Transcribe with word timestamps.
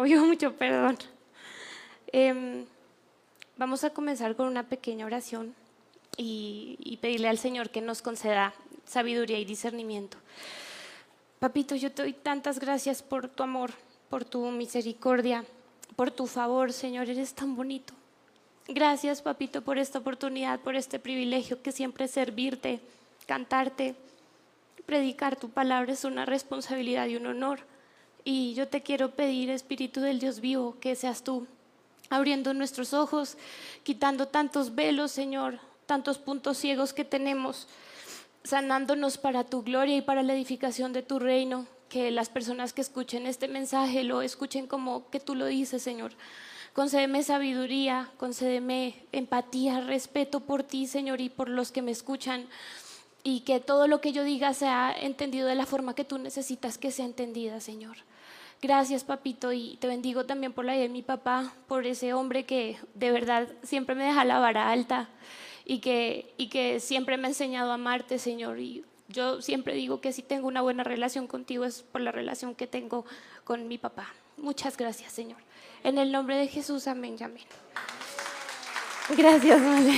Me, 0.00 0.08
conmovió 0.08 0.24
mucho, 0.26 0.52
perdón. 0.54 0.98
Em, 2.12 2.64
vamos 3.56 3.84
a 3.84 3.90
comenzar 3.90 4.34
con 4.34 4.46
una 4.46 4.64
pequeña 4.64 5.06
oración 5.06 5.54
y, 6.16 6.76
y 6.80 6.96
pedirle 6.96 7.28
al 7.28 7.38
Señor 7.38 7.70
que 7.70 7.80
nos 7.80 8.02
conceda 8.02 8.54
sabiduría 8.86 9.38
y 9.38 9.44
discernimiento. 9.44 10.16
Papito, 11.38 11.74
yo 11.74 11.92
te 11.92 12.02
doy 12.02 12.12
tantas 12.12 12.58
gracias 12.58 13.02
por 13.02 13.28
tu 13.28 13.42
amor, 13.42 13.72
por 14.08 14.24
tu 14.24 14.50
misericordia, 14.50 15.44
por 15.96 16.10
tu 16.10 16.26
favor, 16.26 16.72
Señor, 16.72 17.08
eres 17.08 17.34
tan 17.34 17.56
bonito. 17.56 17.94
Gracias, 18.68 19.22
papito, 19.22 19.62
por 19.62 19.78
esta 19.78 19.98
oportunidad, 19.98 20.60
por 20.60 20.76
este 20.76 20.98
privilegio 20.98 21.62
que 21.62 21.72
siempre 21.72 22.04
es 22.04 22.10
servirte, 22.12 22.80
cantarte, 23.26 23.94
predicar 24.86 25.36
tu 25.36 25.50
palabra 25.50 25.92
es 25.92 26.04
una 26.04 26.26
responsabilidad 26.26 27.06
y 27.06 27.16
un 27.16 27.26
honor. 27.26 27.60
Y 28.32 28.54
yo 28.54 28.68
te 28.68 28.80
quiero 28.80 29.10
pedir, 29.16 29.50
Espíritu 29.50 30.00
del 30.00 30.20
Dios 30.20 30.38
vivo, 30.38 30.76
que 30.78 30.94
seas 30.94 31.24
tú 31.24 31.48
abriendo 32.10 32.54
nuestros 32.54 32.94
ojos, 32.94 33.36
quitando 33.82 34.28
tantos 34.28 34.76
velos, 34.76 35.10
Señor, 35.10 35.58
tantos 35.86 36.18
puntos 36.18 36.56
ciegos 36.56 36.92
que 36.92 37.04
tenemos, 37.04 37.66
sanándonos 38.44 39.18
para 39.18 39.42
tu 39.42 39.64
gloria 39.64 39.96
y 39.96 40.02
para 40.02 40.22
la 40.22 40.32
edificación 40.32 40.92
de 40.92 41.02
tu 41.02 41.18
reino. 41.18 41.66
Que 41.88 42.12
las 42.12 42.28
personas 42.28 42.72
que 42.72 42.82
escuchen 42.82 43.26
este 43.26 43.48
mensaje 43.48 44.04
lo 44.04 44.22
escuchen 44.22 44.68
como 44.68 45.10
que 45.10 45.18
tú 45.18 45.34
lo 45.34 45.46
dices, 45.46 45.82
Señor. 45.82 46.12
Concédeme 46.72 47.24
sabiduría, 47.24 48.12
concédeme 48.16 48.94
empatía, 49.10 49.80
respeto 49.80 50.38
por 50.38 50.62
ti, 50.62 50.86
Señor, 50.86 51.20
y 51.20 51.30
por 51.30 51.48
los 51.48 51.72
que 51.72 51.82
me 51.82 51.90
escuchan. 51.90 52.46
Y 53.24 53.40
que 53.40 53.58
todo 53.58 53.88
lo 53.88 54.00
que 54.00 54.12
yo 54.12 54.22
diga 54.22 54.54
sea 54.54 54.94
entendido 54.96 55.48
de 55.48 55.56
la 55.56 55.66
forma 55.66 55.96
que 55.96 56.04
tú 56.04 56.16
necesitas 56.16 56.78
que 56.78 56.92
sea 56.92 57.06
entendida, 57.06 57.58
Señor. 57.58 57.96
Gracias, 58.62 59.04
papito, 59.04 59.52
y 59.52 59.78
te 59.80 59.86
bendigo 59.86 60.26
también 60.26 60.52
por 60.52 60.66
la 60.66 60.74
vida 60.74 60.82
de 60.82 60.90
mi 60.90 61.00
papá, 61.00 61.54
por 61.66 61.86
ese 61.86 62.12
hombre 62.12 62.44
que 62.44 62.76
de 62.94 63.10
verdad 63.10 63.48
siempre 63.62 63.94
me 63.94 64.04
deja 64.04 64.24
la 64.26 64.38
vara 64.38 64.70
alta 64.70 65.08
y 65.64 65.78
que, 65.78 66.34
y 66.36 66.48
que 66.48 66.78
siempre 66.78 67.16
me 67.16 67.26
ha 67.26 67.30
enseñado 67.30 67.70
a 67.70 67.74
amarte, 67.74 68.18
Señor. 68.18 68.58
Y 68.58 68.84
yo 69.08 69.40
siempre 69.40 69.74
digo 69.74 70.02
que 70.02 70.12
si 70.12 70.22
tengo 70.22 70.46
una 70.46 70.60
buena 70.60 70.84
relación 70.84 71.26
contigo 71.26 71.64
es 71.64 71.82
por 71.82 72.02
la 72.02 72.12
relación 72.12 72.54
que 72.54 72.66
tengo 72.66 73.06
con 73.44 73.66
mi 73.66 73.78
papá. 73.78 74.12
Muchas 74.36 74.76
gracias, 74.76 75.12
Señor. 75.12 75.38
En 75.82 75.96
el 75.96 76.12
nombre 76.12 76.36
de 76.36 76.46
Jesús, 76.46 76.86
amén 76.86 77.16
y 77.18 77.22
amén. 77.22 77.44
Gracias, 79.16 79.58
madre. 79.58 79.94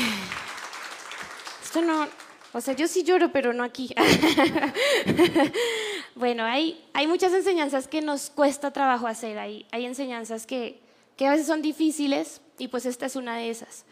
Esto 1.64 1.82
no, 1.82 2.06
o 2.52 2.60
sea, 2.60 2.74
yo 2.74 2.86
sí 2.86 3.02
lloro, 3.02 3.32
pero 3.32 3.52
no 3.52 3.64
aquí. 3.64 3.94
bueno, 6.14 6.44
hay, 6.44 6.84
hay 6.92 7.06
muchas 7.06 7.32
enseñanzas 7.32 7.88
que 7.88 8.00
nos 8.00 8.30
cuesta 8.30 8.70
trabajo 8.72 9.06
hacer. 9.06 9.38
Hay, 9.38 9.66
hay 9.70 9.86
enseñanzas 9.86 10.46
que, 10.46 10.80
que 11.16 11.26
a 11.26 11.30
veces 11.30 11.46
son 11.46 11.62
difíciles 11.62 12.40
y 12.58 12.68
pues 12.68 12.86
esta 12.86 13.06
es 13.06 13.16
una 13.16 13.36
de 13.36 13.50
esas. 13.50 13.84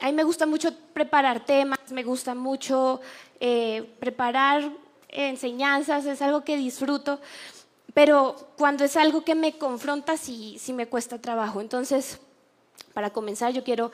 A 0.00 0.06
mí 0.06 0.12
me 0.12 0.24
gusta 0.24 0.46
mucho 0.46 0.74
preparar 0.92 1.44
temas, 1.44 1.78
me 1.90 2.02
gusta 2.02 2.34
mucho 2.34 3.00
eh, 3.40 3.88
preparar 3.98 4.70
enseñanzas, 5.08 6.04
es 6.04 6.20
algo 6.20 6.44
que 6.44 6.56
disfruto, 6.56 7.20
pero 7.94 8.36
cuando 8.58 8.84
es 8.84 8.96
algo 8.96 9.24
que 9.24 9.34
me 9.34 9.56
confronta 9.56 10.18
sí, 10.18 10.58
sí 10.60 10.74
me 10.74 10.86
cuesta 10.86 11.18
trabajo. 11.18 11.62
Entonces, 11.62 12.18
para 12.92 13.10
comenzar, 13.10 13.52
yo 13.52 13.64
quiero 13.64 13.92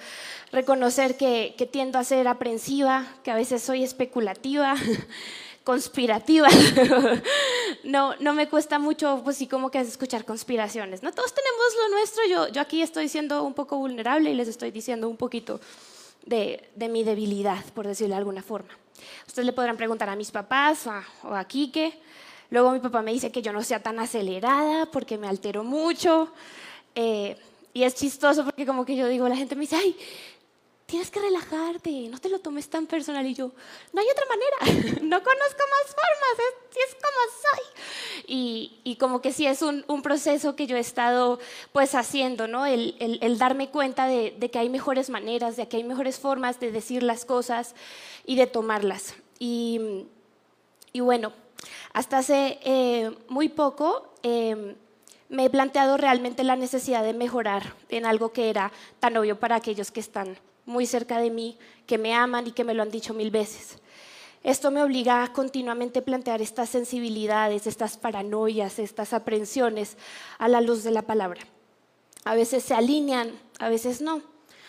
reconocer 0.50 1.16
que, 1.16 1.54
tiendo 1.70 1.98
a 1.98 2.04
ser 2.04 2.28
aprensiva, 2.28 3.06
que 3.22 3.30
a 3.30 3.34
veces 3.34 3.62
soy 3.62 3.82
especulativa, 3.82 4.74
conspirativa. 5.64 6.48
no, 7.84 8.14
no 8.16 8.32
me 8.34 8.48
cuesta 8.48 8.78
mucho, 8.78 9.20
pues 9.24 9.36
sí, 9.36 9.46
como 9.46 9.70
que 9.70 9.80
escuchar 9.80 10.24
conspiraciones. 10.24 11.02
No 11.02 11.12
todos 11.12 11.32
tenemos 11.34 11.66
lo 11.82 11.96
nuestro. 11.96 12.22
Yo, 12.28 12.48
yo 12.48 12.60
aquí 12.60 12.82
estoy 12.82 13.08
siendo 13.08 13.44
un 13.44 13.54
poco 13.54 13.76
vulnerable 13.78 14.30
y 14.30 14.34
les 14.34 14.48
estoy 14.48 14.70
diciendo 14.70 15.08
un 15.08 15.16
poquito 15.16 15.60
de, 16.26 16.88
mi 16.90 17.04
debilidad, 17.04 17.64
por 17.74 17.86
decirlo 17.86 18.14
de 18.14 18.18
alguna 18.18 18.42
forma. 18.42 18.70
Ustedes 19.26 19.46
le 19.46 19.52
podrán 19.52 19.76
preguntar 19.76 20.08
a 20.08 20.16
mis 20.16 20.30
papás 20.30 20.86
o 21.22 21.34
a 21.34 21.44
Quique. 21.44 21.98
Luego 22.50 22.72
mi 22.72 22.80
papá 22.80 23.02
me 23.02 23.12
dice 23.12 23.32
que 23.32 23.42
yo 23.42 23.52
no 23.52 23.62
sea 23.62 23.82
tan 23.82 23.98
acelerada 23.98 24.86
porque 24.86 25.16
me 25.16 25.26
altero 25.26 25.64
mucho. 25.64 26.32
Eh, 26.94 27.36
y 27.74 27.84
es 27.84 27.94
chistoso 27.94 28.44
porque 28.44 28.66
como 28.66 28.84
que 28.84 28.94
yo 28.94 29.08
digo, 29.08 29.28
la 29.28 29.36
gente 29.36 29.54
me 29.54 29.62
dice, 29.62 29.76
ay, 29.76 29.96
tienes 30.92 31.10
que 31.10 31.20
relajarte, 31.20 32.06
no 32.10 32.18
te 32.18 32.28
lo 32.28 32.38
tomes 32.38 32.68
tan 32.68 32.86
personal. 32.86 33.26
Y 33.26 33.32
yo, 33.32 33.50
no 33.94 34.00
hay 34.02 34.06
otra 34.12 34.26
manera, 34.26 35.00
no 35.02 35.22
conozco 35.22 35.62
más 35.70 35.86
formas, 35.86 36.36
es, 36.38 36.76
es 36.76 36.96
como 36.96 37.18
soy. 37.40 38.24
Y, 38.26 38.80
y, 38.84 38.96
como 38.96 39.22
que 39.22 39.32
sí 39.32 39.46
es 39.46 39.62
un, 39.62 40.02
proceso 40.02 40.54
que 40.54 40.66
yo 40.66 40.76
he 40.76 40.80
estado 40.80 41.38
pues 41.72 41.94
haciendo, 41.94 42.46
¿no? 42.46 42.66
El, 42.66 43.38
darme 43.38 43.70
cuenta 43.70 44.06
de, 44.06 44.34
que 44.52 44.58
hay 44.58 44.68
mejores 44.68 45.08
maneras, 45.08 45.56
de 45.56 45.66
que 45.66 45.78
hay 45.78 45.84
mejores 45.84 46.18
formas 46.18 46.60
de 46.60 46.70
decir 46.70 47.02
las 47.02 47.24
cosas 47.24 47.74
y 48.26 48.36
de 48.36 48.46
tomarlas. 48.46 49.14
Y, 49.38 49.80
bueno, 50.92 51.32
hasta 51.94 52.18
hace 52.18 52.58
eh, 52.64 53.16
muy 53.28 53.48
poco... 53.48 54.12
Eh, 54.22 54.76
me 55.30 55.46
he 55.46 55.50
planteado 55.50 55.96
realmente 55.96 56.44
la 56.44 56.56
necesidad 56.56 57.02
de 57.02 57.14
mejorar 57.14 57.72
en 57.88 58.04
algo 58.04 58.34
que 58.34 58.50
era 58.50 58.70
tan 59.00 59.16
obvio 59.16 59.40
para 59.40 59.56
aquellos 59.56 59.90
que 59.90 60.00
están 60.00 60.36
muy 60.66 60.86
cerca 60.86 61.18
de 61.18 61.30
mí, 61.30 61.58
que 61.86 61.98
me 61.98 62.14
aman 62.14 62.46
y 62.46 62.52
que 62.52 62.64
me 62.64 62.74
lo 62.74 62.82
han 62.82 62.90
dicho 62.90 63.14
mil 63.14 63.30
veces. 63.30 63.78
Esto 64.42 64.70
me 64.70 64.82
obliga 64.82 65.22
a 65.22 65.32
continuamente 65.32 66.02
plantear 66.02 66.42
estas 66.42 66.68
sensibilidades, 66.68 67.66
estas 67.66 67.96
paranoias, 67.96 68.78
estas 68.78 69.12
aprensiones 69.12 69.96
a 70.38 70.48
la 70.48 70.60
luz 70.60 70.82
de 70.82 70.90
la 70.90 71.02
palabra. 71.02 71.42
A 72.24 72.34
veces 72.34 72.64
se 72.64 72.74
alinean, 72.74 73.30
a 73.58 73.68
veces 73.68 74.00
no. 74.00 74.20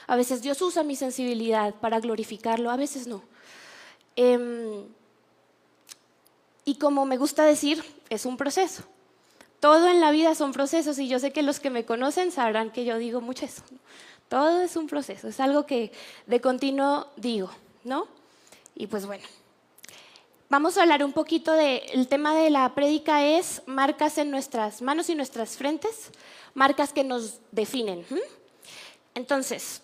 A 0.05 0.15
veces 0.15 0.41
Dios 0.41 0.61
usa 0.61 0.83
mi 0.83 0.95
sensibilidad 0.95 1.73
para 1.75 1.99
glorificarlo, 1.99 2.69
a 2.69 2.77
veces 2.77 3.07
no. 3.07 3.23
Em, 4.15 4.85
y 6.65 6.75
como 6.75 7.05
me 7.05 7.17
gusta 7.17 7.43
decir, 7.43 7.83
es 8.09 8.25
un 8.25 8.37
proceso. 8.37 8.83
Todo 9.59 9.87
en 9.87 10.01
la 10.01 10.11
vida 10.11 10.35
son 10.35 10.51
procesos 10.51 10.99
y 10.99 11.07
yo 11.07 11.19
sé 11.19 11.31
que 11.31 11.41
los 11.41 11.59
que 11.59 11.69
me 11.69 11.85
conocen 11.85 12.31
sabrán 12.31 12.69
que 12.69 12.85
yo 12.85 12.97
digo 12.97 13.21
mucho 13.21 13.45
eso. 13.45 13.63
Todo 14.33 14.63
es 14.63 14.75
un 14.77 14.87
proceso, 14.87 15.27
es 15.27 15.39
algo 15.39 15.67
que 15.67 15.91
de 16.25 16.41
continuo 16.41 17.05
digo, 17.17 17.51
¿no? 17.83 18.07
Y 18.73 18.87
pues 18.87 19.05
bueno, 19.05 19.23
vamos 20.49 20.75
a 20.75 20.81
hablar 20.81 21.03
un 21.03 21.13
poquito 21.13 21.53
del 21.53 22.07
tema 22.07 22.33
de 22.33 22.49
la 22.49 22.73
prédica 22.73 23.23
es 23.23 23.61
marcas 23.67 24.17
en 24.17 24.31
nuestras 24.31 24.81
manos 24.81 25.07
y 25.11 25.13
nuestras 25.13 25.55
frentes, 25.55 26.09
marcas 26.55 26.93
que 26.93 27.03
nos 27.03 27.41
definen. 27.51 28.07
Entonces, 29.13 29.83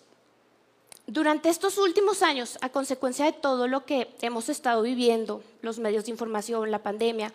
durante 1.06 1.48
estos 1.48 1.78
últimos 1.78 2.20
años, 2.24 2.58
a 2.60 2.70
consecuencia 2.70 3.26
de 3.26 3.34
todo 3.34 3.68
lo 3.68 3.86
que 3.86 4.12
hemos 4.20 4.48
estado 4.48 4.82
viviendo, 4.82 5.44
los 5.62 5.78
medios 5.78 6.06
de 6.06 6.10
información, 6.10 6.72
la 6.72 6.82
pandemia, 6.82 7.32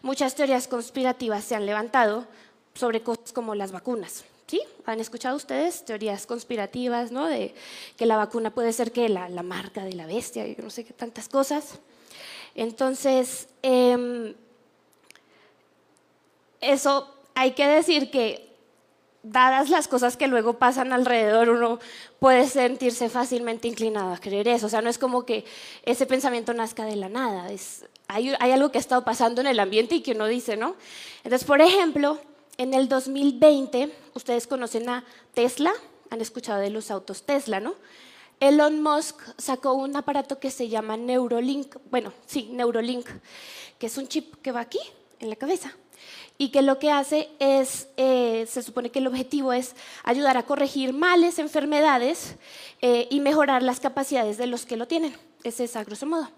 muchas 0.00 0.34
teorías 0.34 0.66
conspirativas 0.66 1.44
se 1.44 1.56
han 1.56 1.66
levantado 1.66 2.26
sobre 2.72 3.02
cosas 3.02 3.34
como 3.34 3.54
las 3.54 3.70
vacunas. 3.70 4.24
¿Sí? 4.46 4.60
¿Han 4.84 5.00
escuchado 5.00 5.36
ustedes 5.36 5.84
teorías 5.84 6.26
conspirativas, 6.26 7.10
¿no? 7.10 7.26
De 7.26 7.54
que 7.96 8.04
la 8.04 8.16
vacuna 8.16 8.52
puede 8.52 8.72
ser 8.72 8.92
que 8.92 9.08
la, 9.08 9.28
marca 9.42 9.84
de 9.84 9.94
la 9.94 10.06
bestia 10.06 10.46
y 10.46 10.54
no 10.62 10.68
sé 10.68 10.84
qué 10.84 10.92
tantas 10.92 11.28
cosas. 11.28 11.78
Entonces, 12.54 13.48
em, 13.62 14.34
eso 16.60 17.14
hay 17.34 17.52
que 17.52 17.66
decir 17.66 18.10
que 18.10 18.54
dadas 19.24 19.70
las 19.70 19.88
cosas 19.88 20.16
que 20.18 20.28
luego 20.28 20.58
pasan 20.58 20.92
alrededor, 20.92 21.48
uno 21.48 21.80
puede 22.18 22.46
sentirse 22.46 23.08
fácilmente 23.08 23.66
inclinado 23.66 24.12
a 24.12 24.18
creer 24.18 24.46
eso. 24.48 24.66
O 24.66 24.68
sea, 24.68 24.82
no 24.82 24.90
es 24.90 24.98
como 24.98 25.24
que 25.24 25.44
ese 25.84 26.06
pensamiento 26.06 26.52
nazca 26.52 26.84
de 26.84 26.96
la 26.96 27.08
nada. 27.08 27.50
Es, 27.50 27.86
hay, 28.06 28.34
algo 28.38 28.70
que 28.70 28.78
ha 28.78 28.80
estado 28.80 29.04
pasando 29.04 29.40
en 29.40 29.46
el 29.46 29.58
ambiente 29.58 29.96
y 29.96 30.02
que 30.02 30.12
uno 30.12 30.26
dice, 30.26 30.56
¿no? 30.56 30.76
Entonces, 31.24 31.46
por 31.46 31.62
ejemplo, 31.62 32.18
en 32.56 32.74
el 32.74 32.88
2020, 32.88 33.92
ustedes 34.14 34.46
conocen 34.46 34.88
a 34.88 35.04
Tesla, 35.34 35.72
han 36.10 36.20
escuchado 36.20 36.60
de 36.60 36.70
los 36.70 36.90
autos 36.90 37.22
Tesla, 37.22 37.60
¿no? 37.60 37.74
Elon 38.40 38.82
Musk 38.82 39.16
sacó 39.38 39.74
un 39.74 39.96
aparato 39.96 40.38
que 40.38 40.50
se 40.50 40.68
llama 40.68 40.96
Neurolink, 40.96 41.76
bueno, 41.90 42.12
sí, 42.26 42.48
Neurolink, 42.52 43.08
que 43.78 43.86
es 43.86 43.96
un 43.96 44.08
chip 44.08 44.34
que 44.42 44.52
va 44.52 44.60
aquí, 44.60 44.80
en 45.20 45.30
la 45.30 45.36
cabeza. 45.36 45.74
y 46.36 46.48
que 46.48 46.62
lo 46.62 46.80
que 46.80 46.90
hace 46.90 47.30
es, 47.38 47.86
eh, 47.96 48.44
se 48.50 48.62
supone 48.62 48.90
que 48.90 48.98
el 48.98 49.06
objetivo 49.06 49.52
es 49.52 49.76
ayudar 50.02 50.36
a 50.36 50.42
corregir 50.42 50.92
males, 50.92 51.38
enfermedades 51.38 52.34
eh, 52.82 53.06
y 53.08 53.20
mejorar 53.20 53.62
las 53.62 53.78
capacidades 53.78 54.36
de 54.36 54.48
los 54.48 54.66
que 54.66 54.76
lo 54.76 54.88
tienen. 54.88 55.14
Ese 55.44 55.64
es 55.64 55.76
a 55.76 55.84
grosso 55.84 56.06
modo. 56.06 56.28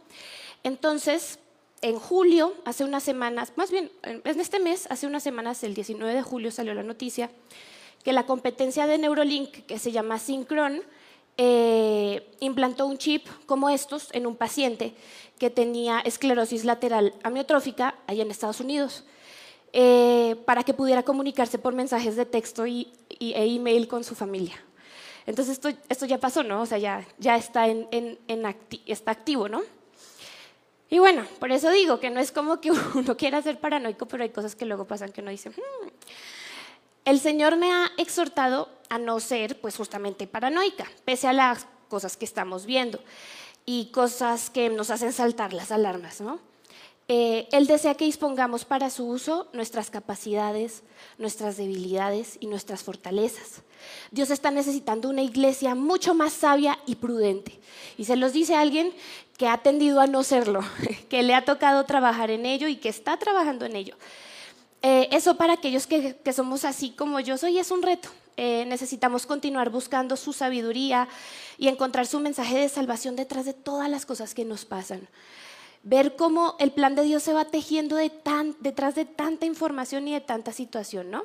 Entonces, 0.62 1.38
en 1.82 1.98
julio, 1.98 2.54
hace 2.64 2.84
unas 2.84 3.02
semanas, 3.02 3.52
más 3.56 3.70
bien 3.70 3.90
en 4.02 4.40
este 4.40 4.58
mes, 4.58 4.86
hace 4.90 5.06
unas 5.06 5.22
semanas, 5.22 5.62
el 5.62 5.74
19 5.74 6.14
de 6.14 6.22
julio 6.22 6.50
salió 6.50 6.74
la 6.74 6.82
noticia 6.82 7.30
que 8.06 8.12
la 8.12 8.24
competencia 8.24 8.86
de 8.86 8.98
Neurolink, 8.98 9.66
que 9.66 9.80
se 9.80 9.90
llama 9.90 10.20
Synchron, 10.20 10.80
eh, 11.38 12.24
implantó 12.38 12.86
un 12.86 12.98
chip 12.98 13.26
como 13.46 13.68
estos 13.68 14.10
en 14.12 14.28
un 14.28 14.36
paciente 14.36 14.94
que 15.40 15.50
tenía 15.50 15.98
esclerosis 15.98 16.64
lateral 16.64 17.14
amiotrófica 17.24 17.96
allá 18.06 18.22
en 18.22 18.30
Estados 18.30 18.60
Unidos. 18.60 19.04
Eh, 19.72 20.36
para 20.46 20.62
que 20.62 20.72
pudiera 20.72 21.02
comunicarse 21.02 21.58
por 21.58 21.74
mensajes 21.74 22.16
de 22.16 22.24
texto 22.24 22.66
y, 22.66 22.92
e 23.18 23.44
email 23.44 23.88
con 23.88 24.04
su 24.04 24.14
familia. 24.14 24.54
Entonces 25.26 25.54
esto, 25.54 25.68
esto, 25.88 26.06
ya 26.06 26.18
pasó, 26.18 26.42
¿no? 26.44 26.62
O 26.62 26.66
sea, 26.66 26.78
ya, 26.78 27.04
ya 27.18 27.36
está, 27.36 27.68
en, 27.68 27.88
en, 27.90 28.18
está 28.86 29.10
activo, 29.10 29.48
¿no? 29.48 29.62
Y 30.88 30.98
bueno, 30.98 31.26
por 31.40 31.50
eso 31.50 31.70
digo 31.70 31.98
que 31.98 32.10
no 32.10 32.20
es 32.20 32.32
como 32.32 32.60
que 32.60 32.70
uno 32.94 33.16
quiera 33.16 33.42
ser 33.42 33.58
paranoico, 33.58 34.06
pero 34.06 34.22
hay 34.22 34.30
cosas 34.30 34.54
que 34.54 34.66
luego 34.66 34.86
pasan 34.86 35.12
que 35.12 35.20
uno 35.20 35.30
dice, 35.30 35.50
hmm". 35.50 35.88
el 37.04 37.20
Señor 37.20 37.56
me 37.56 37.72
ha 37.72 37.90
exhortado 37.96 38.68
a 38.88 38.98
no 38.98 39.18
ser, 39.20 39.60
pues 39.60 39.76
justamente 39.76 40.26
paranoica, 40.26 40.86
pese 41.04 41.28
a 41.28 41.32
las 41.32 41.66
cosas 41.88 42.16
que 42.16 42.24
estamos 42.24 42.66
viendo 42.66 43.00
y 43.64 43.86
cosas 43.86 44.50
que 44.50 44.68
nos 44.68 44.90
hacen 44.90 45.12
saltar 45.12 45.52
las 45.52 45.72
alarmas, 45.72 46.20
¿no? 46.20 46.38
Eh, 47.08 47.46
él 47.52 47.68
desea 47.68 47.94
que 47.94 48.04
dispongamos 48.04 48.64
para 48.64 48.90
su 48.90 49.06
uso 49.06 49.48
nuestras 49.52 49.90
capacidades, 49.90 50.82
nuestras 51.18 51.56
debilidades 51.56 52.36
y 52.40 52.48
nuestras 52.48 52.82
fortalezas. 52.82 53.62
Dios 54.10 54.30
está 54.30 54.50
necesitando 54.50 55.08
una 55.08 55.22
iglesia 55.22 55.76
mucho 55.76 56.14
más 56.14 56.32
sabia 56.32 56.80
y 56.84 56.96
prudente. 56.96 57.60
Y 57.96 58.06
se 58.06 58.16
los 58.16 58.32
dice 58.32 58.56
alguien 58.56 58.92
que 59.38 59.46
ha 59.46 59.58
tendido 59.58 60.00
a 60.00 60.08
no 60.08 60.24
serlo, 60.24 60.62
que 61.08 61.22
le 61.22 61.34
ha 61.34 61.44
tocado 61.44 61.84
trabajar 61.84 62.30
en 62.32 62.44
ello 62.44 62.66
y 62.66 62.76
que 62.76 62.88
está 62.88 63.16
trabajando 63.18 63.66
en 63.66 63.76
ello. 63.76 63.96
Eh, 64.82 65.08
eso 65.12 65.36
para 65.36 65.54
aquellos 65.54 65.86
que, 65.86 66.16
somos 66.34 66.64
así 66.64 66.90
como 66.90 67.20
yo 67.20 67.38
soy 67.38 67.58
es 67.58 67.70
un 67.70 67.82
reto. 67.82 68.08
Eh, 68.36 68.64
necesitamos 68.66 69.26
continuar 69.26 69.70
buscando 69.70 70.16
su 70.16 70.32
sabiduría 70.32 71.08
y 71.56 71.68
encontrar 71.68 72.06
su 72.06 72.18
mensaje 72.20 72.58
de 72.58 72.68
salvación 72.68 73.16
detrás 73.16 73.46
de 73.46 73.54
todas 73.54 73.88
las 73.88 74.04
cosas 74.04 74.34
que 74.34 74.44
nos 74.44 74.64
pasan 74.64 75.08
ver 75.82 76.16
cómo 76.16 76.56
el 76.58 76.72
plan 76.72 76.94
de 76.94 77.02
Dios 77.02 77.22
se 77.22 77.32
va 77.32 77.44
tejiendo 77.44 77.96
detrás 77.96 78.94
de 78.94 79.04
tanta 79.04 79.46
información 79.46 80.08
y 80.08 80.14
de 80.14 80.20
tanta 80.20 80.52
situación, 80.52 81.10
¿no? 81.10 81.24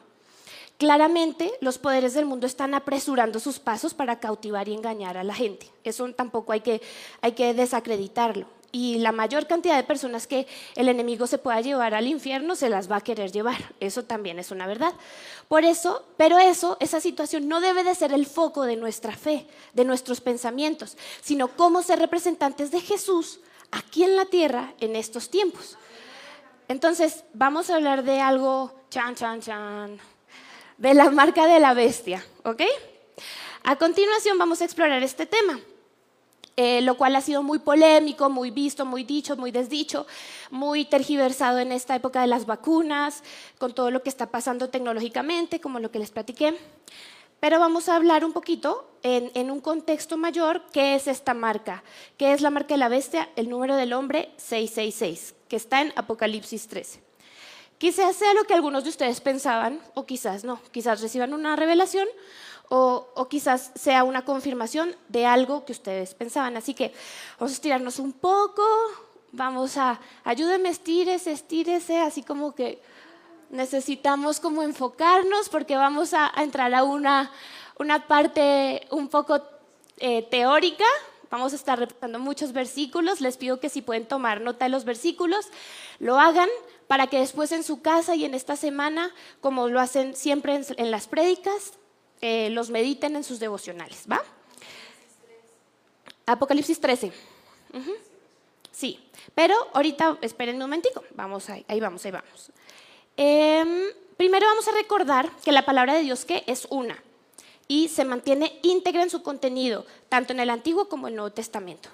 Claramente 0.78 1.52
los 1.62 1.78
poderes 1.78 2.16
del 2.16 2.26
mundo 2.26 2.48
están 2.48 2.74
apresurando 2.74 3.40
sus 3.40 3.60
pasos 3.60 3.94
para 3.94 4.20
cautivar 4.20 4.68
y 4.68 4.74
engañar 4.74 5.16
a 5.16 5.24
la 5.24 5.36
gente. 5.36 5.68
Eso 5.84 6.12
tampoco 6.14 6.54
hay 6.54 6.62
que, 6.62 6.82
hay 7.22 7.34
que 7.34 7.54
desacreditarlo. 7.54 8.48
Y 8.72 8.98
la 9.00 9.12
mayor 9.12 9.48
cantidad 9.48 9.76
de 9.76 9.84
personas 9.84 10.26
que 10.26 10.48
el 10.76 10.88
enemigo 10.88 11.28
se 11.28 11.38
pueda 11.38 11.62
llevar 11.62 11.94
al 11.94 12.08
infierno 12.08 12.56
se 12.56 12.70
las 12.70 12.90
va 12.90 12.96
a 12.96 13.02
querer 13.02 13.32
llevar. 13.32 13.76
Eso 13.80 14.06
también 14.06 14.40
es 14.40 14.50
una 14.50 14.66
verdad. 14.66 14.94
Por 15.48 15.66
eso, 15.66 16.04
pero 16.18 16.40
eso, 16.40 16.78
esa 16.80 17.00
situación 17.00 17.48
no 17.48 17.62
debe 17.62 17.84
de 17.84 17.94
ser 17.94 18.12
el 18.12 18.26
foco 18.26 18.64
de 18.64 18.78
nuestra 18.78 19.16
fe, 19.16 19.46
de 19.74 19.86
nuestros 19.86 20.22
pensamientos, 20.22 20.98
sino 21.22 21.50
cómo 21.50 21.84
ser 21.84 22.00
representantes 22.00 22.72
de 22.72 22.82
Jesús 22.82 23.40
aquí 23.72 24.04
en 24.04 24.16
la 24.16 24.26
tierra 24.26 24.74
en 24.80 24.96
estos 24.96 25.30
tiempos. 25.30 25.78
Entonces, 26.68 27.24
vamos 27.34 27.70
a 27.70 27.76
hablar 27.76 28.04
de 28.04 28.20
algo, 28.20 28.74
chan, 28.90 29.16
chan, 29.16 29.42
chan, 29.42 30.00
de 30.78 30.94
la 30.94 31.10
marca 31.10 31.48
de 31.48 31.60
la 31.60 31.74
bestia, 31.74 32.26
¿ok? 32.44 32.62
A 33.64 33.76
continuación 33.76 34.38
vamos 34.38 34.62
a 34.62 34.66
explorar 34.66 35.04
este 35.04 35.26
tema, 35.26 35.60
eh, 36.56 36.82
lo 36.82 36.98
cual 36.98 37.16
ha 37.16 37.22
sido 37.22 37.44
muy 37.44 37.60
polémico, 37.60 38.30
muy 38.30 38.52
visto, 38.52 38.86
muy 38.86 39.04
dicho, 39.04 39.38
muy 39.38 39.52
desdicho, 39.52 40.08
muy 40.50 40.86
tergiversado 40.86 41.60
en 41.60 41.72
esta 41.72 41.96
época 41.96 42.22
de 42.22 42.28
las 42.28 42.46
vacunas, 42.46 43.24
con 43.58 43.74
todo 43.74 43.92
lo 43.92 44.02
que 44.02 44.10
está 44.10 44.28
pasando 44.28 44.70
tecnológicamente, 44.70 45.62
como 45.62 45.80
lo 45.80 45.92
que 45.92 46.00
les 46.00 46.12
platiqué. 46.12 46.58
Pero 47.42 47.60
vamos 47.60 47.90
a 47.90 47.96
hablar 47.96 48.24
un 48.24 48.34
poquito 48.34 48.88
en, 49.02 49.50
un 49.50 49.62
contexto 49.62 50.16
mayor, 50.16 50.62
¿qué 50.72 50.94
es 50.94 51.08
esta 51.08 51.34
marca? 51.34 51.84
¿Qué 52.16 52.34
es 52.34 52.42
la 52.42 52.52
marca 52.52 52.76
de 52.76 52.78
la 52.78 52.88
bestia? 52.88 53.30
El 53.36 53.50
número 53.50 53.76
del 53.76 53.94
hombre 53.94 54.32
666, 54.38 55.34
que 55.50 55.56
está 55.56 55.82
en 55.82 55.92
Apocalipsis 55.96 56.68
13. 56.68 57.02
Quizás 57.80 58.16
sea 58.16 58.36
lo 58.36 58.44
que 58.44 58.54
algunos 58.54 58.84
de 58.84 58.92
ustedes 58.92 59.22
pensaban, 59.22 59.82
o 59.96 60.06
quizás 60.06 60.44
no. 60.44 60.62
Quizás 60.70 61.02
reciban 61.02 61.34
una 61.34 61.56
revelación, 61.56 62.08
o, 62.70 63.08
o, 63.16 63.28
quizás 63.28 63.72
sea 63.74 64.04
una 64.04 64.24
confirmación 64.24 64.96
de 65.10 65.26
algo 65.26 65.66
que 65.66 65.72
ustedes 65.72 66.14
pensaban. 66.14 66.58
Así 66.58 66.76
que 66.76 66.94
vamos 67.40 67.54
a 67.54 67.56
estirarnos 67.56 67.98
un 67.98 68.14
poco, 68.14 68.62
vamos 69.32 69.78
a, 69.78 70.00
ayúdenme, 70.24 70.70
estírese, 70.70 71.32
estírese, 71.32 72.02
así 72.02 72.22
como 72.22 72.54
que 72.54 72.80
necesitamos 73.52 74.40
como 74.40 74.64
enfocarnos 74.64 75.50
porque 75.50 75.76
vamos 75.76 76.14
a, 76.14 76.32
entrar 76.38 76.74
a 76.74 76.84
una, 76.84 77.32
una, 77.78 78.08
parte 78.08 78.88
un 78.90 79.08
poco 79.10 79.42
eh, 79.98 80.24
teórica. 80.24 80.86
Vamos 81.30 81.54
a 81.54 81.56
estar 81.56 81.78
repasando 81.78 82.20
muchos 82.20 82.54
versículos. 82.54 83.22
Les 83.22 83.38
pido 83.38 83.60
que 83.60 83.70
si 83.70 83.82
pueden 83.82 84.06
tomar 84.06 84.42
nota 84.42 84.66
de 84.66 84.70
los 84.70 84.86
versículos, 84.86 85.48
lo 86.00 86.20
hagan 86.20 86.50
para 86.88 87.08
que 87.08 87.20
después 87.20 87.52
en 87.52 87.64
su 87.64 87.82
casa 87.82 88.16
y 88.16 88.26
en 88.26 88.34
esta 88.34 88.56
semana, 88.56 89.14
como 89.40 89.70
lo 89.70 89.80
hacen 89.80 90.16
siempre 90.16 90.62
en, 90.78 90.92
las 90.92 91.08
prédicas, 91.08 91.74
eh, 92.22 92.50
los 92.50 92.70
mediten 92.70 93.16
en 93.16 93.24
sus 93.24 93.40
devocionales. 93.40 94.06
¿Va? 94.12 94.22
Apocalipsis 96.26 96.80
13. 96.80 97.12
Sí, 98.72 99.00
pero 99.36 99.56
ahorita 99.74 100.18
esperen 100.22 100.56
un 100.56 100.62
momentico. 100.62 101.04
Vamos 101.16 101.50
ahí 101.50 101.80
vamos, 101.80 102.06
ahí 102.06 102.12
vamos. 102.12 102.52
Em, 103.24 103.84
primero 104.18 104.48
vamos 104.48 104.68
a 104.68 104.72
recordar 104.72 105.30
que 105.44 105.52
la 105.52 105.64
palabra 105.64 105.94
de 105.94 106.02
Dios 106.02 106.26
que 106.26 106.44
es 106.48 106.66
una 106.72 106.98
y 107.68 107.88
se 107.90 108.04
mantiene 108.04 108.58
íntegra 108.64 109.04
en 109.04 109.12
su 109.12 109.22
contenido, 109.22 109.86
tanto 110.10 110.34
en 110.34 110.40
el 110.40 110.50
Antiguo 110.50 110.90
como 110.90 111.06
en 111.06 111.12
el 111.12 111.18
Nuevo 111.18 111.32
Testamento. 111.32 111.90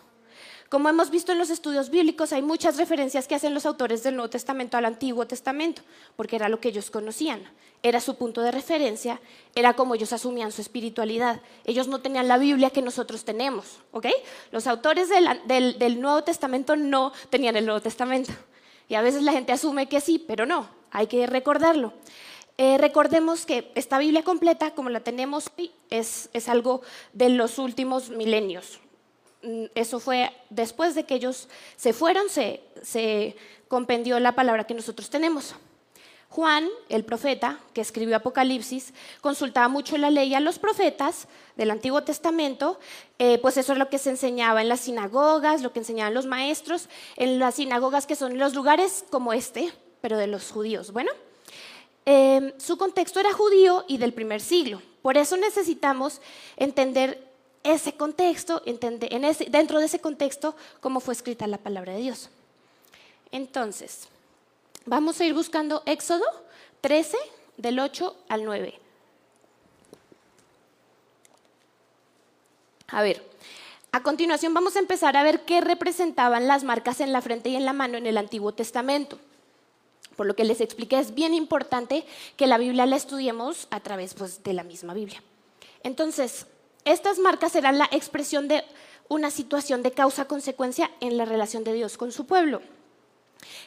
Como 0.70 0.88
hemos 0.88 1.10
visto 1.10 1.34
en 1.34 1.38
los 1.38 1.50
estudios 1.50 1.90
bíblicos, 1.90 2.32
hay 2.32 2.42
muchas 2.42 2.78
referencias 2.78 3.28
que 3.28 3.36
hacen 3.36 3.54
los 3.54 3.66
autores 3.66 4.04
del 4.04 4.16
Nuevo 4.16 4.30
Testamento 4.30 4.78
al 4.78 4.86
Antiguo 4.86 5.28
Testamento, 5.28 5.82
porque 6.16 6.38
era 6.38 6.48
lo 6.48 6.62
que 6.62 6.70
ellos 6.70 6.90
conocían, 6.92 7.44
era 7.84 8.00
su 8.00 8.16
punto 8.16 8.42
de 8.42 8.52
referencia, 8.54 9.20
era 9.54 9.74
como 9.74 9.96
ellos 9.96 10.14
asumían 10.14 10.54
su 10.54 10.62
espiritualidad. 10.62 11.42
Ellos 11.66 11.90
no 11.90 12.00
tenían 12.00 12.30
la 12.30 12.38
Biblia 12.38 12.70
que 12.70 12.82
nosotros 12.82 13.26
tenemos, 13.26 13.80
¿ok? 13.92 14.08
Los 14.52 14.66
autores 14.66 15.10
del, 15.10 15.78
del 15.78 16.00
Nuevo 16.00 16.24
Testamento 16.24 16.78
no 16.78 17.12
tenían 17.30 17.58
el 17.58 17.66
Nuevo 17.66 17.82
Testamento. 17.82 18.32
Y 18.88 18.96
a 18.96 19.02
veces 19.02 19.24
la 19.24 19.32
gente 19.34 19.52
asume 19.52 19.90
que 19.90 20.02
sí, 20.02 20.24
pero 20.26 20.46
no 20.46 20.78
hay 20.92 21.08
que 21.08 21.28
recordarlo. 21.28 21.94
Eh, 22.58 22.78
recordemos 22.78 23.46
que 23.46 23.72
esta 23.76 24.00
Biblia 24.00 24.24
completa, 24.24 24.72
como 24.72 24.90
la 24.90 25.02
tenemos 25.02 25.52
hoy, 25.58 25.72
es, 25.90 26.30
es 26.34 26.50
algo 26.50 26.82
de 27.14 27.30
los 27.30 27.60
últimos 27.60 28.10
milenios. 28.10 28.80
Mm, 29.44 29.66
eso 29.76 30.00
fue 30.00 30.32
después 30.50 30.96
de 30.96 31.06
que 31.06 31.16
ellos 31.16 31.50
se 31.76 31.94
fueron, 31.94 32.30
se, 32.30 32.62
se 32.82 33.36
compendió 33.68 34.20
la 34.20 34.34
palabra 34.34 34.66
que 34.66 34.74
nosotros 34.74 35.10
tenemos. 35.10 35.54
Juan, 36.30 36.68
el 36.90 37.06
profeta 37.06 37.60
que 37.74 37.82
escribió 37.82 38.16
Apocalipsis, 38.16 38.94
consultaba 39.22 39.70
mucho 39.70 39.98
la 39.98 40.12
ley 40.12 40.36
a 40.36 40.40
los 40.40 40.60
profetas 40.60 41.28
del 41.56 41.72
Antiguo 41.72 42.04
Testamento, 42.04 42.80
eh, 43.18 43.40
pues 43.40 43.58
eso 43.58 43.74
es 43.74 43.80
lo 43.80 43.90
que 43.90 43.98
se 43.98 44.10
enseñaba 44.10 44.62
en 44.62 44.70
las 44.70 44.82
sinagogas, 44.82 45.62
lo 45.62 45.74
que 45.74 45.80
enseñaban 45.80 46.14
los 46.14 46.26
maestros, 46.26 46.90
en 47.16 47.40
las 47.40 47.56
sinagogas 47.56 48.06
que 48.06 48.16
son 48.16 48.38
los 48.38 48.54
lugares 48.54 49.06
como 49.10 49.34
este, 49.34 49.74
pero 50.02 50.18
de 50.18 50.28
los 50.28 50.52
judíos. 50.52 50.92
Bueno, 50.92 51.12
em, 52.06 52.52
su 52.58 52.78
contexto 52.78 53.20
era 53.20 53.34
judío 53.34 53.86
y 53.88 53.98
del 53.98 54.14
primer 54.14 54.42
siglo. 54.42 54.82
Por 55.02 55.18
eso 55.18 55.38
necesitamos 55.38 56.22
entender 56.58 57.26
ese 57.64 57.94
contexto, 57.94 58.62
entender, 58.66 59.10
dentro 59.50 59.80
de 59.80 59.86
ese 59.86 60.00
contexto, 60.00 60.56
cómo 60.82 61.00
fue 61.00 61.14
escrita 61.14 61.48
la 61.48 61.58
palabra 61.58 61.94
de 61.94 62.02
Dios. 62.02 62.30
Entonces, 63.32 64.08
vamos 64.88 65.20
a 65.20 65.26
ir 65.26 65.34
buscando 65.34 65.84
Éxodo 65.86 66.26
13, 66.82 67.18
del 67.58 67.80
8 67.80 68.16
al 68.30 68.46
9. 68.46 68.80
A 72.88 73.02
ver, 73.02 73.22
a 73.92 74.02
continuación 74.02 74.54
vamos 74.54 74.76
a 74.76 74.80
empezar 74.80 75.18
a 75.18 75.24
ver 75.24 75.42
qué 75.42 75.62
representaban 75.62 76.48
las 76.48 76.64
marcas 76.64 77.02
en 77.02 77.12
la 77.12 77.22
frente 77.22 77.50
y 77.50 77.56
en 77.56 77.66
la 77.66 77.74
mano 77.74 77.98
en 77.98 78.08
el 78.08 78.18
Antiguo 78.18 78.54
Testamento. 78.54 79.20
Por 80.16 80.26
lo 80.26 80.36
que 80.36 80.46
les 80.46 80.62
expliqué, 80.62 80.98
es 80.98 81.14
bien 81.14 81.34
importante 81.34 82.06
que 82.38 82.48
la 82.48 82.58
Biblia 82.58 82.86
la 82.86 82.96
estudiemos 82.96 83.68
a 83.70 83.82
través 83.82 84.14
pues, 84.14 84.44
de 84.44 84.54
la 84.54 84.64
misma 84.64 84.94
Biblia. 84.94 85.22
Entonces, 85.84 86.48
estas 86.86 87.20
marcas 87.20 87.52
serán 87.52 87.78
la 87.78 87.90
expresión 87.92 88.48
de 88.48 88.64
una 89.10 89.30
situación 89.30 89.84
de 89.84 89.92
causa-consecuencia 89.92 90.90
en 91.02 91.18
la 91.18 91.26
relación 91.26 91.64
de 91.64 91.74
Dios 91.74 91.98
con 91.98 92.12
su 92.12 92.26
pueblo. 92.26 92.62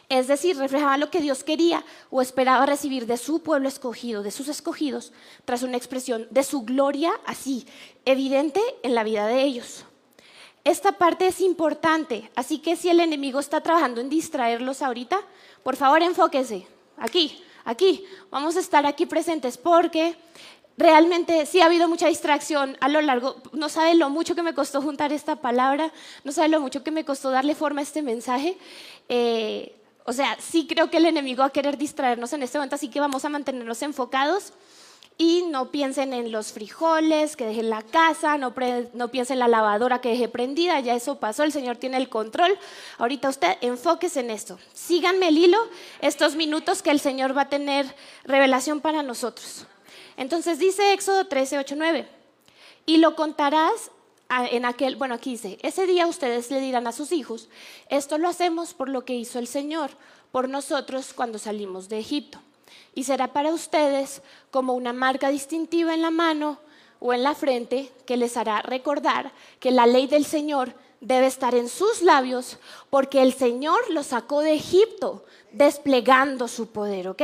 Es 0.08 0.26
decir, 0.26 0.56
reflejaba 0.56 0.96
lo 0.96 1.10
que 1.10 1.20
Dios 1.20 1.44
quería 1.44 1.84
o 2.10 2.20
esperaba 2.20 2.66
recibir 2.66 3.06
de 3.06 3.16
su 3.16 3.42
pueblo 3.42 3.68
escogido, 3.68 4.22
de 4.22 4.30
sus 4.30 4.48
escogidos, 4.48 5.12
tras 5.44 5.62
una 5.62 5.76
expresión 5.76 6.26
de 6.30 6.42
su 6.42 6.62
gloria 6.62 7.12
así, 7.26 7.66
evidente 8.04 8.60
en 8.82 8.94
la 8.94 9.04
vida 9.04 9.26
de 9.26 9.42
ellos. 9.42 9.84
Esta 10.64 10.92
parte 10.92 11.26
es 11.26 11.40
importante, 11.40 12.30
así 12.34 12.58
que 12.58 12.76
si 12.76 12.90
el 12.90 13.00
enemigo 13.00 13.40
está 13.40 13.62
trabajando 13.62 14.00
en 14.00 14.10
distraerlos 14.10 14.82
ahorita, 14.82 15.20
por 15.62 15.76
favor 15.76 16.02
enfóquese, 16.02 16.66
aquí, 16.98 17.42
aquí, 17.64 18.04
vamos 18.30 18.56
a 18.56 18.60
estar 18.60 18.84
aquí 18.84 19.06
presentes 19.06 19.56
porque 19.56 20.16
realmente 20.80 21.44
sí 21.44 21.60
ha 21.60 21.66
habido 21.66 21.88
mucha 21.88 22.08
distracción 22.08 22.76
a 22.80 22.88
lo 22.88 23.02
largo, 23.02 23.36
no 23.52 23.68
sabe 23.68 23.94
lo 23.94 24.08
mucho 24.08 24.34
que 24.34 24.42
me 24.42 24.54
costó 24.54 24.80
juntar 24.80 25.12
esta 25.12 25.36
palabra, 25.36 25.92
no 26.24 26.32
sabe 26.32 26.48
lo 26.48 26.58
mucho 26.58 26.82
que 26.82 26.90
me 26.90 27.04
costó 27.04 27.30
darle 27.30 27.54
forma 27.54 27.80
a 27.80 27.84
este 27.84 28.00
mensaje. 28.00 28.56
Eh, 29.10 29.76
o 30.06 30.12
sea, 30.14 30.38
sí 30.40 30.66
creo 30.66 30.90
que 30.90 30.96
el 30.96 31.04
enemigo 31.04 31.40
va 31.40 31.48
a 31.48 31.50
querer 31.50 31.76
distraernos 31.76 32.32
en 32.32 32.42
este 32.42 32.56
momento, 32.56 32.76
así 32.76 32.88
que 32.88 32.98
vamos 32.98 33.26
a 33.26 33.28
mantenernos 33.28 33.82
enfocados 33.82 34.54
y 35.18 35.44
no 35.50 35.70
piensen 35.70 36.14
en 36.14 36.32
los 36.32 36.52
frijoles, 36.52 37.36
que 37.36 37.44
dejen 37.44 37.68
la 37.68 37.82
casa, 37.82 38.38
no, 38.38 38.54
piensen 38.54 39.34
en 39.34 39.38
la 39.40 39.48
lavadora 39.48 40.00
que 40.00 40.08
dejé 40.08 40.28
prendida, 40.28 40.80
ya 40.80 40.94
eso 40.94 41.16
pasó, 41.16 41.42
el 41.42 41.52
Señor 41.52 41.76
tiene 41.76 41.98
el 41.98 42.08
control. 42.08 42.58
Ahorita 42.96 43.28
usted 43.28 43.58
enfóquese 43.60 44.20
en 44.20 44.30
esto. 44.30 44.58
Síganme 44.72 45.28
el 45.28 45.36
hilo 45.36 45.58
estos 46.00 46.36
minutos 46.36 46.80
que 46.80 46.90
el 46.90 47.00
Señor 47.00 47.36
va 47.36 47.42
a 47.42 47.48
tener 47.50 47.94
revelación 48.24 48.80
para 48.80 49.02
nosotros. 49.02 49.66
Entonces 50.20 50.58
dice 50.58 50.92
Éxodo 50.92 51.26
13, 51.28 51.60
8, 51.60 51.74
9, 51.78 52.06
y 52.84 52.98
lo 52.98 53.16
contarás 53.16 53.90
en 54.28 54.66
aquel, 54.66 54.96
bueno, 54.96 55.14
aquí 55.14 55.30
dice, 55.30 55.58
ese 55.62 55.86
día 55.86 56.06
ustedes 56.06 56.50
le 56.50 56.60
dirán 56.60 56.86
a 56.86 56.92
sus 56.92 57.10
hijos, 57.10 57.48
esto 57.88 58.18
lo 58.18 58.28
hacemos 58.28 58.74
por 58.74 58.90
lo 58.90 59.06
que 59.06 59.14
hizo 59.14 59.38
el 59.38 59.46
Señor 59.46 59.90
por 60.30 60.50
nosotros 60.50 61.14
cuando 61.14 61.38
salimos 61.38 61.88
de 61.88 62.00
Egipto 62.00 62.38
y 62.94 63.04
será 63.04 63.32
para 63.32 63.48
ustedes 63.48 64.20
como 64.50 64.74
una 64.74 64.92
marca 64.92 65.30
distintiva 65.30 65.94
en 65.94 66.02
la 66.02 66.10
mano 66.10 66.58
o 66.98 67.14
en 67.14 67.22
la 67.22 67.34
frente 67.34 67.90
que 68.04 68.18
les 68.18 68.36
hará 68.36 68.60
recordar 68.60 69.32
que 69.58 69.70
la 69.70 69.86
ley 69.86 70.06
del 70.06 70.26
Señor 70.26 70.74
debe 71.00 71.28
estar 71.28 71.54
en 71.54 71.70
sus 71.70 72.02
labios 72.02 72.58
porque 72.90 73.22
el 73.22 73.32
Señor 73.32 73.88
los 73.88 74.08
sacó 74.08 74.40
de 74.42 74.52
Egipto 74.52 75.24
desplegando 75.50 76.46
su 76.46 76.66
poder, 76.66 77.08
¿ok? 77.08 77.22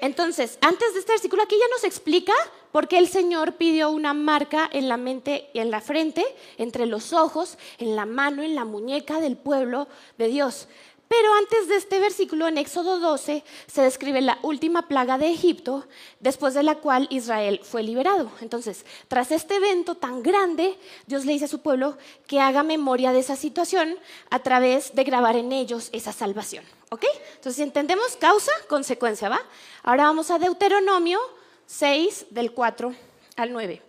Entonces, 0.00 0.58
antes 0.60 0.94
de 0.94 1.00
este 1.00 1.12
versículo 1.12 1.42
aquí 1.42 1.56
ya 1.58 1.68
nos 1.68 1.84
explica 1.84 2.32
por 2.72 2.88
qué 2.88 2.98
el 2.98 3.08
Señor 3.08 3.54
pidió 3.54 3.90
una 3.90 4.14
marca 4.14 4.68
en 4.72 4.88
la 4.88 4.96
mente 4.96 5.50
y 5.52 5.60
en 5.60 5.70
la 5.70 5.80
frente, 5.80 6.24
entre 6.58 6.86
los 6.86 7.12
ojos, 7.12 7.58
en 7.78 7.96
la 7.96 8.06
mano, 8.06 8.42
en 8.42 8.54
la 8.54 8.64
muñeca 8.64 9.20
del 9.20 9.36
pueblo 9.36 9.88
de 10.18 10.28
Dios. 10.28 10.68
Pero 11.08 11.32
antes 11.34 11.68
de 11.68 11.76
este 11.76 12.00
versículo, 12.00 12.46
en 12.46 12.58
Éxodo 12.58 13.00
12, 13.00 13.42
se 13.66 13.82
describe 13.82 14.20
la 14.20 14.38
última 14.42 14.88
plaga 14.88 15.16
de 15.16 15.30
Egipto, 15.30 15.86
después 16.20 16.52
de 16.52 16.62
la 16.62 16.76
cual 16.76 17.06
Israel 17.10 17.60
fue 17.64 17.82
liberado. 17.82 18.30
Entonces, 18.42 18.84
tras 19.08 19.32
este 19.32 19.56
evento 19.56 19.94
tan 19.94 20.22
grande, 20.22 20.78
Dios 21.06 21.24
le 21.24 21.32
dice 21.32 21.46
a 21.46 21.48
su 21.48 21.60
pueblo 21.60 21.96
que 22.26 22.40
haga 22.40 22.62
memoria 22.62 23.12
de 23.12 23.20
esa 23.20 23.36
situación 23.36 23.96
a 24.28 24.40
través 24.40 24.94
de 24.94 25.04
grabar 25.04 25.36
en 25.36 25.52
ellos 25.52 25.88
esa 25.92 26.12
salvación. 26.12 26.64
¿Ok? 26.90 27.04
Entonces, 27.36 27.60
entendemos 27.60 28.16
causa, 28.16 28.52
consecuencia, 28.68 29.30
¿va? 29.30 29.40
Ahora 29.82 30.04
vamos 30.04 30.30
a 30.30 30.38
Deuteronomio 30.38 31.18
6, 31.66 32.26
del 32.30 32.52
4 32.52 32.94
al 33.36 33.52
9. 33.52 33.82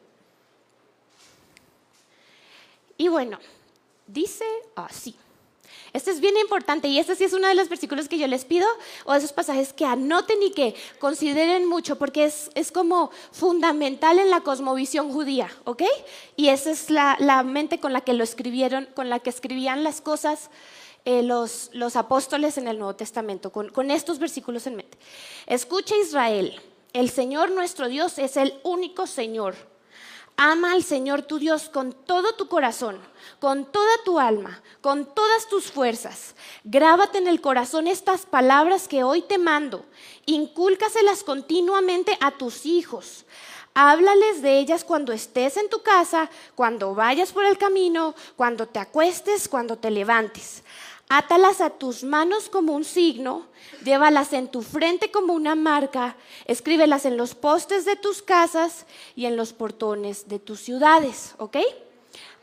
Y 2.97 3.07
bueno, 3.09 3.39
dice 4.07 4.45
así. 4.75 5.15
Este 5.93 6.11
es 6.11 6.19
bien 6.19 6.37
importante 6.37 6.87
y 6.87 6.99
este 6.99 7.15
sí 7.15 7.23
es 7.23 7.33
uno 7.33 7.47
de 7.47 7.55
los 7.55 7.69
versículos 7.69 8.07
que 8.07 8.17
yo 8.17 8.27
les 8.27 8.45
pido 8.45 8.67
o 9.05 9.13
de 9.13 9.19
esos 9.19 9.33
pasajes 9.33 9.73
que 9.73 9.85
anoten 9.85 10.41
y 10.43 10.51
que 10.51 10.75
consideren 10.99 11.65
mucho 11.65 11.97
porque 11.97 12.25
es, 12.25 12.51
es 12.55 12.71
como 12.71 13.11
fundamental 13.31 14.19
en 14.19 14.29
la 14.29 14.41
cosmovisión 14.41 15.11
judía, 15.11 15.49
¿ok? 15.63 15.83
Y 16.35 16.49
esa 16.49 16.71
es 16.71 16.89
la, 16.89 17.17
la, 17.19 17.43
mente 17.43 17.79
con 17.79 17.93
la 17.93 18.01
que 18.01 18.13
lo 18.13 18.23
escribieron, 18.23 18.87
con 18.93 19.09
la 19.09 19.19
que 19.19 19.29
escribían 19.29 19.83
las 19.83 20.01
cosas 20.01 20.49
eh, 21.05 21.23
los, 21.23 21.69
los, 21.73 21.95
apóstoles 21.95 22.57
en 22.57 22.67
el 22.67 22.77
Nuevo 22.77 22.95
Testamento, 22.95 23.51
con, 23.51 23.69
con 23.69 23.89
estos 23.89 24.19
versículos 24.19 24.67
en 24.67 24.75
mente. 24.75 24.97
Escucha 25.47 25.95
Israel, 25.97 26.59
el 26.93 27.09
Señor 27.09 27.51
nuestro 27.51 27.87
Dios 27.87 28.19
es 28.19 28.37
el 28.37 28.53
único 28.63 29.07
Señor. 29.07 29.55
Ama 30.41 30.71
al 30.71 30.85
Señor 30.85 31.23
tu 31.23 31.37
Dios 31.37 31.67
con 31.67 31.91
todo 31.91 32.33
tu 32.33 32.47
corazón, 32.47 32.97
con 33.41 33.65
toda 33.65 33.91
tu 34.05 34.21
alma, 34.21 34.63
con 34.79 35.13
todas 35.13 35.49
tus 35.49 35.69
fuerzas. 35.69 36.33
Grábate 36.63 37.17
en 37.17 37.27
el 37.27 37.41
corazón 37.41 37.87
estas 37.87 38.25
palabras 38.25 38.87
que 38.87 39.03
hoy 39.03 39.21
te 39.21 39.37
mando. 39.37 39.85
Incúlcaselas 40.27 41.25
continuamente 41.25 42.17
a 42.21 42.31
tus 42.31 42.65
hijos. 42.65 43.25
Háblales 43.73 44.41
de 44.41 44.59
ellas 44.59 44.85
cuando 44.85 45.11
estés 45.11 45.57
en 45.57 45.69
tu 45.69 45.81
casa, 45.83 46.29
cuando 46.55 46.95
vayas 46.95 47.33
por 47.33 47.43
el 47.43 47.57
camino, 47.57 48.15
cuando 48.37 48.65
te 48.65 48.79
acuestes, 48.79 49.49
cuando 49.49 49.77
te 49.77 49.91
levantes. 49.91 50.63
Átalas 51.11 51.59
a 51.59 51.71
tus 51.71 52.03
manos 52.03 52.49
como 52.49 52.73
un 52.73 52.85
signo, 52.85 53.47
llévalas 53.83 54.31
en 54.31 54.47
tu 54.47 54.61
frente 54.61 55.09
como 55.09 55.33
una 55.33 55.55
marca, 55.55 56.15
escríbelas 56.45 57.03
en 57.05 57.17
los 57.17 57.33
postes 57.33 57.83
de 57.83 57.95
tus 57.95 58.21
casas 58.21 58.85
y 59.15 59.25
en 59.25 59.35
los 59.35 59.51
portones 59.51 60.29
de 60.29 60.37
tus 60.37 60.59
ciudades, 60.59 61.33
¿ok? 61.39 61.57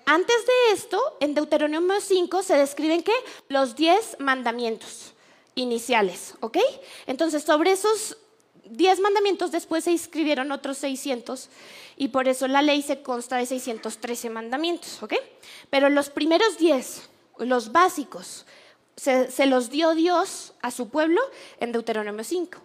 Antes 0.05 0.37
de 0.47 0.75
esto, 0.75 1.01
en 1.21 1.35
Deuteronomio 1.35 2.01
5 2.01 2.43
se 2.43 2.57
describen 2.57 3.05
que 3.05 3.13
los 3.49 3.77
10 3.77 4.17
mandamientos 4.19 5.13
iniciales, 5.55 6.35
¿ok? 6.41 6.59
Entonces, 7.07 7.45
sobre 7.45 7.71
esos 7.71 8.17
10 8.65 8.99
mandamientos 8.99 9.53
después 9.53 9.85
se 9.85 9.93
escribieron 9.93 10.51
otros 10.51 10.79
600 10.79 11.51
y 11.97 12.09
por 12.09 12.27
eso 12.27 12.49
la 12.49 12.63
ley 12.63 12.83
se 12.83 13.01
consta 13.03 13.37
de 13.37 13.47
613 13.47 14.29
mandamientos, 14.29 15.01
¿ok? 15.05 15.15
Pero 15.71 15.89
los 15.89 16.11
primeros 16.11 16.59
10 16.59 17.11
los 17.39 17.73
básicos, 17.73 18.47
se, 18.97 19.47
los 19.47 19.71
dio 19.71 19.95
Dios 19.95 20.55
a 20.62 20.71
su 20.71 20.88
pueblo 20.88 21.21
en 21.61 21.73
Deuteronomio 21.73 22.25
5. 22.25 22.59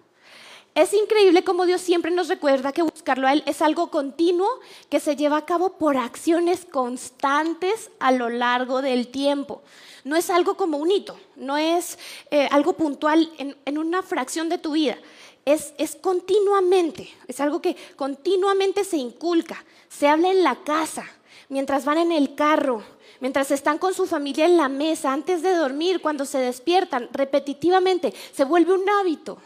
Es 0.73 0.93
increíble 0.93 1.43
cómo 1.43 1.65
Dios 1.65 1.81
siempre 1.81 2.11
nos 2.11 2.29
recuerda 2.29 2.71
que 2.71 2.81
buscarlo 2.81 3.27
a 3.27 3.33
Él 3.33 3.43
es 3.45 3.61
algo 3.61 3.91
continuo 3.91 4.47
que 4.89 5.01
se 5.01 5.17
lleva 5.17 5.35
a 5.37 5.45
cabo 5.45 5.73
por 5.77 5.97
acciones 5.97 6.65
constantes 6.65 7.91
a 7.99 8.13
lo 8.13 8.29
largo 8.29 8.81
del 8.81 9.09
tiempo. 9.09 9.61
No 10.05 10.15
es 10.15 10.29
algo 10.29 10.55
como 10.55 10.77
un 10.77 10.89
hito, 10.89 11.19
no 11.35 11.57
es 11.57 11.99
eh, 12.31 12.47
algo 12.51 12.73
puntual 12.73 13.29
en, 13.37 13.77
una 13.77 14.01
fracción 14.01 14.47
de 14.47 14.57
tu 14.57 14.71
vida. 14.71 14.97
Es, 15.43 15.73
es 15.77 15.95
continuamente, 15.95 17.13
es 17.27 17.41
algo 17.41 17.61
que 17.61 17.75
continuamente 17.97 18.85
se 18.85 18.95
inculca. 18.95 19.65
Se 19.89 20.07
habla 20.07 20.31
en 20.31 20.41
la 20.41 20.55
casa, 20.63 21.05
mientras 21.49 21.83
van 21.83 21.97
en 21.97 22.13
el 22.13 22.33
carro, 22.33 22.81
mientras 23.21 23.51
están 23.51 23.77
con 23.77 23.93
su 23.93 24.05
familia 24.05 24.45
en 24.45 24.57
la 24.57 24.67
mesa, 24.67 25.13
antes 25.13 25.41
de 25.41 25.55
dormir, 25.55 26.01
cuando 26.01 26.25
se 26.25 26.39
despiertan, 26.39 27.07
repetitivamente, 27.13 28.13
se 28.33 28.43
vuelve 28.43 28.73
un 28.73 28.89
hábito. 28.89 29.37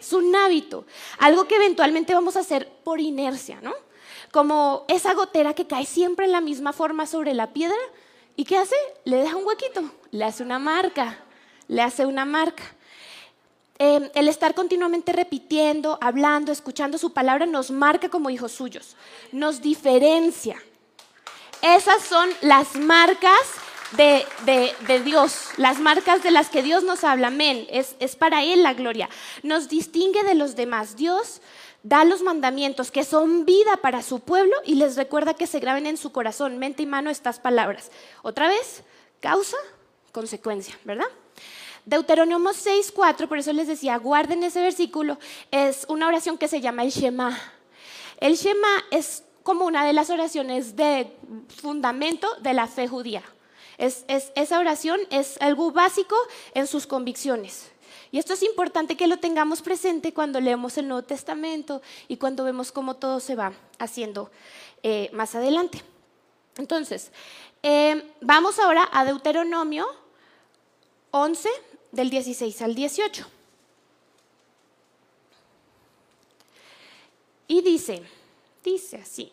Es 0.00 0.12
un 0.12 0.34
hábito, 0.34 0.84
algo 1.18 1.46
que 1.46 1.56
eventualmente 1.56 2.14
vamos 2.14 2.36
a 2.36 2.40
hacer 2.40 2.68
por 2.84 3.00
inercia, 3.00 3.60
¿no? 3.60 3.74
Como 4.32 4.84
esa 4.88 5.14
gotera 5.14 5.54
que 5.54 5.66
cae 5.66 5.86
siempre 5.86 6.26
en 6.26 6.32
la 6.32 6.40
misma 6.40 6.72
forma 6.72 7.06
sobre 7.06 7.34
la 7.34 7.52
piedra 7.52 7.76
y 8.36 8.44
¿qué 8.44 8.56
hace? 8.56 8.76
Le 9.04 9.16
deja 9.16 9.36
un 9.36 9.44
huequito, 9.44 9.90
le 10.10 10.24
hace 10.24 10.42
una 10.42 10.58
marca, 10.58 11.18
le 11.66 11.82
hace 11.82 12.06
una 12.06 12.24
marca. 12.24 12.62
Em, 13.80 14.08
el 14.14 14.28
estar 14.28 14.54
continuamente 14.54 15.12
repitiendo, 15.12 15.98
hablando, 16.00 16.52
escuchando 16.52 16.98
su 16.98 17.12
palabra 17.12 17.46
nos 17.46 17.70
marca 17.70 18.08
como 18.08 18.30
hijos 18.30 18.52
suyos, 18.52 18.96
nos 19.32 19.60
diferencia. 19.60 20.60
Esas 21.62 22.02
son 22.04 22.30
las 22.40 22.76
marcas 22.76 23.32
de, 23.92 24.24
Dios, 25.04 25.50
las 25.56 25.80
marcas 25.80 26.22
de 26.22 26.30
las 26.30 26.50
que 26.50 26.62
Dios 26.62 26.84
nos 26.84 27.04
habla. 27.04 27.28
Amén. 27.28 27.66
Es, 27.70 27.96
es 27.98 28.16
para 28.16 28.44
Él 28.44 28.62
la 28.62 28.74
gloria. 28.74 29.08
Nos 29.42 29.68
distingue 29.68 30.22
de 30.22 30.34
los 30.34 30.56
demás. 30.56 30.96
Dios 30.96 31.40
da 31.82 32.04
los 32.04 32.22
mandamientos 32.22 32.90
que 32.90 33.04
son 33.04 33.44
vida 33.44 33.76
para 33.78 34.02
su 34.02 34.20
pueblo 34.20 34.54
y 34.64 34.74
les 34.74 34.96
recuerda 34.96 35.34
que 35.34 35.46
se 35.46 35.60
graben 35.60 35.86
en 35.86 35.96
su 35.96 36.12
corazón, 36.12 36.58
mente 36.58 36.82
y 36.82 36.86
mano 36.86 37.10
estas 37.10 37.38
palabras. 37.40 37.90
Otra 38.22 38.48
vez, 38.48 38.82
causa, 39.20 39.56
consecuencia, 40.12 40.78
¿verdad? 40.84 41.06
Deuteronomio 41.86 42.50
6.4, 42.50 43.28
por 43.28 43.38
eso 43.38 43.52
les 43.52 43.66
decía, 43.66 43.96
guarden 43.96 44.42
ese 44.42 44.60
versículo, 44.60 45.18
es 45.50 45.86
una 45.88 46.06
oración 46.06 46.36
que 46.36 46.48
se 46.48 46.60
llama 46.60 46.82
el 46.82 46.90
Shema. 46.90 47.38
El 48.20 48.34
Shema 48.34 48.84
es 48.90 49.22
como 49.48 49.64
una 49.64 49.86
de 49.86 49.94
las 49.94 50.10
oraciones 50.10 50.76
de 50.76 51.10
fundamento 51.62 52.28
de 52.42 52.52
la 52.52 52.66
fe 52.66 52.86
judía. 52.86 53.22
Es, 53.78 54.04
esa 54.06 54.58
oración 54.58 55.00
es 55.08 55.40
algo 55.40 55.72
básico 55.72 56.14
en 56.52 56.66
sus 56.66 56.86
convicciones. 56.86 57.70
Y 58.12 58.18
esto 58.18 58.34
es 58.34 58.42
importante 58.42 58.94
que 58.94 59.06
lo 59.06 59.16
tengamos 59.20 59.62
presente 59.62 60.12
cuando 60.12 60.38
leemos 60.38 60.76
el 60.76 60.86
Nuevo 60.86 61.02
Testamento 61.02 61.80
y 62.08 62.18
cuando 62.18 62.44
vemos 62.44 62.70
cómo 62.70 62.96
todo 62.96 63.20
se 63.20 63.36
va 63.36 63.54
haciendo 63.78 64.30
eh, 64.82 65.08
más 65.14 65.34
adelante. 65.34 65.82
Entonces, 66.58 67.10
eh, 67.62 68.06
vamos 68.20 68.58
ahora 68.58 68.86
a 68.92 69.06
Deuteronomio 69.06 69.86
11, 71.10 71.48
del 71.92 72.10
16 72.10 72.60
al 72.60 72.74
18. 72.74 73.26
Y 77.46 77.62
dice, 77.62 78.02
dice 78.62 78.98
así, 78.98 79.32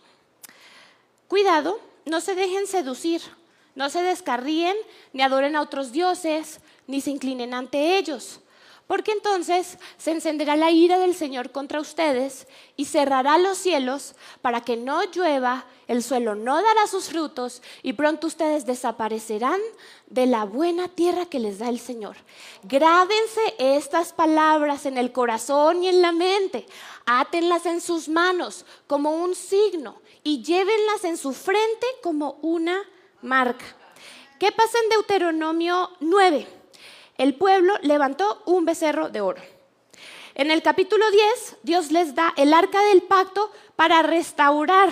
cuidado, 1.27 1.79
no 2.05 2.21
se 2.21 2.35
dejen 2.35 2.67
seducir, 2.67 3.21
no 3.75 3.89
se 3.89 4.01
descarríen, 4.01 4.75
ni 5.13 5.21
adoren 5.21 5.55
a 5.55 5.61
otros 5.61 5.91
dioses, 5.91 6.59
ni 6.87 7.01
se 7.01 7.11
inclinen 7.11 7.53
ante 7.53 7.97
ellos 7.97 8.41
porque 8.87 9.11
entonces 9.11 9.79
se 9.97 10.11
encenderá 10.11 10.55
la 10.55 10.69
ira 10.69 10.99
del 10.99 11.15
Señor 11.15 11.51
contra 11.51 11.79
ustedes 11.79 12.47
y 12.75 12.85
cerrará 12.85 13.37
los 13.37 13.57
cielos 13.57 14.13
para 14.41 14.61
que 14.61 14.77
no 14.77 15.03
llueva, 15.11 15.65
el 15.87 16.03
suelo 16.03 16.35
no 16.35 16.61
dará 16.61 16.87
sus 16.87 17.09
frutos 17.09 17.61
y 17.81 17.93
pronto 17.93 18.27
ustedes 18.27 18.65
desaparecerán 18.65 19.59
de 20.07 20.27
la 20.27 20.43
buena 20.43 20.87
tierra 20.87 21.25
que 21.25 21.39
les 21.39 21.59
da 21.59 21.69
el 21.69 21.79
Señor. 21.79 22.15
Grábense 22.63 23.55
estas 23.57 24.13
palabras 24.13 24.85
en 24.85 24.97
el 24.97 25.11
corazón 25.11 25.83
y 25.83 25.87
en 25.87 26.01
la 26.01 26.11
mente, 26.11 26.67
átenlas 27.05 27.65
en 27.65 27.81
sus 27.81 28.07
manos 28.07 28.65
como 28.85 29.15
un 29.15 29.33
signo 29.33 29.99
y 30.25 30.43
llévenlas 30.43 31.05
en 31.05 31.15
su 31.15 31.31
frente 31.31 31.87
como 32.03 32.39
una 32.41 32.83
marca. 33.21 33.65
¿Qué 34.37 34.51
pasa 34.51 34.77
en 34.83 34.89
Deuteronomio 34.89 35.91
9? 36.01 36.55
el 37.17 37.35
pueblo 37.35 37.73
levantó 37.81 38.41
un 38.45 38.65
becerro 38.65 39.09
de 39.09 39.21
oro. 39.21 39.41
En 40.33 40.51
el 40.51 40.61
capítulo 40.61 41.09
10, 41.11 41.57
Dios 41.63 41.91
les 41.91 42.13
da 42.13 42.33
el 42.35 42.53
arca 42.53 42.81
del 42.85 43.03
pacto 43.03 43.51
para 43.75 44.01
restaurar 44.01 44.89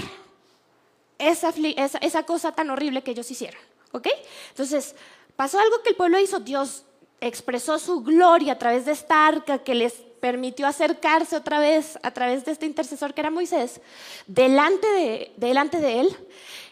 esa, 1.18 2.24
cosa 2.24 2.54
tan 2.54 2.70
horrible 2.70 3.04
que 3.04 3.12
ellos 3.12 3.30
hicieron. 3.30 3.62
¿Ok? 3.92 4.08
Entonces, 4.50 4.96
pasó 5.36 5.60
algo 5.60 5.82
que 5.84 5.90
el 5.90 5.96
pueblo 5.96 6.18
hizo. 6.20 6.40
Dios 6.40 6.86
expresó 7.20 7.78
su 7.78 8.02
gloria 8.04 8.54
a 8.54 8.60
través 8.60 8.86
de 8.86 8.94
esta 8.94 9.28
arca 9.28 9.60
que 9.60 9.76
les 9.76 9.96
permitió 10.24 10.68
acercarse 10.68 11.36
otra 11.36 11.60
vez 11.60 12.00
a 12.02 12.12
través 12.12 12.46
de 12.46 12.54
este 12.54 12.66
intercesor 12.66 13.14
que 13.14 13.20
era 13.20 13.30
Moisés, 13.30 13.82
delante 14.26 14.88
de, 14.88 15.34
delante 15.36 15.82
de 15.82 16.00
él. 16.00 16.18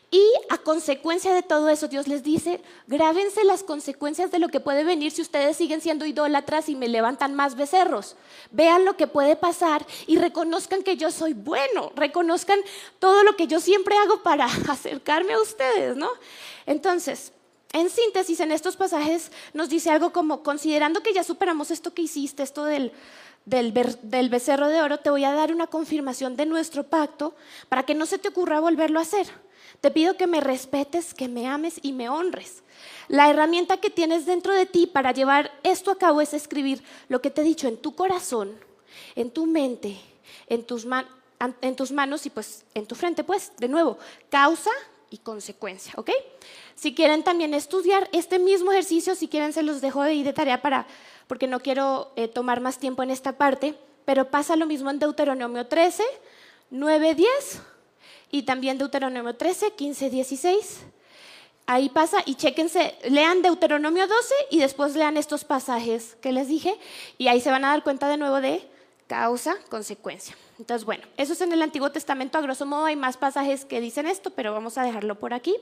Y 0.10 0.24
a 0.50 0.58
consecuencia 0.58 1.34
de 1.34 1.43
todo 1.43 1.67
eso, 1.67 1.89
Dios 1.89 2.08
les 2.08 2.24
dice, 2.24 2.62
grábense 2.88 3.43
las 3.43 3.63
consecuencias 3.63 4.31
de 4.31 4.39
lo 4.39 4.48
que 4.48 4.62
puede 4.62 4.86
venir 4.86 5.12
si 5.12 5.22
ustedes 5.22 5.58
siguen 5.58 5.81
siendo 5.81 6.05
idólatras 6.05 6.70
y 6.70 6.75
me 6.77 6.88
levantan 6.88 7.36
más 7.36 7.55
becerros. 7.55 8.15
Vean 8.51 8.86
lo 8.86 8.96
que 8.96 9.08
puede 9.08 9.36
pasar 9.36 9.86
y 10.08 10.17
reconozcan 10.17 10.81
que 10.81 10.96
yo 10.96 11.12
soy 11.12 11.34
bueno, 11.34 11.91
reconozcan 11.93 12.60
todo 13.00 13.22
lo 13.24 13.36
que 13.36 13.48
yo 13.48 13.60
siempre 13.60 13.98
hago 13.98 14.24
para 14.24 14.46
acercarme 14.70 15.34
a 15.34 15.41
ustedes, 15.41 15.98
¿no? 15.98 16.10
Entonces, 16.65 17.34
en 17.74 17.89
síntesis, 17.89 18.39
en 18.39 18.51
estos 18.51 18.75
pasajes 18.75 19.31
nos 19.53 19.67
dice 19.67 19.89
algo 19.89 20.12
como, 20.12 20.41
considerando 20.41 21.03
que 21.03 21.13
ya 21.13 21.24
superamos 21.24 21.72
esto 21.72 21.93
que 21.93 22.01
hiciste, 22.01 22.43
esto 22.43 22.65
del, 22.65 22.91
del, 23.45 23.71
becerro 24.29 24.67
de 24.67 24.81
oro, 24.81 25.00
te 25.00 25.10
voy 25.10 25.24
a 25.24 25.33
dar 25.33 25.51
una 25.51 25.67
confirmación 25.67 26.36
de 26.36 26.45
nuestro 26.45 26.83
pacto 26.83 27.36
para 27.69 27.83
que 27.83 27.95
no 27.95 28.05
se 28.05 28.19
te 28.19 28.29
ocurra 28.29 28.60
volverlo 28.60 29.00
a 29.00 29.03
hacer. 29.03 29.27
Te 29.79 29.91
pido 29.91 30.15
que 30.15 30.27
me 30.27 30.41
respetes, 30.41 31.13
que 31.13 31.27
me 31.27 31.48
ames 31.48 31.79
y 31.81 31.93
me 31.93 32.10
honres. 32.10 32.63
La 33.07 33.29
herramienta 33.29 33.77
que 33.77 33.89
tienes 33.89 34.25
dentro 34.25 34.53
de 34.53 34.65
ti 34.65 34.86
para 34.88 35.12
llevar 35.12 35.51
esto 35.63 35.91
a 35.91 35.98
cabo 35.98 36.21
es 36.21 36.33
escribir 36.33 36.83
lo 37.10 37.21
que 37.21 37.31
te 37.31 37.41
he 37.41 37.43
dicho 37.43 37.67
en 37.67 37.77
tu 37.77 37.95
corazón, 37.95 38.51
en 39.15 39.31
tu 39.31 39.45
mente, 39.45 40.00
en 40.48 40.63
tus, 40.63 40.86
en 41.62 41.75
tus 41.75 41.91
manos 41.91 42.25
y 42.25 42.29
pues 42.29 42.63
en 42.74 42.86
tu 42.86 42.95
frente, 42.95 43.24
pues, 43.24 43.53
de 43.57 43.67
nuevo, 43.67 43.98
causa 44.29 44.71
y 45.10 45.17
consecuencia, 45.17 45.93
¿ok? 45.98 46.10
Si 46.75 46.95
quieren 46.95 47.24
también 47.24 47.53
estudiar 47.53 48.10
este 48.13 48.39
mismo 48.39 48.71
ejercicio, 48.71 49.13
si 49.13 49.27
quieren 49.27 49.51
se 49.51 49.62
los 49.62 49.81
dejo 49.81 50.01
ahí 50.01 50.24
de 50.24 50.31
tarea 50.33 50.62
para, 50.62 50.88
porque 51.31 51.47
no 51.47 51.61
quiero 51.61 52.11
eh, 52.17 52.27
tomar 52.27 52.59
más 52.59 52.77
tiempo 52.77 53.03
en 53.03 53.09
esta 53.09 53.38
parte, 53.38 53.73
pero 54.03 54.29
pasa 54.29 54.57
lo 54.57 54.65
mismo 54.65 54.89
en 54.89 55.00
Deuteronomio 55.00 55.65
13, 55.65 56.03
9, 56.71 57.15
10 57.15 57.61
y 58.31 58.43
también 58.43 58.77
Deuteronomio 58.77 59.33
13, 59.33 59.71
15, 59.71 60.09
16. 60.09 60.79
Ahí 61.67 61.88
pasa 61.88 62.17
y 62.25 62.36
chéquense, 62.36 62.97
lean 63.06 63.41
Deuteronomio 63.41 64.08
12 64.08 64.34
y 64.49 64.60
después 64.60 64.93
lean 64.97 65.15
estos 65.15 65.45
pasajes 65.45 66.17
que 66.19 66.34
les 66.34 66.49
dije 66.49 66.77
y 67.17 67.29
ahí 67.29 67.39
se 67.39 67.49
van 67.49 67.63
a 67.63 67.69
dar 67.69 67.84
cuenta 67.84 68.10
de 68.10 68.17
nuevo 68.17 68.41
de 68.41 68.67
causa, 69.08 69.56
consecuencia. 69.69 70.36
Entonces, 70.60 70.84
bueno, 70.84 71.08
eso 71.15 71.32
es 71.32 71.39
en 71.39 71.53
el 71.53 71.62
Antiguo 71.62 71.93
Testamento, 71.93 72.39
a 72.39 72.41
grosso 72.41 72.65
modo 72.65 72.84
hay 72.84 72.97
más 72.97 73.15
pasajes 73.15 73.63
que 73.63 73.79
dicen 73.79 74.06
esto, 74.06 74.32
pero 74.32 74.51
vamos 74.51 74.77
a 74.77 74.84
dejarlo 74.84 75.17
por 75.17 75.34
aquí. 75.34 75.56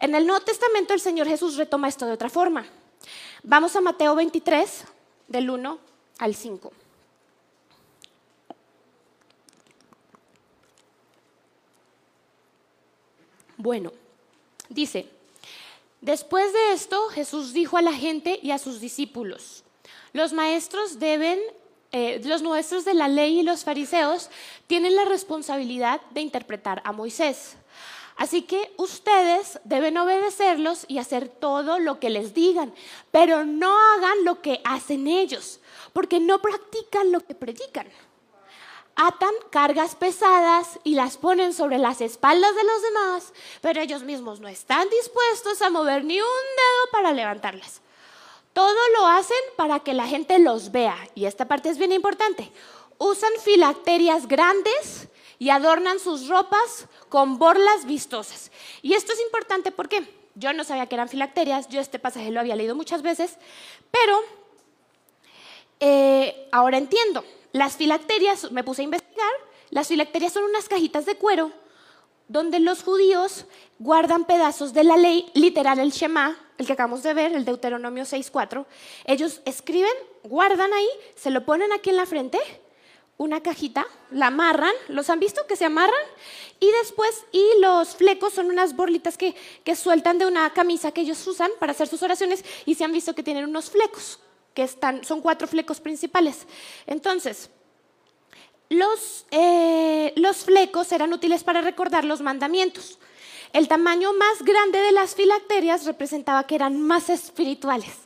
En 0.00 0.14
el 0.14 0.26
Nuevo 0.26 0.42
Testamento 0.42 0.94
el 0.94 1.00
Señor 1.00 1.28
Jesús 1.28 1.56
retoma 1.56 1.86
esto 1.86 2.06
de 2.06 2.12
otra 2.12 2.30
forma. 2.30 2.64
Vamos 3.42 3.76
a 3.76 3.80
Mateo 3.80 4.14
23, 4.14 4.84
del 5.28 5.50
1 5.50 5.78
al 6.18 6.34
5. 6.34 6.72
Bueno, 13.58 13.92
dice, 14.68 15.06
después 16.00 16.52
de 16.52 16.72
esto 16.72 17.08
Jesús 17.08 17.52
dijo 17.52 17.76
a 17.76 17.82
la 17.82 17.92
gente 17.92 18.38
y 18.42 18.50
a 18.50 18.58
sus 18.58 18.80
discípulos, 18.80 19.64
los 20.12 20.32
maestros 20.32 20.98
deben, 20.98 21.38
eh, 21.92 22.20
los 22.24 22.42
maestros 22.42 22.84
de 22.84 22.94
la 22.94 23.08
ley 23.08 23.40
y 23.40 23.42
los 23.42 23.64
fariseos 23.64 24.30
tienen 24.66 24.94
la 24.94 25.04
responsabilidad 25.04 26.00
de 26.10 26.20
interpretar 26.20 26.82
a 26.84 26.92
Moisés. 26.92 27.56
Así 28.16 28.42
que 28.42 28.72
ustedes 28.78 29.60
deben 29.64 29.98
obedecerlos 29.98 30.84
y 30.88 30.98
hacer 30.98 31.28
todo 31.28 31.78
lo 31.78 32.00
que 32.00 32.10
les 32.10 32.32
digan, 32.32 32.74
pero 33.10 33.44
no 33.44 33.78
hagan 33.92 34.24
lo 34.24 34.40
que 34.40 34.60
hacen 34.64 35.06
ellos, 35.06 35.60
porque 35.92 36.18
no 36.18 36.40
practican 36.40 37.12
lo 37.12 37.20
que 37.20 37.34
predican 37.34 37.86
atan 38.96 39.32
cargas 39.50 39.94
pesadas 39.94 40.80
y 40.82 40.94
las 40.94 41.18
ponen 41.18 41.52
sobre 41.52 41.78
las 41.78 42.00
espaldas 42.00 42.56
de 42.56 42.64
los 42.64 42.82
demás, 42.82 43.32
pero 43.60 43.80
ellos 43.80 44.02
mismos 44.02 44.40
no 44.40 44.48
están 44.48 44.88
dispuestos 44.88 45.60
a 45.62 45.70
mover 45.70 46.02
ni 46.04 46.18
un 46.18 46.26
dedo 46.26 46.90
para 46.90 47.12
levantarlas. 47.12 47.82
Todo 48.54 48.78
lo 48.98 49.06
hacen 49.06 49.36
para 49.56 49.80
que 49.80 49.92
la 49.92 50.06
gente 50.06 50.38
los 50.38 50.72
vea, 50.72 50.96
y 51.14 51.26
esta 51.26 51.46
parte 51.46 51.68
es 51.68 51.76
bien 51.76 51.92
importante. 51.92 52.50
Usan 52.96 53.32
filacterias 53.44 54.26
grandes 54.26 55.08
y 55.38 55.50
adornan 55.50 55.98
sus 55.98 56.28
ropas 56.28 56.86
con 57.08 57.38
borlas 57.38 57.84
vistosas. 57.84 58.50
Y 58.82 58.94
esto 58.94 59.12
es 59.12 59.20
importante 59.20 59.72
porque 59.72 60.08
yo 60.34 60.52
no 60.52 60.64
sabía 60.64 60.86
que 60.86 60.94
eran 60.94 61.08
filacterias, 61.08 61.68
yo 61.68 61.80
este 61.80 61.98
pasaje 61.98 62.30
lo 62.30 62.40
había 62.40 62.56
leído 62.56 62.74
muchas 62.74 63.02
veces, 63.02 63.36
pero 63.90 64.20
eh, 65.80 66.48
ahora 66.52 66.78
entiendo. 66.78 67.24
Las 67.52 67.76
filacterias, 67.76 68.52
me 68.52 68.64
puse 68.64 68.82
a 68.82 68.84
investigar, 68.84 69.30
las 69.70 69.88
filacterias 69.88 70.32
son 70.32 70.44
unas 70.44 70.68
cajitas 70.68 71.06
de 71.06 71.16
cuero 71.16 71.52
donde 72.28 72.60
los 72.60 72.82
judíos 72.82 73.46
guardan 73.78 74.24
pedazos 74.24 74.72
de 74.72 74.84
la 74.84 74.96
ley, 74.96 75.30
literal 75.34 75.78
el 75.78 75.92
Shema, 75.92 76.36
el 76.58 76.66
que 76.66 76.72
acabamos 76.72 77.02
de 77.02 77.14
ver, 77.14 77.32
el 77.32 77.44
Deuteronomio 77.44 78.04
6.4. 78.04 78.64
Ellos 79.04 79.40
escriben, 79.44 79.92
guardan 80.24 80.72
ahí, 80.72 80.88
se 81.14 81.30
lo 81.30 81.44
ponen 81.44 81.72
aquí 81.72 81.90
en 81.90 81.96
la 81.96 82.06
frente, 82.06 82.38
una 83.18 83.42
cajita, 83.42 83.86
la 84.10 84.26
amarran, 84.26 84.72
¿los 84.88 85.08
han 85.08 85.20
visto 85.20 85.46
que 85.46 85.56
se 85.56 85.64
amarran? 85.64 85.94
Y 86.60 86.70
después, 86.82 87.24
y 87.32 87.44
los 87.60 87.96
flecos 87.96 88.34
son 88.34 88.46
unas 88.46 88.76
borlitas 88.76 89.16
que, 89.16 89.34
que 89.64 89.76
sueltan 89.76 90.18
de 90.18 90.26
una 90.26 90.52
camisa 90.52 90.92
que 90.92 91.00
ellos 91.02 91.26
usan 91.26 91.50
para 91.58 91.72
hacer 91.72 91.88
sus 91.88 92.02
oraciones 92.02 92.44
y 92.66 92.74
se 92.74 92.84
han 92.84 92.92
visto 92.92 93.14
que 93.14 93.22
tienen 93.22 93.44
unos 93.44 93.70
flecos 93.70 94.20
que 94.54 94.62
están, 94.62 95.04
son 95.04 95.20
cuatro 95.20 95.46
flecos 95.46 95.80
principales. 95.80 96.46
Entonces, 96.86 97.50
los, 98.68 99.26
eh, 99.30 100.12
los 100.16 100.38
flecos 100.38 100.90
eran 100.92 101.12
útiles 101.12 101.44
para 101.44 101.60
recordar 101.60 102.04
los 102.04 102.20
mandamientos. 102.20 102.98
El 103.52 103.68
tamaño 103.68 104.12
más 104.14 104.42
grande 104.42 104.78
de 104.80 104.92
las 104.92 105.14
filacterias 105.14 105.84
representaba 105.84 106.46
que 106.46 106.56
eran 106.56 106.80
más 106.80 107.10
espirituales. 107.10 108.05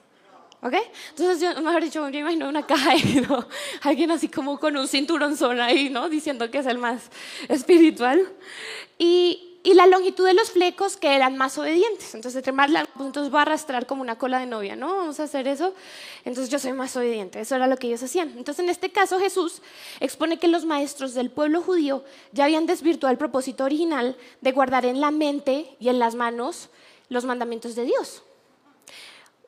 ¿Ok? 0.63 0.75
Entonces, 1.11 1.41
yo, 1.41 1.63
mejor 1.63 1.83
dicho, 1.83 2.09
yo 2.09 2.19
imagino 2.19 2.49
una 2.49 2.67
caja 2.67 2.93
¿no? 3.29 3.47
Alguien 3.83 4.11
así 4.11 4.29
como 4.29 4.59
con 4.61 4.77
un 4.77 4.87
cinturonzón 4.87 5.61
ahí, 5.61 5.89
¿no? 5.89 6.09
Diciendo 6.09 6.51
que 6.51 6.59
es 6.59 6.67
el 6.67 6.79
más 6.79 7.11
espiritual. 7.49 8.31
Y 8.99 9.51
y 9.63 9.75
la 9.75 9.87
longitud 9.87 10.25
de 10.25 10.33
los 10.33 10.51
flecos 10.51 10.97
que 10.97 11.15
eran 11.15 11.37
más 11.37 11.59
obedientes. 11.59 12.15
Entonces, 12.15 12.39
entre 12.39 12.53
más 12.53 12.71
largo, 12.71 12.91
pues, 12.95 13.07
entonces 13.07 13.31
voy 13.31 13.41
a 13.41 13.43
arrastrar 13.43 13.87
como 13.87 14.01
una 14.01 14.17
cola 14.17 14.39
de 14.39 14.47
novia, 14.47 14.75
¿no? 14.75 14.97
Vamos 14.97 15.21
a 15.21 15.25
hacer 15.25 15.47
eso. 15.49 15.75
Entonces, 16.25 16.51
yo 16.51 16.59
soy 16.59 16.73
más 16.73 16.97
obediente. 16.97 17.41
Eso 17.41 17.57
era 17.57 17.67
lo 17.67 17.77
que 17.77 17.89
ellos 17.89 18.03
hacían. 18.03 18.31
Entonces, 18.39 18.65
en 18.65 18.71
este 18.71 18.91
caso, 18.91 19.19
Jesús 19.19 19.61
expone 20.01 20.39
que 20.39 20.49
los 20.49 20.65
maestros 20.65 21.13
del 21.13 21.31
pueblo 21.31 21.61
judío 21.61 22.05
ya 22.33 22.45
habían 22.45 22.65
desvirtuado 22.65 23.13
el 23.13 23.19
propósito 23.19 23.65
original 23.65 24.17
de 24.41 24.53
guardar 24.53 24.87
en 24.87 25.01
la 25.01 25.11
mente 25.11 25.77
y 25.79 25.91
en 25.91 25.99
las 25.99 26.15
manos 26.15 26.71
los 27.11 27.27
mandamientos 27.27 27.75
de 27.75 27.85
Dios 27.85 28.23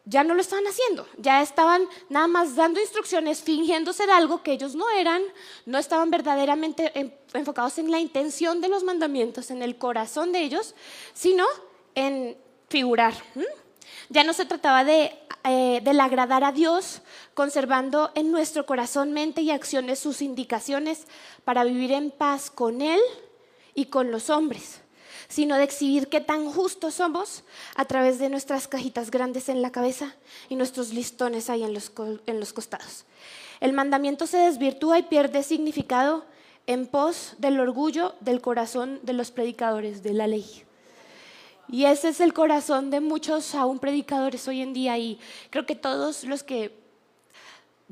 ya 0.05 0.25
no 0.25 0.35
lo 0.35 0.41
estaban 0.41 0.67
haciendo, 0.67 1.07
ya 1.17 1.43
estaban 1.43 1.87
nada 2.09 2.27
más 2.27 2.57
dando 2.57 2.81
instrucciones, 2.81 3.43
fingiendo 3.43 3.93
ser 3.93 4.11
algo 4.11 4.43
que 4.43 4.53
ellos 4.53 4.75
no 4.75 4.91
eran, 4.91 5.23
no 5.65 5.79
estaban 5.79 6.11
verdaderamente 6.11 7.15
enfocados 7.33 7.79
en 7.79 7.91
la 7.91 8.01
intención 8.01 8.61
de 8.61 8.69
los 8.69 8.83
mandamientos, 8.83 9.51
en 9.51 9.62
el 9.62 9.79
corazón 9.79 10.33
de 10.33 10.41
ellos, 10.41 10.75
sino 11.15 11.47
en 11.95 12.37
figurar. 12.69 13.15
Ya 14.09 14.25
no 14.25 14.33
se 14.33 14.45
trataba 14.45 14.85
de, 14.85 15.17
eh, 15.45 15.83
agradar 16.01 16.45
a 16.45 16.53
Dios, 16.53 17.03
conservando 17.35 18.11
en 18.15 18.31
nuestro 18.33 18.67
corazón, 18.67 19.12
mente 19.12 19.43
y 19.43 19.51
acciones 19.51 20.01
sus 20.01 20.21
indicaciones 20.21 21.07
para 21.45 21.65
vivir 21.65 21.93
en 21.93 22.11
paz 22.11 22.51
con 22.51 22.83
Él 22.83 23.01
y 23.75 23.87
con 23.87 24.11
los 24.11 24.31
hombres, 24.31 24.82
sino 25.33 25.57
de 25.57 25.64
exhibir 25.64 26.09
qué 26.09 26.21
tan 26.21 26.45
justos 26.53 26.97
somos 26.97 27.42
a 27.75 27.87
través 27.87 28.18
de 28.18 28.29
nuestras 28.29 28.68
cajitas 28.68 29.11
grandes 29.11 29.49
en 29.49 29.62
la 29.62 29.73
cabeza 29.73 30.14
y 30.51 30.57
nuestros 30.57 30.92
listones 30.92 31.49
ahí 31.49 31.62
en 31.62 31.73
los, 31.73 31.90
en 32.27 32.38
los 32.38 32.53
costados. 32.53 33.07
El 33.59 33.73
mandamiento 33.73 34.27
se 34.27 34.37
desvirtúa 34.37 34.99
y 34.99 35.05
pierde 35.05 35.42
significado 35.42 36.27
en 36.66 36.87
pos 36.87 37.33
del 37.38 37.61
orgullo 37.61 38.14
del 38.21 38.42
corazón 38.42 39.01
de 39.05 39.14
los 39.14 39.31
predicadores 39.31 40.03
de 40.03 40.12
la 40.12 40.27
ley. 40.27 40.64
Y 41.66 41.87
ese 41.87 42.11
es 42.11 42.21
el 42.21 42.35
corazón 42.35 42.90
de 42.90 43.01
muchos 43.01 43.55
aún 43.55 43.79
predicadores 43.79 44.47
hoy 44.49 44.61
en 44.61 44.75
día 44.75 44.99
y 44.99 45.18
creo 45.49 45.64
que 45.64 45.77
todos 45.77 46.25
los 46.25 46.42
que 46.42 46.82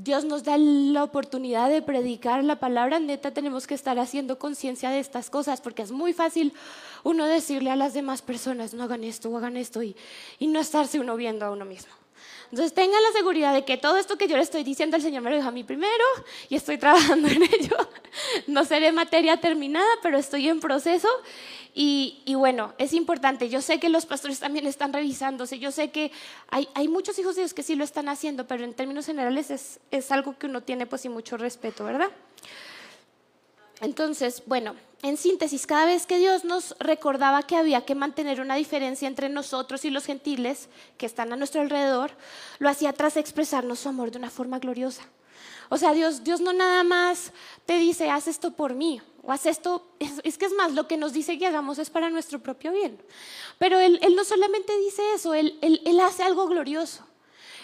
Dios 0.02 0.24
nos 0.24 0.44
da 0.44 0.56
la 0.56 1.04
oportunidad 1.04 1.68
de 1.68 1.82
predicar 1.82 2.42
la 2.42 2.58
palabra, 2.58 2.98
neta 3.00 3.32
tenemos 3.32 3.66
que 3.66 3.74
estar 3.74 3.98
haciendo 3.98 4.38
conciencia 4.38 4.88
de 4.88 4.98
estas 4.98 5.28
cosas 5.28 5.60
porque 5.60 5.82
es 5.82 5.92
muy 5.92 6.14
fácil 6.14 6.54
uno 7.04 7.26
decirle 7.26 7.70
a 7.70 7.76
las 7.76 7.92
demás 7.92 8.22
personas, 8.22 8.72
no 8.72 8.84
hagan 8.84 9.04
esto 9.04 9.28
o 9.28 9.36
hagan 9.36 9.58
esto 9.58 9.82
y, 9.82 9.94
y 10.38 10.46
no 10.46 10.58
estarse 10.58 11.00
uno 11.00 11.16
viendo 11.16 11.44
a 11.44 11.50
uno 11.50 11.66
mismo. 11.66 11.99
Entonces 12.50 12.74
tengan 12.74 13.02
la 13.02 13.12
seguridad 13.12 13.54
de 13.54 13.64
que 13.64 13.76
todo 13.76 13.96
esto 13.96 14.18
que 14.18 14.26
yo 14.26 14.36
le 14.36 14.42
estoy 14.42 14.64
diciendo, 14.64 14.96
el 14.96 15.02
Señor 15.02 15.22
me 15.22 15.30
lo 15.30 15.36
dijo 15.36 15.48
a 15.48 15.52
mí 15.52 15.62
primero 15.62 16.04
y 16.48 16.56
estoy 16.56 16.78
trabajando 16.78 17.28
en 17.28 17.42
ello. 17.42 17.76
No 18.48 18.64
seré 18.64 18.90
materia 18.90 19.36
terminada, 19.36 19.86
pero 20.02 20.18
estoy 20.18 20.48
en 20.48 20.58
proceso. 20.58 21.08
Y, 21.72 22.34
bueno, 22.34 22.74
es 22.78 22.92
importante. 22.92 23.48
Yo 23.48 23.62
sé 23.62 23.78
que 23.78 23.88
los 23.88 24.04
pastores 24.04 24.40
también 24.40 24.66
están 24.66 24.92
revisándose. 24.92 25.60
Yo 25.60 25.70
sé 25.70 25.92
que 25.92 26.10
hay, 26.48 26.68
hay 26.74 26.88
muchos 26.88 27.16
hijos 27.20 27.36
de 27.36 27.42
Dios 27.42 27.54
que 27.54 27.62
sí 27.62 27.76
lo 27.76 27.84
están 27.84 28.08
haciendo, 28.08 28.48
pero 28.48 28.64
en 28.64 28.74
términos 28.74 29.06
generales 29.06 29.52
es, 29.52 29.78
es 29.92 30.10
algo 30.10 30.36
que 30.36 30.46
uno 30.46 30.62
tiene 30.62 30.86
pues 30.86 31.04
y 31.04 31.08
mucho 31.08 31.36
respeto, 31.36 31.84
¿verdad? 31.84 32.10
Entonces, 33.80 34.42
bueno, 34.46 34.74
en 35.02 35.16
síntesis, 35.16 35.66
cada 35.66 35.86
vez 35.86 36.06
que 36.06 36.18
Dios 36.18 36.44
nos 36.44 36.74
recordaba 36.78 37.42
que 37.42 37.56
había 37.56 37.84
que 37.86 37.94
mantener 37.94 38.40
una 38.40 38.56
diferencia 38.56 39.08
entre 39.08 39.30
nosotros 39.30 39.84
y 39.86 39.90
los 39.90 40.04
gentiles 40.04 40.68
que 40.98 41.06
están 41.06 41.32
a 41.32 41.36
nuestro 41.36 41.62
alrededor, 41.62 42.10
lo 42.58 42.68
hacía 42.68 42.92
tras 42.92 43.16
expresarnos 43.16 43.80
su 43.80 43.88
amor 43.88 44.10
de 44.10 44.18
una 44.18 44.28
forma 44.28 44.58
gloriosa. 44.58 45.02
O 45.70 45.78
sea, 45.78 45.92
Dios, 45.92 46.22
Dios 46.24 46.40
no 46.40 46.52
nada 46.52 46.82
más 46.82 47.32
te 47.64 47.78
dice, 47.78 48.10
haz 48.10 48.28
esto 48.28 48.50
por 48.50 48.74
mí, 48.74 49.00
o 49.22 49.32
haz 49.32 49.46
esto, 49.46 49.88
es, 49.98 50.36
que 50.36 50.44
es 50.44 50.52
más, 50.52 50.72
lo 50.72 50.86
que 50.86 50.98
nos 50.98 51.14
dice 51.14 51.38
que 51.38 51.46
hagamos 51.46 51.78
es 51.78 51.88
para 51.88 52.10
nuestro 52.10 52.40
propio 52.40 52.72
bien. 52.72 53.00
Pero 53.58 53.78
Él, 53.78 53.98
él 54.02 54.14
no 54.16 54.24
solamente 54.24 54.76
dice 54.80 55.02
eso, 55.14 55.32
él, 55.32 55.58
él, 55.62 55.80
él 55.86 56.00
hace 56.00 56.24
algo 56.24 56.46
glorioso. 56.46 57.06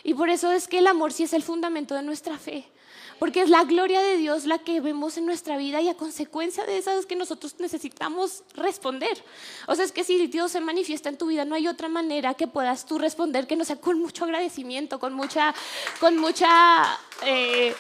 Y 0.04 0.14
por 0.14 0.30
eso 0.30 0.52
es 0.52 0.68
que 0.68 0.78
el 0.78 0.86
amor 0.86 1.12
sí 1.12 1.24
es 1.24 1.32
el 1.34 1.42
fundamento 1.42 1.94
de 1.94 2.02
nuestra 2.02 2.38
fe 2.38 2.70
porque 3.18 3.42
es 3.42 3.50
la 3.50 3.64
gloria 3.64 4.00
de 4.00 4.16
Dios 4.16 4.44
la 4.44 4.58
que 4.58 4.80
vemos 4.80 5.16
en 5.16 5.26
nuestra 5.26 5.56
vida 5.56 5.80
y 5.80 5.88
a 5.88 5.94
consecuencia 5.94 6.64
de 6.64 6.78
eso 6.78 6.90
es 6.92 7.06
que 7.06 7.16
nosotros 7.16 7.56
necesitamos 7.58 8.42
responder. 8.54 9.22
O 9.66 9.74
sea, 9.74 9.84
es 9.84 9.92
que 9.92 10.04
si 10.04 10.26
Dios 10.26 10.52
se 10.52 10.60
manifiesta 10.60 11.08
en 11.08 11.18
tu 11.18 11.26
vida, 11.26 11.44
no 11.44 11.54
hay 11.54 11.68
otra 11.68 11.88
manera 11.88 12.34
que 12.34 12.46
puedas 12.46 12.86
tú 12.86 12.98
responder 12.98 13.46
que 13.46 13.56
no 13.56 13.64
sea 13.64 13.76
con 13.76 13.98
mucho 13.98 14.24
agradecimiento, 14.24 14.98
con 14.98 15.14
mucha, 15.14 15.54
con 16.00 16.16
mucha 16.16 16.98
eh, 17.22 17.74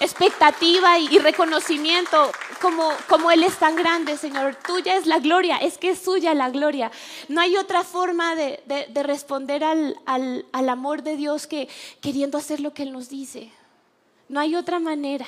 expectativa 0.00 0.98
y, 0.98 1.18
reconocimiento, 1.18 2.30
como, 2.60 2.90
como 3.08 3.30
Él 3.30 3.42
es 3.42 3.56
tan 3.58 3.76
grande, 3.76 4.16
Señor. 4.16 4.56
Tuya 4.56 4.96
es 4.96 5.06
la 5.06 5.18
gloria, 5.18 5.56
es 5.56 5.78
que 5.78 5.90
es 5.90 5.98
suya 6.00 6.34
la 6.34 6.50
gloria. 6.50 6.90
No 7.28 7.40
hay 7.40 7.56
otra 7.56 7.82
forma 7.82 8.34
de, 8.34 8.62
de, 8.66 9.02
responder 9.02 9.64
al, 9.64 9.96
al, 10.06 10.44
al 10.52 10.68
amor 10.68 11.02
de 11.02 11.16
Dios 11.16 11.46
que 11.46 11.68
queriendo 12.00 12.38
hacer 12.38 12.60
lo 12.60 12.74
que 12.74 12.82
Él 12.82 12.92
nos 12.92 13.08
dice. 13.08 13.50
No 14.28 14.40
hay 14.40 14.54
otra 14.54 14.78
manera. 14.78 15.26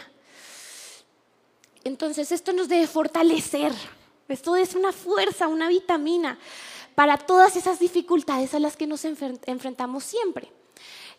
Entonces 1.84 2.32
esto 2.32 2.52
nos 2.52 2.68
debe 2.68 2.86
fortalecer. 2.86 3.72
Esto 4.28 4.56
es 4.56 4.74
una 4.74 4.92
fuerza, 4.92 5.48
una 5.48 5.68
vitamina 5.68 6.38
para 6.94 7.16
todas 7.16 7.56
esas 7.56 7.78
dificultades 7.78 8.54
a 8.54 8.58
las 8.58 8.76
que 8.76 8.86
nos 8.86 9.04
enfrentamos 9.04 10.04
siempre. 10.04 10.50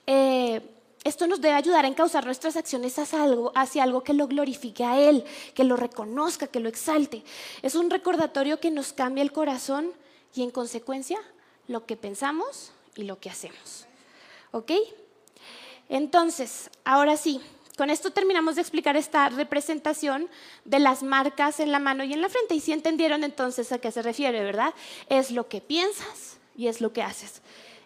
Eh, 0.05 0.61
esto 1.03 1.25
nos 1.27 1.39
debe 1.39 1.55
ayudar 1.55 1.85
a 1.85 1.87
encauzar 1.87 2.25
nuestras 2.25 2.57
acciones 2.57 2.99
hacia 2.99 3.23
algo, 3.23 3.53
hacia 3.55 3.83
algo 3.83 4.03
que 4.03 4.13
lo 4.13 4.27
glorifique 4.27 4.83
a 4.83 4.99
Él, 4.99 5.23
que 5.55 5.63
lo 5.63 5.77
reconozca, 5.77 6.47
que 6.47 6.59
lo 6.59 6.67
exalte. 6.67 7.23
Es 7.61 7.75
un 7.75 7.89
recordatorio 7.89 8.59
que 8.59 8.69
nos 8.69 8.91
cambia 8.91 9.21
el 9.21 9.31
corazón 9.31 9.93
y 10.35 10.43
en 10.43 10.51
consecuencia 10.51 11.17
lo 11.67 11.85
que 11.85 11.95
pensamos 11.95 12.73
y 12.95 13.03
lo 13.03 13.19
que 13.19 13.29
hacemos. 13.29 13.85
¿Ok? 14.51 14.71
Entonces, 15.87 16.69
ahora 16.83 17.15
sí, 17.15 17.39
con 17.79 17.89
esto 17.89 18.11
terminamos 18.11 18.55
de 18.55 18.61
explicar 18.61 18.97
esta 18.97 19.29
representación 19.29 20.27
de 20.65 20.79
las 20.79 21.01
marcas 21.01 21.61
en 21.61 21.71
la 21.71 21.79
mano 21.79 22.03
y 22.03 22.11
en 22.11 22.21
la 22.21 22.27
frente. 22.27 22.53
Y 22.53 22.59
si 22.59 22.73
entendieron 22.73 23.23
entonces 23.23 23.71
a 23.71 23.79
qué 23.79 23.89
se 23.89 24.01
refiere, 24.01 24.43
¿verdad? 24.43 24.73
Es 25.07 25.31
lo 25.31 25.47
que 25.47 25.61
piensas 25.61 26.39
y 26.57 26.67
es 26.67 26.81
lo 26.81 26.91
que 26.91 27.03
haces. 27.03 27.41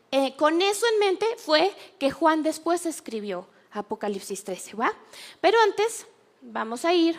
Eh, 0.10 0.36
con 0.36 0.64
eso 0.64 0.84
en 0.94 0.98
mente 0.98 1.28
fue 1.38 1.72
que 2.00 2.10
Juan 2.10 2.42
después 2.42 2.88
escribió 2.88 3.48
Apocalipsis 3.72 4.44
13, 4.44 4.76
¿va? 4.78 4.92
Pero 5.40 5.60
antes 5.62 6.08
vamos 6.42 6.86
a 6.86 6.94
ir 6.96 7.16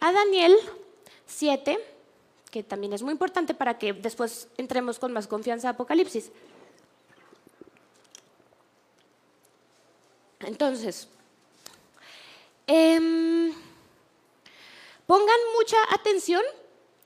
a 0.00 0.10
Daniel 0.10 0.56
7, 1.26 1.78
que 2.50 2.62
también 2.62 2.94
es 2.94 3.02
muy 3.02 3.12
importante 3.12 3.52
para 3.52 3.76
que 3.76 3.92
después 3.92 4.48
entremos 4.56 4.98
con 4.98 5.12
más 5.12 5.26
confianza 5.26 5.68
a 5.68 5.72
Apocalipsis. 5.72 6.30
Entonces, 10.40 11.10
Em, 12.66 13.52
pongan 15.06 15.40
mucha 15.56 15.76
atención 15.92 16.42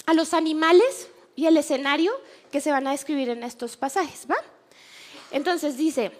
a 0.06 0.14
los 0.14 0.32
animales 0.32 1.08
y 1.36 1.46
el 1.46 1.56
escenario 1.56 2.12
que 2.50 2.60
se 2.60 2.70
van 2.70 2.86
a 2.86 2.92
describir 2.92 3.28
en 3.28 3.42
estos 3.42 3.76
pasajes, 3.76 4.26
¿va? 4.30 4.36
Entonces 5.30 5.76
dice, 5.76 6.12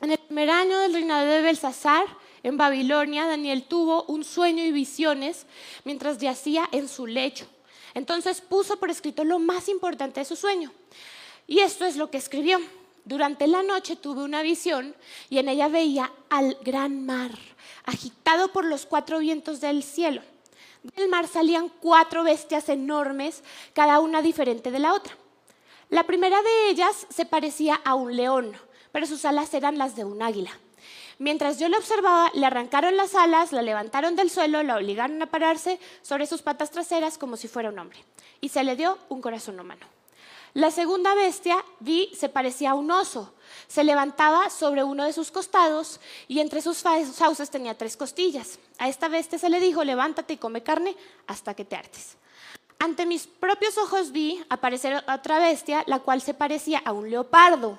en 0.00 0.12
el 0.12 0.18
primer 0.18 0.50
año 0.50 0.78
del 0.78 0.94
reinado 0.94 1.26
de 1.26 1.42
Belsasar, 1.42 2.06
en 2.42 2.56
Babilonia, 2.56 3.26
Daniel 3.26 3.64
tuvo 3.64 4.04
un 4.04 4.24
sueño 4.24 4.64
y 4.64 4.72
visiones 4.72 5.46
mientras 5.84 6.18
yacía 6.18 6.68
en 6.72 6.88
su 6.88 7.06
lecho. 7.06 7.46
Entonces 7.92 8.40
puso 8.40 8.78
por 8.78 8.90
escrito 8.90 9.24
lo 9.24 9.38
más 9.38 9.68
importante 9.68 10.20
de 10.20 10.24
su 10.24 10.36
sueño. 10.36 10.72
Y 11.46 11.58
esto 11.58 11.84
es 11.84 11.96
lo 11.96 12.10
que 12.10 12.18
escribió. 12.18 12.58
Durante 13.04 13.46
la 13.46 13.62
noche 13.62 13.96
tuve 13.96 14.22
una 14.22 14.42
visión 14.42 14.94
y 15.28 15.38
en 15.38 15.48
ella 15.48 15.68
veía 15.68 16.12
al 16.28 16.56
gran 16.62 17.04
mar 17.04 17.32
agitado 17.84 18.52
por 18.52 18.64
los 18.64 18.86
cuatro 18.86 19.18
vientos 19.18 19.60
del 19.60 19.82
cielo. 19.82 20.22
Del 20.82 21.08
mar 21.08 21.26
salían 21.28 21.68
cuatro 21.68 22.24
bestias 22.24 22.68
enormes, 22.68 23.42
cada 23.74 24.00
una 24.00 24.22
diferente 24.22 24.70
de 24.70 24.78
la 24.78 24.94
otra. 24.94 25.14
La 25.88 26.04
primera 26.04 26.40
de 26.40 26.70
ellas 26.70 27.06
se 27.10 27.26
parecía 27.26 27.80
a 27.84 27.94
un 27.94 28.16
león, 28.16 28.52
pero 28.92 29.06
sus 29.06 29.24
alas 29.24 29.52
eran 29.54 29.76
las 29.76 29.96
de 29.96 30.04
un 30.04 30.22
águila. 30.22 30.52
Mientras 31.18 31.58
yo 31.58 31.68
la 31.68 31.76
observaba, 31.76 32.30
le 32.32 32.46
arrancaron 32.46 32.96
las 32.96 33.14
alas, 33.14 33.52
la 33.52 33.60
levantaron 33.60 34.16
del 34.16 34.30
suelo, 34.30 34.62
la 34.62 34.76
obligaron 34.76 35.20
a 35.20 35.26
pararse 35.26 35.78
sobre 36.00 36.26
sus 36.26 36.40
patas 36.40 36.70
traseras 36.70 37.18
como 37.18 37.36
si 37.36 37.46
fuera 37.46 37.68
un 37.68 37.78
hombre, 37.78 38.02
y 38.40 38.48
se 38.48 38.64
le 38.64 38.76
dio 38.76 38.96
un 39.10 39.20
corazón 39.20 39.60
humano. 39.60 39.99
La 40.52 40.72
segunda 40.72 41.14
bestia, 41.14 41.64
vi, 41.78 42.12
se 42.14 42.28
parecía 42.28 42.72
a 42.72 42.74
un 42.74 42.90
oso. 42.90 43.32
Se 43.68 43.84
levantaba 43.84 44.50
sobre 44.50 44.82
uno 44.82 45.04
de 45.04 45.12
sus 45.12 45.30
costados 45.30 46.00
y 46.26 46.40
entre 46.40 46.60
sus 46.60 46.78
fauces 46.78 47.50
tenía 47.50 47.78
tres 47.78 47.96
costillas. 47.96 48.58
A 48.78 48.88
esta 48.88 49.06
bestia 49.06 49.38
se 49.38 49.48
le 49.48 49.60
dijo, 49.60 49.84
levántate 49.84 50.34
y 50.34 50.38
come 50.38 50.62
carne 50.62 50.96
hasta 51.28 51.54
que 51.54 51.64
te 51.64 51.76
hartes. 51.76 52.16
Ante 52.80 53.06
mis 53.06 53.28
propios 53.28 53.78
ojos 53.78 54.10
vi 54.10 54.42
aparecer 54.48 55.04
otra 55.06 55.38
bestia, 55.38 55.84
la 55.86 56.00
cual 56.00 56.20
se 56.20 56.34
parecía 56.34 56.80
a 56.84 56.92
un 56.92 57.10
leopardo, 57.10 57.78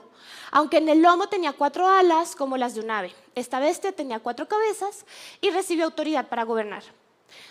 aunque 0.52 0.78
en 0.78 0.88
el 0.88 1.02
lomo 1.02 1.28
tenía 1.28 1.54
cuatro 1.54 1.90
alas 1.90 2.36
como 2.36 2.56
las 2.56 2.76
de 2.76 2.82
un 2.82 2.92
ave. 2.92 3.14
Esta 3.36 3.60
bestia 3.60 3.92
tenía 3.92 4.20
cuatro 4.20 4.48
cabezas 4.48 5.06
y 5.42 5.50
recibió 5.50 5.86
autoridad 5.86 6.30
para 6.30 6.44
gobernar. 6.44 6.84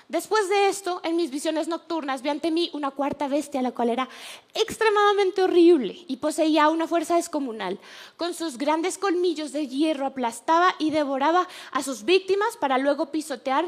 Después 0.09 0.49
de 0.49 0.69
esto, 0.69 1.01
en 1.05 1.17
mis 1.17 1.31
visiones 1.31 1.69
nocturnas 1.69 2.23
vi 2.23 2.29
ante 2.29 2.51
mí 2.51 2.71
una 2.73 2.91
cuarta 2.91 3.29
bestia, 3.29 3.63
la 3.63 3.73
cual 3.73 3.91
era 3.91 4.09
extremadamente 4.55 5.43
horrible 5.43 6.05
y 6.09 6.17
poseía 6.17 6.69
una 6.69 6.87
fuerza 6.87 7.17
descomunal. 7.17 7.79
Con 8.17 8.35
sus 8.35 8.59
grandes 8.59 8.99
colmillos 8.99 9.53
de 9.53 9.69
hierro 9.69 10.07
aplastaba 10.07 10.75
y 10.79 10.91
devoraba 10.91 11.49
a 11.73 11.83
sus 11.83 12.05
víctimas 12.05 12.57
para 12.57 12.79
luego 12.79 13.07
pisotear 13.07 13.65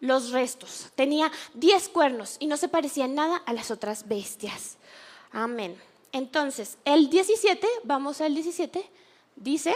los 0.00 0.30
restos. 0.30 0.88
Tenía 0.94 1.30
diez 1.54 1.88
cuernos 1.88 2.36
y 2.40 2.46
no 2.46 2.56
se 2.56 2.68
parecía 2.68 3.06
en 3.06 3.14
nada 3.14 3.36
a 3.46 3.52
las 3.52 3.70
otras 3.70 4.08
bestias. 4.08 4.76
Amén. 5.32 5.80
Entonces, 6.12 6.78
el 6.84 7.10
17, 7.10 7.66
vamos 7.82 8.20
al 8.20 8.34
17, 8.34 8.88
dice, 9.34 9.74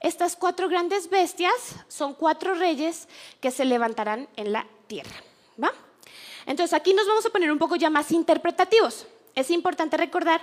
estas 0.00 0.36
cuatro 0.36 0.68
grandes 0.68 1.10
bestias 1.10 1.52
son 1.88 2.14
cuatro 2.14 2.54
reyes 2.54 3.08
que 3.40 3.50
se 3.50 3.64
levantarán 3.64 4.28
en 4.36 4.52
la 4.52 4.66
tierra. 4.88 5.14
¿va? 5.62 5.72
Entonces 6.46 6.74
aquí 6.74 6.94
nos 6.94 7.06
vamos 7.06 7.24
a 7.26 7.30
poner 7.30 7.52
un 7.52 7.58
poco 7.58 7.76
ya 7.76 7.90
más 7.90 8.10
interpretativos. 8.10 9.06
es 9.34 9.50
importante 9.52 9.96
recordar 9.96 10.40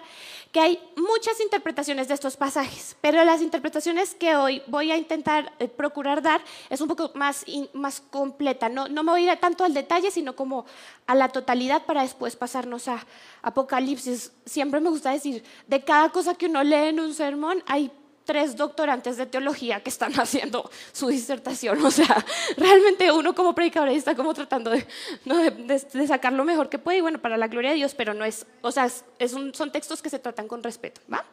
que 0.53 0.61
hay 0.61 0.79
muchas 0.95 1.41
interpretaciones 1.41 2.07
de 2.07 2.13
estos 2.13 2.37
pasajes, 2.37 2.95
pero 3.01 3.25
las 3.25 3.41
interpretaciones 3.41 4.15
que 4.15 4.37
hoy 4.37 4.61
voy 4.67 4.89
a 4.89 4.95
intentar 4.95 5.51
eh, 5.59 5.67
procurar 5.67 6.21
dar 6.21 6.41
es 6.69 6.79
un 6.79 6.87
poco 6.87 7.11
más, 7.13 7.43
más 7.73 7.99
completa. 7.99 8.69
No, 8.69 8.87
no 8.87 9.03
me 9.03 9.11
voy 9.11 9.27
a 9.27 9.33
ir 9.33 9.39
tanto 9.39 9.65
al 9.65 9.73
detalle, 9.73 10.11
sino 10.11 10.33
como 10.33 10.65
a 11.07 11.15
la 11.15 11.27
totalidad 11.27 11.85
para 11.85 12.03
después 12.03 12.37
pasarnos 12.37 12.87
a 12.87 13.05
Apocalipsis. 13.41 14.31
Siempre 14.45 14.79
me 14.79 14.89
gusta 14.89 15.11
decir, 15.11 15.43
de 15.67 15.83
cada 15.83 16.09
cosa 16.09 16.35
que 16.35 16.45
uno 16.45 16.63
lee 16.63 16.89
en 16.89 17.01
un 17.01 17.13
sermón 17.13 17.61
hay 17.67 17.91
tres 18.25 18.55
doctorantes 18.57 19.17
de 19.17 19.25
teología 19.25 19.81
que 19.81 19.89
están 19.89 20.13
haciendo 20.19 20.69
su 20.91 21.07
disertación. 21.07 21.83
O 21.85 21.91
sea, 21.91 22.25
realmente 22.57 23.11
uno 23.11 23.33
como 23.33 23.55
predicador 23.55 23.89
está 23.89 24.15
como 24.15 24.33
tratando 24.33 24.71
de, 24.71 26.07
sacar 26.07 26.33
lo 26.33 26.43
mejor 26.43 26.69
que 26.69 26.79
puede 26.79 26.97
y 26.97 27.01
bueno, 27.01 27.19
para 27.19 27.37
la 27.37 27.47
gloria 27.47 27.71
de 27.71 27.77
Dios, 27.77 27.93
pero 27.95 28.13
no 28.13 28.25
es, 28.25 28.45
o 28.61 28.71
sea, 28.71 28.89
es 29.19 29.31
son 29.31 29.71
textos 29.71 30.01
que 30.01 30.09
se 30.09 30.19
tratan 30.19 30.47
con 30.47 30.63
respeto, 30.63 31.01
¿va? 31.11 31.23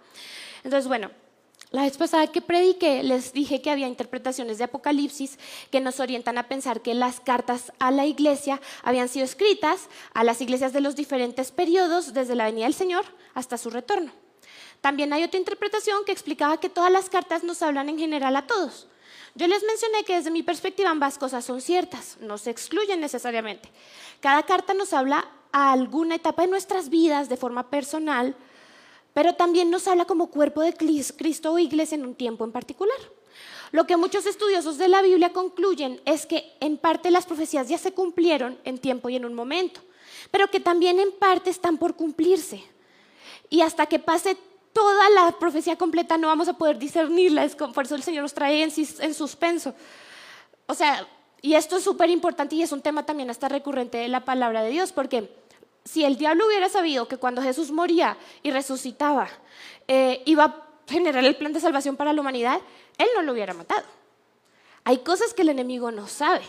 Entonces, 0.65 0.87
bueno, 0.87 1.11
la 1.73 1.85
vez 1.85 1.97
pasada 1.97 2.27
que 2.27 2.43
prediqué 2.43 3.03
les 3.03 3.33
dije 3.33 3.63
que 3.63 3.71
había 3.71 3.89
interpretaciones 3.89 4.59
de 4.59 4.65
Apocalipsis 4.65 5.39
que 5.71 5.81
nos 5.81 6.01
orientan 6.01 6.37
a 6.37 6.47
pensar 6.47 6.83
que 6.83 6.93
las 6.93 7.19
cartas 7.19 7.73
a 7.79 7.91
la 7.91 8.05
iglesia 8.05 8.61
habían 8.83 9.09
sido 9.09 9.25
escritas 9.25 9.89
a 10.13 10.23
las 10.23 10.43
iglesias 10.43 10.75
de 10.75 10.83
los 10.83 10.97
diferentes 10.97 11.51
periodos 11.51 12.13
desde 12.13 12.35
la 12.35 12.45
venida 12.45 12.67
del 12.67 12.75
Señor 12.75 13.07
hasta 13.33 13.57
su 13.57 13.71
retorno. 13.71 14.13
También 14.83 15.13
hay 15.13 15.23
otra 15.23 15.39
interpretación 15.39 16.05
que 16.05 16.13
explicaba 16.13 16.59
que 16.59 16.69
todas 16.69 16.91
las 16.93 17.09
cartas 17.09 17.45
nos 17.45 17.63
hablan 17.63 17.89
en 17.89 17.99
general 17.99 18.35
a 18.35 18.49
todos. 18.49 18.89
Yo 19.37 19.47
les 19.47 19.63
mencioné 19.63 20.05
que 20.05 20.17
desde 20.17 20.33
mi 20.33 20.43
perspectiva 20.43 20.91
ambas 20.91 21.17
cosas 21.17 21.45
son 21.45 21.61
ciertas, 21.61 22.19
no 22.21 22.37
se 22.37 22.51
excluyen 22.51 23.01
necesariamente. 23.01 23.71
Cada 24.21 24.43
carta 24.43 24.75
nos 24.75 24.93
habla 24.93 25.27
a 25.53 25.73
alguna 25.73 26.17
etapa 26.17 26.43
de 26.43 26.49
nuestras 26.49 26.91
vidas 26.91 27.29
de 27.29 27.37
forma 27.37 27.71
personal, 27.71 28.35
pero 29.15 29.35
también 29.35 29.71
nos 29.71 29.87
habla 29.87 30.05
como 30.05 30.31
cuerpo 30.31 30.63
de 30.63 30.75
Cristo 30.75 31.53
o 31.53 31.59
iglesia 31.61 31.95
en 31.95 32.05
un 32.05 32.17
tiempo 32.17 32.45
en 32.45 32.51
particular. 32.53 32.99
Lo 33.71 33.87
que 33.87 33.97
muchos 33.97 34.27
estudiosos 34.27 34.79
de 34.79 34.89
la 34.89 35.01
Biblia 35.01 35.33
concluyen 35.33 36.01
es 36.05 36.27
que 36.27 36.53
en 36.61 36.77
parte 36.77 37.11
las 37.13 37.25
profecías 37.25 37.69
ya 37.69 37.79
se 37.79 37.93
cumplieron 37.93 38.59
en 38.65 38.79
tiempo 38.79 39.09
y 39.09 39.17
en 39.17 39.25
un 39.25 39.35
momento, 39.35 39.81
pero 40.33 40.49
que 40.51 40.61
también 40.61 40.99
en 40.99 41.13
parte 41.13 41.51
están 41.51 41.79
por 41.79 41.95
cumplirse. 41.95 42.65
Y 43.49 43.61
hasta 43.61 43.87
que 43.87 43.99
pase 43.99 44.37
toda 44.73 45.11
la 45.11 45.33
profecía 45.33 45.77
completa 45.77 46.17
no 46.17 46.29
vamos 46.29 46.49
a 46.49 46.55
poder 46.55 46.79
discernirla, 46.79 47.45
es 47.45 47.55
por 47.55 47.85
eso 47.85 47.95
el 47.95 48.03
Señor 48.03 48.23
nos 48.23 48.35
trae 48.35 48.63
en, 48.63 49.15
suspenso. 49.15 49.75
O 50.67 50.75
sea, 50.75 51.07
y 51.41 51.55
esto 51.55 51.77
es 51.77 51.85
súper 51.85 52.11
importante 52.11 52.55
y 52.55 52.63
es 52.63 52.73
un 52.73 52.81
tema 52.81 53.05
también 53.05 53.31
hasta 53.31 53.49
recurrente 53.49 53.99
de 53.99 54.09
la 54.09 54.25
palabra 54.25 54.63
de 54.63 54.71
Dios, 54.71 54.93
porque 54.93 55.31
si 55.85 56.05
el 56.05 56.17
diablo 56.17 56.47
hubiera 56.47 56.69
sabido 56.69 57.09
que 57.09 57.17
cuando 57.17 57.43
Jesús 57.43 57.71
moría 57.71 58.17
y 58.43 58.51
resucitaba, 58.51 59.29
eh, 59.89 60.23
iba 60.27 60.45
a 60.45 60.67
generar 60.89 61.25
el 61.25 61.37
plan 61.37 61.53
de 61.53 61.61
salvación 61.61 61.97
para 61.97 62.13
la 62.13 62.21
humanidad, 62.21 62.61
él 62.99 63.09
no 63.15 63.23
lo 63.23 63.33
hubiera 63.33 63.55
matado. 63.55 63.85
Hay 64.85 64.99
cosas 64.99 65.35
que 65.35 65.43
el 65.43 65.49
enemigo 65.49 65.91
no 65.91 66.07
sabe. 66.07 66.43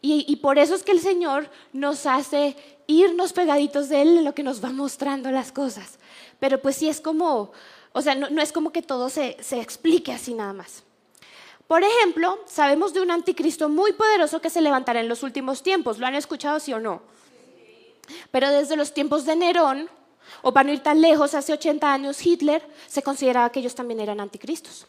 Y, 0.00 0.24
y, 0.26 0.36
por 0.36 0.58
eso 0.58 0.74
es 0.74 0.82
que 0.82 0.90
el 0.90 0.98
Señor 0.98 1.48
nos 1.72 2.06
hace 2.06 2.56
irnos 2.88 3.32
pegaditos 3.32 3.88
de 3.88 4.02
Él 4.02 4.18
en 4.18 4.24
lo 4.24 4.34
que 4.34 4.42
nos 4.42 4.62
va 4.62 4.70
mostrando 4.70 5.30
las 5.30 5.52
cosas 5.52 6.00
pero 6.42 6.60
pues 6.60 6.74
sí 6.74 6.88
es 6.88 7.00
como, 7.00 7.52
o 7.92 8.02
sea, 8.02 8.16
no, 8.16 8.42
es 8.42 8.50
como 8.50 8.72
que 8.72 8.82
todo 8.82 9.08
se, 9.08 9.36
se 9.40 9.60
explique 9.60 10.10
así 10.10 10.34
nada 10.34 10.52
más. 10.52 10.82
Por 11.68 11.84
ejemplo, 11.84 12.40
sabemos 12.46 12.92
de 12.92 13.00
un 13.00 13.12
anticristo 13.12 13.68
muy 13.68 13.92
poderoso 13.92 14.40
que 14.40 14.50
se 14.50 14.60
levantará 14.60 14.98
en 14.98 15.08
los 15.08 15.22
últimos 15.22 15.62
tiempos. 15.62 16.00
¿Lo 16.00 16.06
han 16.08 16.16
escuchado, 16.16 16.58
sí 16.58 16.72
o 16.72 16.80
no? 16.80 17.00
Pero 18.32 18.50
desde 18.50 18.74
los 18.74 18.92
tiempos 18.92 19.24
de 19.24 19.36
Nerón, 19.36 19.88
o 20.42 20.52
para 20.52 20.64
no 20.64 20.72
ir 20.72 20.80
tan 20.80 21.00
lejos, 21.00 21.32
hace 21.34 21.52
80 21.52 21.92
años 21.92 22.26
Hitler, 22.26 22.68
se 22.88 23.04
consideraba 23.04 23.52
que 23.52 23.60
ellos 23.60 23.76
también 23.76 24.00
eran 24.00 24.18
anticristos. 24.18 24.88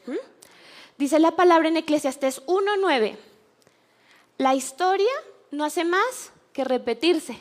Dice 0.98 1.20
la 1.20 1.36
palabra 1.36 1.68
en 1.68 1.78
Eclesiastés 1.78 2.44
1.9, 2.48 3.16
la 4.40 4.56
historia 4.56 5.12
no 5.52 5.66
hace 5.66 5.86
más 5.86 6.32
que 6.52 6.64
repetirse 6.64 7.40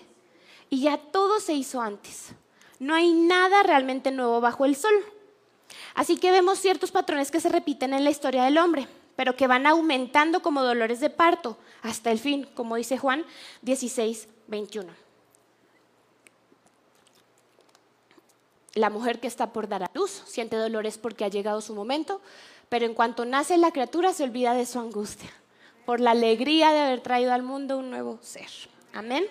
y 0.68 0.82
ya 0.82 0.98
todo 0.98 1.40
se 1.40 1.54
hizo 1.54 1.80
antes. 1.80 2.34
No 2.82 2.96
hay 2.96 3.12
nada 3.12 3.62
realmente 3.62 4.10
nuevo 4.10 4.40
bajo 4.40 4.64
el 4.64 4.74
sol. 4.74 4.92
Así 5.94 6.16
que 6.16 6.32
vemos 6.32 6.58
ciertos 6.58 6.90
patrones 6.90 7.30
que 7.30 7.38
se 7.38 7.48
repiten 7.48 7.94
en 7.94 8.02
la 8.02 8.10
historia 8.10 8.42
del 8.42 8.58
hombre, 8.58 8.88
pero 9.14 9.36
que 9.36 9.46
van 9.46 9.68
aumentando 9.68 10.42
como 10.42 10.64
dolores 10.64 10.98
de 10.98 11.08
parto 11.08 11.56
hasta 11.82 12.10
el 12.10 12.18
fin, 12.18 12.44
como 12.54 12.74
dice 12.74 12.98
Juan 12.98 13.24
16, 13.60 14.26
21. 14.48 14.92
La 18.74 18.90
mujer 18.90 19.20
que 19.20 19.28
está 19.28 19.52
por 19.52 19.68
dar 19.68 19.84
a 19.84 19.90
luz 19.94 20.24
siente 20.26 20.56
dolores 20.56 20.98
porque 20.98 21.24
ha 21.24 21.28
llegado 21.28 21.60
su 21.60 21.76
momento, 21.76 22.20
pero 22.68 22.84
en 22.84 22.94
cuanto 22.94 23.24
nace 23.24 23.58
la 23.58 23.70
criatura 23.70 24.12
se 24.12 24.24
olvida 24.24 24.54
de 24.54 24.66
su 24.66 24.80
angustia, 24.80 25.30
por 25.86 26.00
la 26.00 26.10
alegría 26.10 26.72
de 26.72 26.80
haber 26.80 27.00
traído 27.00 27.32
al 27.32 27.44
mundo 27.44 27.78
un 27.78 27.90
nuevo 27.90 28.18
ser. 28.22 28.50
Amén 28.92 29.24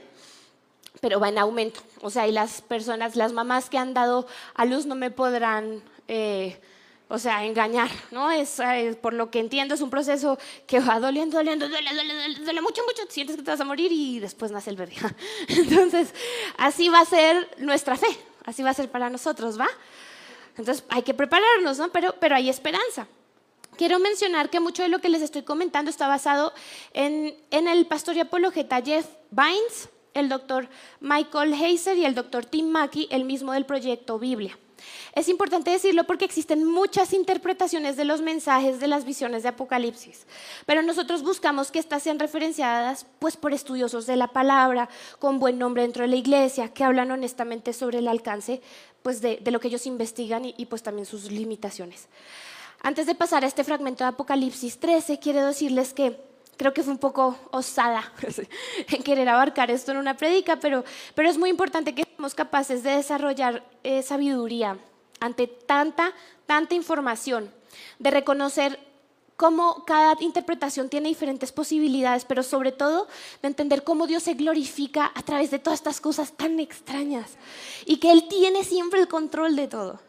pero 0.99 1.19
va 1.19 1.29
en 1.29 1.37
aumento. 1.37 1.81
O 2.01 2.09
sea, 2.09 2.27
y 2.27 2.31
las 2.31 2.61
personas, 2.61 3.15
las 3.15 3.33
mamás 3.33 3.69
que 3.69 3.77
han 3.77 3.93
dado 3.93 4.27
a 4.53 4.65
luz 4.65 4.85
no 4.85 4.95
me 4.95 5.11
podrán, 5.11 5.81
eh, 6.07 6.59
o 7.07 7.17
sea, 7.17 7.45
engañar, 7.45 7.89
¿no? 8.11 8.29
Es, 8.31 8.61
por 9.01 9.13
lo 9.13 9.31
que 9.31 9.39
entiendo, 9.39 9.73
es 9.75 9.81
un 9.81 9.89
proceso 9.89 10.37
que 10.67 10.79
va 10.79 10.99
doliendo, 10.99 11.37
doliendo, 11.37 11.69
duele, 11.69 11.93
duele, 11.93 12.35
duele, 12.39 12.61
mucho, 12.61 12.83
mucho, 12.85 13.03
sientes 13.09 13.35
que 13.35 13.43
te 13.43 13.51
vas 13.51 13.61
a 13.61 13.65
morir 13.65 13.91
y 13.91 14.19
después 14.19 14.51
nace 14.51 14.69
el 14.69 14.75
bebé. 14.75 14.95
Entonces, 15.47 16.13
así 16.57 16.89
va 16.89 16.99
a 16.99 17.05
ser 17.05 17.49
nuestra 17.57 17.95
fe, 17.95 18.07
así 18.45 18.63
va 18.63 18.71
a 18.71 18.73
ser 18.73 18.89
para 18.89 19.09
nosotros, 19.09 19.59
¿va? 19.59 19.69
Entonces, 20.57 20.83
hay 20.89 21.03
que 21.03 21.13
prepararnos, 21.13 21.77
¿no? 21.77 21.89
Pero, 21.91 22.15
pero 22.19 22.35
hay 22.35 22.49
esperanza. 22.49 23.07
Quiero 23.77 23.99
mencionar 23.99 24.49
que 24.49 24.59
mucho 24.59 24.83
de 24.83 24.89
lo 24.89 24.99
que 24.99 25.09
les 25.09 25.21
estoy 25.21 25.43
comentando 25.43 25.89
está 25.89 26.07
basado 26.07 26.53
en, 26.93 27.35
en 27.51 27.67
el 27.67 27.87
pastor 27.87 28.15
y 28.17 28.19
apologeta 28.19 28.81
Jeff 28.81 29.07
Vines, 29.31 29.89
el 30.13 30.29
doctor 30.29 30.69
Michael 30.99 31.53
Heiser 31.53 31.97
y 31.97 32.05
el 32.05 32.15
doctor 32.15 32.45
Tim 32.45 32.67
Mackey, 32.67 33.07
el 33.11 33.25
mismo 33.25 33.53
del 33.53 33.65
proyecto 33.65 34.19
Biblia. 34.19 34.57
Es 35.13 35.27
importante 35.27 35.71
decirlo 35.71 36.05
porque 36.05 36.25
existen 36.25 36.65
muchas 36.65 37.13
interpretaciones 37.13 37.97
de 37.97 38.05
los 38.05 38.21
mensajes 38.21 38.79
de 38.79 38.87
las 38.87 39.05
visiones 39.05 39.43
de 39.43 39.49
Apocalipsis, 39.49 40.25
pero 40.65 40.81
nosotros 40.81 41.23
buscamos 41.23 41.71
que 41.71 41.79
éstas 41.79 42.03
sean 42.03 42.19
referenciadas 42.19 43.05
pues, 43.19 43.37
por 43.37 43.53
estudiosos 43.53 44.05
de 44.05 44.15
la 44.15 44.27
palabra, 44.27 44.89
con 45.19 45.39
buen 45.39 45.59
nombre 45.59 45.83
dentro 45.83 46.03
de 46.03 46.09
la 46.09 46.15
iglesia, 46.15 46.73
que 46.73 46.83
hablan 46.83 47.11
honestamente 47.11 47.73
sobre 47.73 47.99
el 47.99 48.07
alcance 48.07 48.61
pues, 49.03 49.21
de, 49.21 49.39
lo 49.51 49.59
que 49.59 49.67
ellos 49.67 49.85
investigan 49.85 50.45
y, 50.45 50.55
y 50.57 50.65
pues 50.65 50.83
también 50.83 51.05
sus 51.05 51.31
limitaciones. 51.31 52.07
Antes 52.81 53.05
de 53.05 53.13
pasar 53.13 53.43
a 53.43 53.47
este 53.47 53.63
fragmento 53.63 54.03
de 54.03 54.09
Apocalipsis 54.09 54.79
13, 54.79 55.19
quiero 55.19 55.45
decirles 55.45 55.93
que 55.93 56.30
creo 56.61 56.75
que 56.75 56.83
fue 56.83 56.93
un 56.93 56.99
poco 56.99 57.35
osada 57.49 58.13
en 58.87 59.01
querer 59.01 59.27
abarcar 59.27 59.71
esto 59.71 59.89
en 59.89 59.97
una 59.97 60.15
predica, 60.15 60.57
pero, 60.57 60.83
pero 61.15 61.27
es 61.27 61.35
muy 61.35 61.49
importante 61.49 61.95
que 61.95 62.03
seamos 62.03 62.35
capaces 62.35 62.83
de 62.83 62.91
desarrollar 62.97 63.63
eh, 63.83 64.03
sabiduría 64.03 64.77
ante 65.19 65.47
tanta, 65.47 66.13
tanta 66.45 66.75
información, 66.75 67.51
de 67.97 68.11
reconocer 68.11 68.77
cómo 69.37 69.85
cada 69.85 70.15
interpretación 70.19 70.87
tiene 70.87 71.09
diferentes 71.09 71.51
posibilidades, 71.51 72.25
pero 72.25 72.43
sobre 72.43 72.71
todo 72.71 73.07
de 73.41 73.47
entender 73.47 73.83
cómo 73.83 74.05
Dios 74.05 74.21
se 74.21 74.35
glorifica 74.35 75.11
a 75.15 75.23
través 75.23 75.49
de 75.49 75.57
todas 75.57 75.79
estas 75.79 75.99
cosas 75.99 76.33
tan 76.33 76.59
extrañas 76.59 77.31
y 77.87 77.97
que 77.97 78.11
Él 78.11 78.27
tiene 78.27 78.63
siempre 78.63 78.99
el 78.99 79.07
control 79.07 79.55
de 79.55 79.67
todo. 79.67 79.99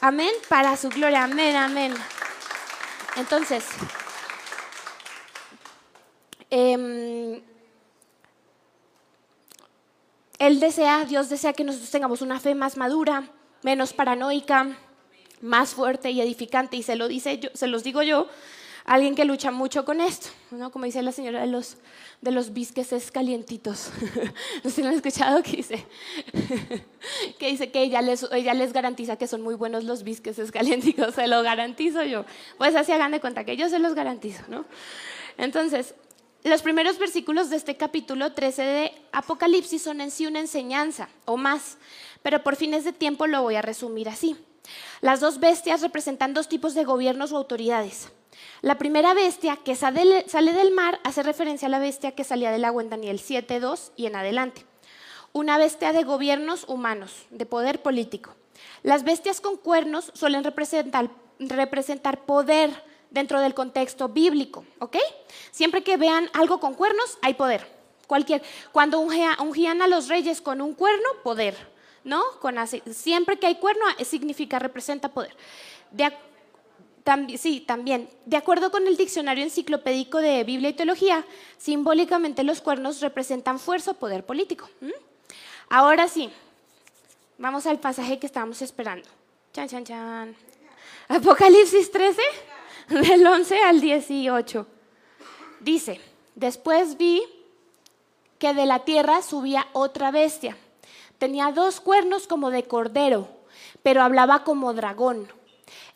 Amén, 0.00 0.32
para 0.48 0.76
su 0.76 0.88
gloria, 0.88 1.22
amén, 1.22 1.54
amén. 1.54 1.94
Entonces, 3.14 3.64
Em, 6.58 7.42
él 10.38 10.58
desea, 10.58 11.04
Dios 11.04 11.28
desea 11.28 11.52
que 11.52 11.64
nosotros 11.64 11.90
tengamos 11.90 12.22
una 12.22 12.40
fe 12.40 12.54
más 12.54 12.78
madura, 12.78 13.28
menos 13.62 13.92
paranoica, 13.92 14.74
más 15.42 15.74
fuerte 15.74 16.10
y 16.12 16.22
edificante. 16.22 16.78
Y 16.78 16.82
se 16.82 16.96
lo 16.96 17.08
dice 17.08 17.38
yo, 17.38 17.50
se 17.52 17.66
los 17.66 17.84
digo 17.84 18.02
yo, 18.02 18.26
alguien 18.86 19.14
que 19.14 19.26
lucha 19.26 19.50
mucho 19.50 19.84
con 19.84 20.00
esto, 20.00 20.28
¿no? 20.50 20.72
Como 20.72 20.86
dice 20.86 21.02
la 21.02 21.12
señora 21.12 21.42
de 21.42 21.46
los, 21.46 21.76
de 22.22 22.30
los 22.30 22.54
bisques 22.54 23.10
calientitos. 23.10 23.90
¿No 24.64 24.70
se 24.70 24.82
han 24.82 24.94
escuchado? 24.94 25.42
Que 25.42 25.58
dice 25.58 25.84
que, 27.38 27.48
dice 27.48 27.70
que 27.70 27.82
ella, 27.82 28.00
les, 28.00 28.26
ella 28.32 28.54
les 28.54 28.72
garantiza 28.72 29.16
que 29.16 29.26
son 29.26 29.42
muy 29.42 29.56
buenos 29.56 29.84
los 29.84 30.04
bisques 30.04 30.50
calientitos. 30.50 31.14
Se 31.16 31.26
lo 31.26 31.42
garantizo 31.42 32.02
yo. 32.02 32.24
Pues 32.56 32.74
así 32.76 32.92
hagan 32.92 33.12
de 33.12 33.20
cuenta 33.20 33.44
que 33.44 33.58
yo 33.58 33.68
se 33.68 33.78
los 33.78 33.94
garantizo, 33.94 34.42
¿no? 34.48 34.64
Entonces, 35.36 35.94
los 36.48 36.62
primeros 36.62 36.98
versículos 36.98 37.50
de 37.50 37.56
este 37.56 37.76
capítulo 37.76 38.32
13 38.32 38.62
de 38.62 38.92
Apocalipsis 39.12 39.82
son 39.82 40.00
en 40.00 40.10
sí 40.10 40.26
una 40.26 40.40
enseñanza 40.40 41.08
o 41.24 41.36
más, 41.36 41.76
pero 42.22 42.42
por 42.42 42.56
fines 42.56 42.84
de 42.84 42.92
tiempo 42.92 43.26
lo 43.26 43.42
voy 43.42 43.56
a 43.56 43.62
resumir 43.62 44.08
así. 44.08 44.36
Las 45.00 45.20
dos 45.20 45.40
bestias 45.40 45.82
representan 45.82 46.34
dos 46.34 46.48
tipos 46.48 46.74
de 46.74 46.84
gobiernos 46.84 47.32
o 47.32 47.36
autoridades. 47.36 48.10
La 48.62 48.78
primera 48.78 49.14
bestia 49.14 49.56
que 49.56 49.74
sale 49.74 50.24
del 50.52 50.72
mar 50.72 51.00
hace 51.04 51.22
referencia 51.22 51.66
a 51.66 51.70
la 51.70 51.78
bestia 51.78 52.12
que 52.12 52.24
salía 52.24 52.50
del 52.50 52.64
agua 52.64 52.82
en 52.82 52.90
Daniel 52.90 53.18
7.2 53.18 53.92
y 53.96 54.06
en 54.06 54.16
adelante. 54.16 54.64
una 55.32 55.58
bestia 55.58 55.92
de 55.92 56.02
gobiernos 56.02 56.64
humanos, 56.66 57.26
de 57.28 57.44
poder 57.44 57.82
político. 57.82 58.34
Las 58.82 59.04
bestias 59.04 59.42
con 59.42 59.58
cuernos 59.58 60.10
suelen 60.14 60.44
representar, 60.44 61.10
representar 61.38 62.24
poder 62.24 62.70
dentro 63.10 63.40
del 63.40 63.54
contexto 63.54 64.08
bíblico, 64.08 64.64
¿ok? 64.78 64.96
Siempre 65.50 65.82
que 65.82 65.96
vean 65.96 66.28
algo 66.32 66.60
con 66.60 66.74
cuernos, 66.74 67.18
hay 67.22 67.34
poder. 67.34 67.66
Cualquier, 68.06 68.42
cuando 68.72 69.00
ungían 69.00 69.82
a 69.82 69.88
los 69.88 70.08
reyes 70.08 70.40
con 70.40 70.60
un 70.60 70.74
cuerno, 70.74 71.08
poder, 71.24 71.56
¿no? 72.04 72.22
Con 72.40 72.56
siempre 72.92 73.38
que 73.38 73.46
hay 73.46 73.56
cuerno 73.56 73.84
significa 74.04 74.58
representa 74.58 75.08
poder. 75.08 75.36
sí, 77.36 77.60
también. 77.66 78.08
De 78.24 78.36
acuerdo 78.36 78.70
con 78.70 78.86
el 78.86 78.96
diccionario 78.96 79.42
enciclopédico 79.42 80.18
de 80.18 80.44
Biblia 80.44 80.70
y 80.70 80.74
Teología, 80.74 81.24
simbólicamente 81.58 82.44
los 82.44 82.60
cuernos 82.60 83.00
representan 83.00 83.58
fuerza 83.58 83.90
o 83.92 83.94
poder 83.94 84.24
político. 84.24 84.68
Ahora 85.68 86.06
sí, 86.06 86.30
vamos 87.38 87.66
al 87.66 87.80
pasaje 87.80 88.20
que 88.20 88.26
estábamos 88.26 88.62
esperando. 88.62 89.08
Chan, 89.52 89.68
chan, 89.68 89.84
chan. 89.84 90.36
Apocalipsis 91.08 91.90
13, 91.90 92.22
del 92.88 93.26
11 93.26 93.62
al 93.62 93.80
18. 93.80 94.66
Dice, 95.60 96.00
después 96.34 96.96
vi 96.96 97.22
que 98.38 98.54
de 98.54 98.66
la 98.66 98.80
tierra 98.80 99.22
subía 99.22 99.66
otra 99.72 100.10
bestia. 100.10 100.56
Tenía 101.18 101.50
dos 101.50 101.80
cuernos 101.80 102.26
como 102.26 102.50
de 102.50 102.64
cordero, 102.64 103.28
pero 103.82 104.02
hablaba 104.02 104.44
como 104.44 104.72
dragón. 104.72 105.26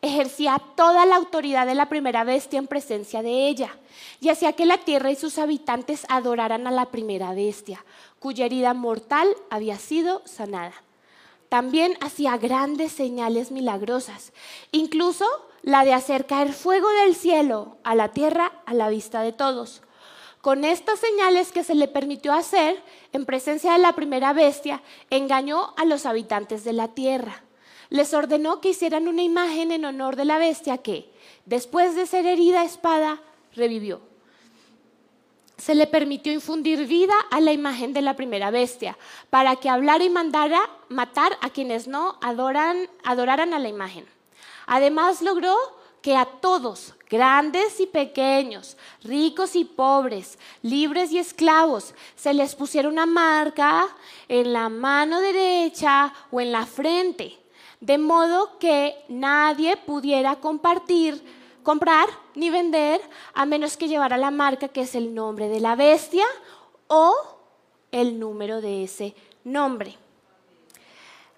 Ejercía 0.02 0.60
toda 0.76 1.06
la 1.06 1.16
autoridad 1.16 1.66
de 1.66 1.74
la 1.74 1.88
primera 1.88 2.24
bestia 2.24 2.58
en 2.58 2.66
presencia 2.66 3.22
de 3.22 3.48
ella, 3.48 3.76
y 4.18 4.30
hacía 4.30 4.54
que 4.54 4.66
la 4.66 4.78
tierra 4.78 5.10
y 5.10 5.16
sus 5.16 5.38
habitantes 5.38 6.06
adoraran 6.08 6.66
a 6.66 6.70
la 6.70 6.86
primera 6.86 7.34
bestia, 7.34 7.84
cuya 8.18 8.46
herida 8.46 8.74
mortal 8.74 9.28
había 9.50 9.78
sido 9.78 10.22
sanada. 10.24 10.72
También 11.50 11.98
hacía 12.00 12.36
grandes 12.36 12.92
señales 12.92 13.50
milagrosas, 13.50 14.32
incluso 14.70 15.26
la 15.62 15.84
de 15.84 15.92
hacer 15.92 16.26
caer 16.26 16.52
fuego 16.52 16.88
del 17.02 17.16
cielo 17.16 17.76
a 17.82 17.96
la 17.96 18.12
tierra 18.12 18.52
a 18.66 18.72
la 18.72 18.88
vista 18.88 19.20
de 19.22 19.32
todos. 19.32 19.82
Con 20.42 20.64
estas 20.64 21.00
señales 21.00 21.50
que 21.50 21.64
se 21.64 21.74
le 21.74 21.88
permitió 21.88 22.32
hacer 22.32 22.80
en 23.12 23.26
presencia 23.26 23.72
de 23.72 23.80
la 23.80 23.94
primera 23.94 24.32
bestia, 24.32 24.80
engañó 25.10 25.74
a 25.76 25.84
los 25.84 26.06
habitantes 26.06 26.62
de 26.62 26.72
la 26.72 26.86
tierra. 26.94 27.42
Les 27.88 28.14
ordenó 28.14 28.60
que 28.60 28.68
hicieran 28.68 29.08
una 29.08 29.22
imagen 29.22 29.72
en 29.72 29.84
honor 29.84 30.14
de 30.14 30.26
la 30.26 30.38
bestia 30.38 30.78
que, 30.78 31.12
después 31.46 31.96
de 31.96 32.06
ser 32.06 32.26
herida 32.26 32.60
a 32.60 32.64
espada, 32.64 33.20
revivió. 33.56 34.09
Se 35.60 35.74
le 35.74 35.86
permitió 35.86 36.32
infundir 36.32 36.86
vida 36.86 37.14
a 37.30 37.38
la 37.40 37.52
imagen 37.52 37.92
de 37.92 38.00
la 38.00 38.16
primera 38.16 38.50
bestia, 38.50 38.96
para 39.28 39.56
que 39.56 39.68
hablara 39.68 40.02
y 40.02 40.08
mandara 40.08 40.58
matar 40.88 41.36
a 41.42 41.50
quienes 41.50 41.86
no 41.86 42.16
adoran, 42.22 42.88
adoraran 43.04 43.52
a 43.52 43.58
la 43.58 43.68
imagen. 43.68 44.06
Además 44.66 45.20
logró 45.20 45.54
que 46.00 46.16
a 46.16 46.24
todos, 46.24 46.94
grandes 47.10 47.78
y 47.78 47.86
pequeños, 47.86 48.78
ricos 49.04 49.54
y 49.54 49.66
pobres, 49.66 50.38
libres 50.62 51.12
y 51.12 51.18
esclavos, 51.18 51.94
se 52.16 52.32
les 52.32 52.54
pusiera 52.54 52.88
una 52.88 53.04
marca 53.04 53.86
en 54.28 54.54
la 54.54 54.70
mano 54.70 55.20
derecha 55.20 56.14
o 56.30 56.40
en 56.40 56.52
la 56.52 56.64
frente, 56.64 57.38
de 57.80 57.98
modo 57.98 58.58
que 58.58 58.94
nadie 59.08 59.76
pudiera 59.76 60.36
compartir, 60.36 61.22
comprar 61.62 62.08
ni 62.34 62.50
vender 62.50 63.00
a 63.34 63.46
menos 63.46 63.76
que 63.76 63.88
llevara 63.88 64.16
la 64.16 64.30
marca 64.30 64.68
que 64.68 64.82
es 64.82 64.94
el 64.94 65.14
nombre 65.14 65.48
de 65.48 65.60
la 65.60 65.76
bestia 65.76 66.24
o 66.86 67.14
el 67.92 68.18
número 68.18 68.60
de 68.60 68.84
ese 68.84 69.14
nombre. 69.44 69.96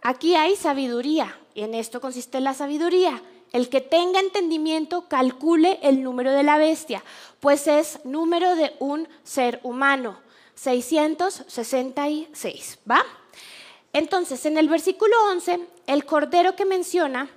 Aquí 0.02 0.34
hay 0.34 0.56
sabiduría 0.56 1.38
y 1.54 1.62
en 1.62 1.74
esto 1.74 2.00
consiste 2.00 2.40
la 2.40 2.54
sabiduría 2.54 3.22
el 3.52 3.68
que 3.68 3.80
tenga 3.80 4.18
entendimiento 4.20 5.08
calcule 5.08 5.78
el 5.82 6.02
número 6.02 6.32
de 6.32 6.42
la 6.42 6.58
bestia, 6.58 7.04
pues 7.40 7.66
es 7.66 8.00
número 8.04 8.56
de 8.56 8.74
un 8.78 9.08
ser 9.24 9.60
humano, 9.62 10.18
666, 10.54 12.78
¿va? 12.90 13.04
Entonces, 13.92 14.46
en 14.46 14.56
el 14.56 14.70
versículo 14.70 15.14
11, 15.30 15.60
el 15.86 16.06
cordero 16.06 16.56
que 16.56 16.64
menciona, 16.64 17.28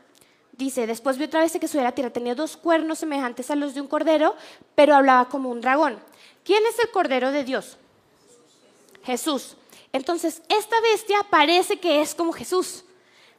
dice, 0.57 0.87
después 0.87 1.17
vi 1.17 1.25
otra 1.25 1.41
vez 1.41 1.51
que 1.53 1.67
subiera 1.67 1.89
la 1.89 1.95
tierra, 1.95 2.11
tenía 2.11 2.35
dos 2.35 2.57
cuernos 2.57 2.99
semejantes 2.99 3.51
a 3.51 3.55
los 3.55 3.73
de 3.73 3.81
un 3.81 3.87
cordero, 3.87 4.35
pero 4.75 4.95
hablaba 4.95 5.29
como 5.29 5.49
un 5.49 5.61
dragón. 5.61 5.99
¿Quién 6.43 6.63
es 6.67 6.79
el 6.79 6.91
cordero 6.91 7.31
de 7.31 7.43
Dios? 7.43 7.77
Jesús. 9.03 9.55
Entonces, 9.91 10.41
esta 10.49 10.75
bestia 10.81 11.17
parece 11.29 11.79
que 11.79 12.01
es 12.01 12.15
como 12.15 12.33
Jesús, 12.33 12.83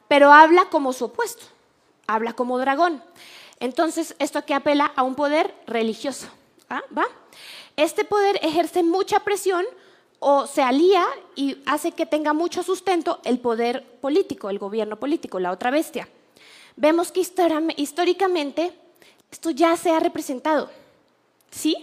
pero 0.07 0.31
habla 0.31 0.65
como 0.69 0.93
su 0.93 1.05
opuesto 1.05 1.45
habla 2.07 2.33
como 2.33 2.57
dragón. 2.57 3.03
Entonces, 3.59 4.15
esto 4.17 4.39
aquí 4.39 4.53
apela 4.53 4.91
a 4.95 5.03
un 5.03 5.15
poder 5.15 5.53
religioso. 5.67 6.27
¿ah? 6.69 6.81
¿Va? 6.97 7.05
Este 7.75 8.05
poder 8.05 8.39
ejerce 8.41 8.81
mucha 8.81 9.19
presión 9.19 9.65
o 10.19 10.47
se 10.47 10.63
alía 10.63 11.05
y 11.35 11.57
hace 11.65 11.91
que 11.91 12.05
tenga 12.05 12.33
mucho 12.33 12.63
sustento 12.63 13.19
el 13.23 13.39
poder 13.39 13.85
político, 13.99 14.49
el 14.49 14.57
gobierno 14.57 14.97
político, 14.97 15.39
la 15.39 15.51
otra 15.51 15.69
bestia. 15.69 16.09
Vemos 16.77 17.11
que 17.11 17.19
históricamente 17.19 18.71
esto 19.29 19.49
ya 19.49 19.75
se 19.75 19.89
ha 19.91 19.99
representado. 19.99 20.69
¿Sí? 21.51 21.75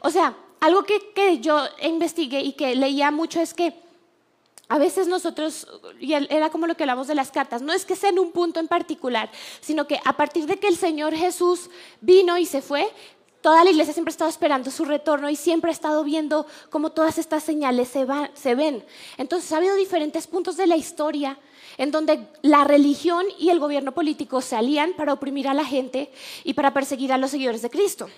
O 0.00 0.10
sea, 0.10 0.34
algo 0.60 0.84
que, 0.84 1.12
que 1.12 1.40
yo 1.40 1.62
investigué 1.82 2.40
y 2.40 2.52
que 2.52 2.74
leía 2.74 3.10
mucho 3.10 3.40
es 3.40 3.52
que 3.52 3.74
a 4.68 4.78
veces 4.78 5.06
nosotros, 5.06 5.68
y 6.00 6.12
era 6.12 6.50
como 6.50 6.66
lo 6.66 6.76
que 6.76 6.82
hablamos 6.82 7.06
de 7.06 7.14
las 7.14 7.30
cartas, 7.30 7.62
no 7.62 7.72
es 7.72 7.84
que 7.84 7.94
sea 7.94 8.10
en 8.10 8.18
un 8.18 8.32
punto 8.32 8.58
en 8.58 8.66
particular, 8.66 9.30
sino 9.60 9.86
que 9.86 10.00
a 10.04 10.16
partir 10.16 10.46
de 10.46 10.58
que 10.58 10.66
el 10.66 10.76
Señor 10.76 11.14
Jesús 11.14 11.70
vino 12.00 12.36
y 12.36 12.46
se 12.46 12.62
fue, 12.62 12.88
toda 13.46 13.62
la 13.62 13.70
iglesia 13.70 13.94
siempre 13.94 14.10
ha 14.10 14.16
estado 14.16 14.28
esperando 14.28 14.72
su 14.72 14.84
retorno 14.84 15.30
y 15.30 15.36
siempre 15.36 15.70
ha 15.70 15.72
estado 15.72 16.02
viendo 16.02 16.48
cómo 16.68 16.90
todas 16.90 17.16
estas 17.16 17.44
señales 17.44 17.86
se, 17.86 18.04
se 18.34 18.56
ven. 18.56 18.84
Entonces 19.18 19.52
ha 19.52 19.58
habido 19.58 19.76
diferentes 19.76 20.26
puntos 20.26 20.56
de 20.56 20.66
la 20.66 20.74
historia 20.74 21.38
en 21.78 21.92
donde 21.92 22.26
la 22.42 22.64
religión 22.64 23.24
y 23.38 23.50
el 23.50 23.60
gobierno 23.60 23.92
político 23.92 24.40
se 24.40 24.56
alían 24.56 24.94
para 24.94 25.12
oprimir 25.12 25.46
a 25.46 25.54
la 25.54 25.64
gente 25.64 26.10
y 26.42 26.54
para 26.54 26.74
perseguir 26.74 27.12
a 27.12 27.18
los 27.18 27.30
seguidores 27.30 27.62
de 27.62 27.70
Cristo. 27.70 28.10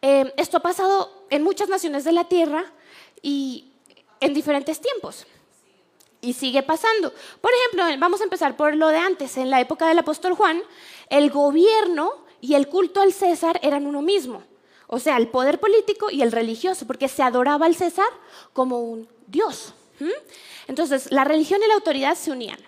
Eh, 0.00 0.32
esto 0.36 0.58
ha 0.58 0.60
pasado 0.60 1.24
en 1.28 1.42
muchas 1.42 1.68
naciones 1.68 2.04
de 2.04 2.12
la 2.12 2.22
tierra 2.22 2.66
y 3.20 3.72
en 4.20 4.32
diferentes 4.32 4.80
tiempos. 4.80 5.26
Y 6.20 6.34
sigue 6.34 6.62
pasando. 6.62 7.12
Por 7.40 7.50
ejemplo, 7.52 7.98
vamos 7.98 8.20
a 8.20 8.24
empezar 8.24 8.56
por 8.56 8.76
lo 8.76 8.86
de 8.90 8.98
antes. 8.98 9.36
En 9.38 9.50
la 9.50 9.60
época 9.60 9.88
del 9.88 9.98
apóstol 9.98 10.34
Juan, 10.34 10.62
el 11.10 11.30
gobierno 11.30 12.27
y 12.40 12.54
el 12.54 12.68
culto 12.68 13.00
al 13.00 13.12
César 13.12 13.58
eran 13.62 13.86
uno 13.86 14.02
mismo. 14.02 14.42
O 14.86 14.98
sea, 14.98 15.16
el 15.16 15.28
poder 15.28 15.60
político 15.60 16.10
y 16.10 16.22
el 16.22 16.32
religioso, 16.32 16.86
porque 16.86 17.08
se 17.08 17.22
adoraba 17.22 17.66
al 17.66 17.74
César 17.74 18.08
como 18.52 18.80
un 18.80 19.08
dios. 19.26 19.74
Entonces, 20.66 21.10
la 21.10 21.24
religión 21.24 21.60
y 21.62 21.68
la 21.68 21.74
autoridad 21.74 22.14
se 22.14 22.30
unían. 22.30 22.58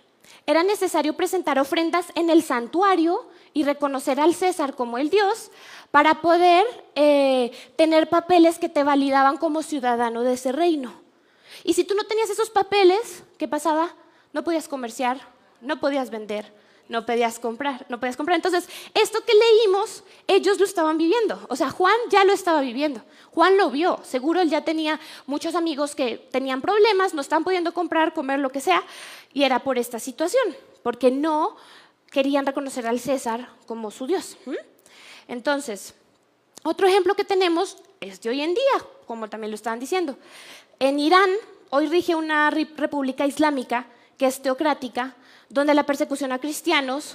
Era 0.46 0.62
necesario 0.62 1.14
presentar 1.14 1.58
ofrendas 1.58 2.06
en 2.14 2.28
el 2.28 2.42
santuario 2.42 3.28
y 3.52 3.64
reconocer 3.64 4.20
al 4.20 4.34
César 4.34 4.74
como 4.74 4.98
el 4.98 5.10
dios 5.10 5.50
para 5.90 6.20
poder 6.20 6.64
eh, 6.94 7.52
tener 7.76 8.08
papeles 8.08 8.58
que 8.58 8.68
te 8.68 8.84
validaban 8.84 9.36
como 9.36 9.62
ciudadano 9.62 10.22
de 10.22 10.34
ese 10.34 10.52
reino. 10.52 10.92
Y 11.64 11.74
si 11.74 11.84
tú 11.84 11.94
no 11.94 12.04
tenías 12.04 12.30
esos 12.30 12.50
papeles, 12.50 13.22
¿qué 13.38 13.48
pasaba? 13.48 13.94
No 14.32 14.44
podías 14.44 14.68
comerciar, 14.68 15.20
no 15.60 15.80
podías 15.80 16.10
vender, 16.10 16.52
no 16.90 17.06
podías 17.06 17.38
comprar, 17.38 17.86
no 17.88 18.00
podías 18.00 18.16
comprar. 18.16 18.34
Entonces, 18.34 18.68
esto 18.94 19.24
que 19.24 19.32
leímos, 19.32 20.02
ellos 20.26 20.58
lo 20.58 20.64
estaban 20.64 20.98
viviendo. 20.98 21.40
O 21.48 21.54
sea, 21.54 21.70
Juan 21.70 21.94
ya 22.10 22.24
lo 22.24 22.32
estaba 22.32 22.60
viviendo. 22.60 23.00
Juan 23.30 23.56
lo 23.56 23.70
vio. 23.70 24.00
Seguro 24.02 24.40
él 24.40 24.50
ya 24.50 24.64
tenía 24.64 24.98
muchos 25.26 25.54
amigos 25.54 25.94
que 25.94 26.18
tenían 26.32 26.60
problemas, 26.60 27.14
no 27.14 27.20
estaban 27.22 27.44
pudiendo 27.44 27.72
comprar, 27.72 28.12
comer, 28.12 28.40
lo 28.40 28.50
que 28.50 28.60
sea. 28.60 28.82
Y 29.32 29.44
era 29.44 29.60
por 29.60 29.78
esta 29.78 30.00
situación, 30.00 30.56
porque 30.82 31.12
no 31.12 31.56
querían 32.10 32.44
reconocer 32.44 32.86
al 32.88 32.98
César 32.98 33.48
como 33.66 33.92
su 33.92 34.08
Dios. 34.08 34.36
Entonces, 35.28 35.94
otro 36.64 36.88
ejemplo 36.88 37.14
que 37.14 37.24
tenemos 37.24 37.76
es 38.00 38.20
de 38.20 38.30
hoy 38.30 38.40
en 38.40 38.52
día, 38.52 38.84
como 39.06 39.30
también 39.30 39.52
lo 39.52 39.54
estaban 39.54 39.78
diciendo. 39.78 40.16
En 40.80 40.98
Irán 40.98 41.30
hoy 41.70 41.86
rige 41.86 42.16
una 42.16 42.50
república 42.50 43.26
islámica 43.26 43.86
que 44.18 44.26
es 44.26 44.42
teocrática, 44.42 45.14
donde 45.50 45.74
la 45.74 45.84
persecución 45.84 46.32
a 46.32 46.38
cristianos 46.38 47.14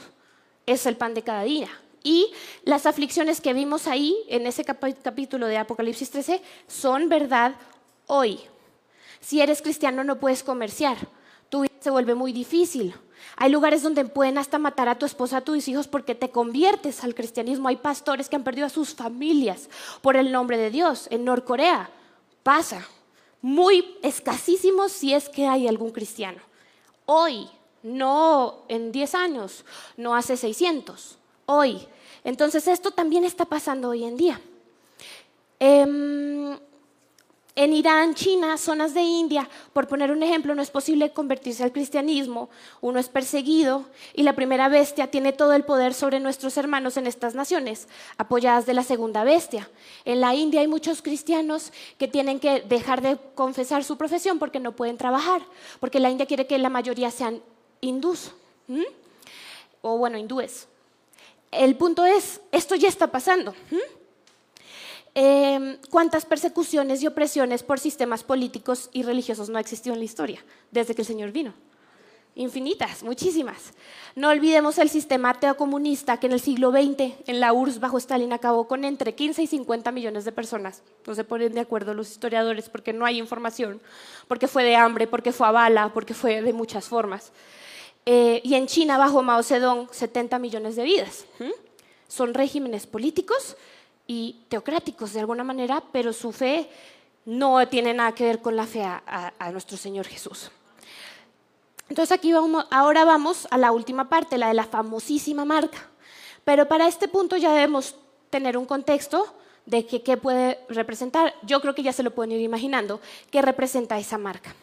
es 0.66 0.86
el 0.86 0.98
pan 0.98 1.14
de 1.14 1.24
cada 1.24 1.44
día. 1.44 1.70
Y 2.04 2.32
las 2.64 2.86
aflicciones 2.86 3.42
que 3.42 3.54
vimos 3.54 3.88
ahí 3.88 4.16
en 4.28 4.46
ese 4.46 4.64
capítulo 4.64 5.48
de 5.48 5.58
Apocalipsis 5.58 6.12
13 6.12 6.42
son 6.68 7.10
verdad 7.10 7.56
hoy. 8.06 8.40
Si 9.22 9.42
eres 9.42 9.64
cristiano 9.64 10.04
no 10.04 10.20
puedes 10.20 10.44
comerciar, 10.44 10.98
tu 11.50 11.62
vida 11.62 11.74
se 11.80 11.90
vuelve 11.90 12.14
muy 12.14 12.32
difícil. 12.32 12.94
Hay 13.38 13.52
lugares 13.52 13.82
donde 13.82 14.06
pueden 14.06 14.38
hasta 14.38 14.60
matar 14.60 14.88
a 14.88 15.00
tu 15.00 15.06
esposa, 15.06 15.38
a 15.38 15.42
tus 15.42 15.68
hijos 15.68 15.88
porque 15.88 16.14
te 16.14 16.30
conviertes 16.30 17.04
al 17.04 17.16
cristianismo. 17.16 17.70
Hay 17.70 17.78
pastores 17.78 18.30
que 18.30 18.36
han 18.36 18.44
perdido 18.44 18.68
a 18.68 18.70
sus 18.70 18.94
familias 18.94 19.68
por 20.02 20.16
el 20.16 20.32
nombre 20.32 20.58
de 20.58 20.70
Dios. 20.70 21.08
En 21.10 21.26
Norcorea 21.26 21.90
pasa. 22.44 22.88
muy 23.42 23.98
escasísimos 24.02 24.92
si 24.92 25.14
es 25.14 25.30
que 25.30 25.48
hay 25.48 25.68
algún 25.68 25.92
cristiano. 25.92 26.42
Hoy, 27.06 27.48
no 27.86 28.64
en 28.68 28.92
10 28.92 29.16
años, 29.16 29.64
no 29.96 30.16
hace 30.16 30.36
600, 30.36 31.18
hoy. 31.46 31.88
Entonces 32.24 32.68
esto 32.68 32.90
también 32.92 33.24
está 33.24 33.46
pasando 33.46 33.90
hoy 33.90 34.04
en 34.04 34.18
día. 34.18 34.42
Em, 35.60 36.58
en 37.58 37.74
Irán, 37.74 38.16
China, 38.16 38.58
zonas 38.58 38.94
de 38.96 39.02
India, 39.02 39.48
por 39.72 39.88
poner 39.88 40.12
un 40.12 40.24
ejemplo, 40.24 40.56
no 40.56 40.64
es 40.64 40.72
posible 40.72 41.14
convertirse 41.14 41.64
al 41.64 41.72
cristianismo, 41.72 42.50
uno 42.82 43.00
es 43.00 43.08
perseguido 43.08 43.86
y 44.14 44.24
la 44.24 44.36
primera 44.36 44.68
bestia 44.68 45.12
tiene 45.12 45.32
todo 45.32 45.54
el 45.54 45.64
poder 45.64 45.94
sobre 45.94 46.20
nuestros 46.20 46.58
hermanos 46.58 46.98
en 46.98 47.06
estas 47.08 47.36
naciones, 47.36 47.88
apoyadas 48.18 48.66
de 48.66 48.74
la 48.74 48.84
segunda 48.84 49.24
bestia. 49.24 49.70
En 50.04 50.20
la 50.20 50.34
India 50.34 50.62
hay 50.62 50.68
muchos 50.68 51.04
cristianos 51.04 51.72
que 52.00 52.08
tienen 52.08 52.40
que 52.40 52.62
dejar 52.62 53.02
de 53.02 53.18
confesar 53.36 53.84
su 53.84 53.96
profesión 53.96 54.40
porque 54.40 54.60
no 54.60 54.76
pueden 54.76 54.98
trabajar, 54.98 55.42
porque 55.80 56.00
la 56.00 56.10
India 56.10 56.26
quiere 56.26 56.48
que 56.48 56.58
la 56.58 56.70
mayoría 56.70 57.12
sean 57.12 57.42
hindús, 57.82 58.32
o 59.82 59.98
bueno, 59.98 60.18
hindúes. 60.18 60.68
El 61.52 61.76
punto 61.78 62.06
es, 62.06 62.42
esto 62.52 62.76
ya 62.76 62.90
está 62.90 63.12
pasando. 63.12 63.54
Em, 65.18 65.78
cuántas 65.90 66.26
persecuciones 66.26 67.02
y 67.02 67.08
opresiones 67.08 67.64
por 67.64 67.80
sistemas 67.80 68.24
políticos 68.24 68.90
y 68.92 69.04
religiosos 69.04 69.50
no 69.50 69.58
ha 69.58 69.62
existido 69.62 69.94
en 69.94 70.00
la 70.00 70.06
historia 70.06 70.44
desde 70.72 70.94
que 70.94 71.04
el 71.04 71.08
Señor 71.08 71.32
vino. 71.32 71.54
Infinitas, 72.38 73.02
muchísimas. 73.02 73.72
No 74.14 74.28
olvidemos 74.28 74.78
el 74.78 74.90
sistema 74.90 75.34
teocomunista 75.34 76.20
que 76.20 76.28
en 76.28 76.34
el 76.34 76.42
siglo 76.42 76.70
XX, 76.70 77.14
en 77.28 77.40
la 77.40 77.54
URSS 77.54 77.80
bajo 77.80 77.98
Stalin, 77.98 78.34
acabó 78.34 78.68
con 78.68 78.84
entre 78.84 79.16
15 79.16 79.44
y 79.44 79.48
50 79.48 79.90
millones 79.94 80.26
de 80.26 80.34
personas. 80.34 80.84
No 81.08 81.16
se 81.16 81.24
ponen 81.24 81.54
de 81.54 81.62
acuerdo 81.62 81.94
los 81.94 82.12
historiadores 82.12 82.68
porque 82.68 82.92
no 82.92 83.06
hay 83.06 83.20
información, 83.20 83.80
porque 84.28 84.50
fue 84.50 84.66
de 84.66 84.76
hambre, 84.76 85.08
porque 85.08 85.32
fue 85.32 85.48
a 85.48 85.52
bala, 85.52 85.94
porque 85.94 86.14
fue 86.14 86.42
de 86.42 86.52
muchas 86.52 86.90
formas. 86.90 87.32
Eh, 88.06 88.41
y 88.43 88.53
en 88.53 88.68
China, 88.68 88.97
bajo 88.97 89.24
Mao 89.24 89.41
Zedong, 89.41 89.88
70 89.91 90.38
millones 90.38 90.76
de 90.76 90.84
vidas. 90.84 91.26
Son 92.08 92.34
regímenes 92.34 92.86
políticos 92.86 93.58
y 94.06 94.43
teocráticos 94.47 95.14
de 95.14 95.22
alguna 95.22 95.43
manera, 95.43 95.84
pero 95.91 96.14
su 96.14 96.32
fe 96.32 96.70
no 97.26 97.68
tiene 97.68 97.93
nada 97.95 98.14
que 98.14 98.26
ver 98.26 98.41
con 98.41 98.56
la 98.56 98.68
fe 98.68 98.84
a, 98.84 99.51
nuestro 99.51 99.76
Señor 99.78 100.06
Jesús. 100.06 100.51
Entonces 101.89 102.16
aquí 102.16 102.32
vamos, 102.32 102.66
ahora 102.70 103.06
vamos 103.06 103.47
a 103.49 103.58
la 103.58 103.72
última 103.72 104.08
parte, 104.08 104.38
la 104.38 104.49
de 104.49 104.53
la 104.53 104.66
famosísima 104.66 105.43
marca. 105.43 105.89
Pero 106.43 106.68
para 106.68 106.88
este 106.88 107.08
punto 107.08 107.38
ya 107.38 107.53
debemos 107.53 107.95
tener 108.30 108.58
un 108.58 108.66
contexto 108.66 109.34
de 109.66 109.88
qué 109.88 110.18
puede 110.18 110.60
representar. 110.70 111.34
Yo 111.41 111.60
creo 111.60 111.74
que 111.74 111.82
ya 111.82 111.93
se 111.93 112.03
lo 112.03 112.12
pueden 112.12 112.34
ir 112.34 112.41
imaginando, 112.41 113.01
qué 113.32 113.41
representa 113.41 113.97
esa 113.97 114.20
marca. 114.20 114.53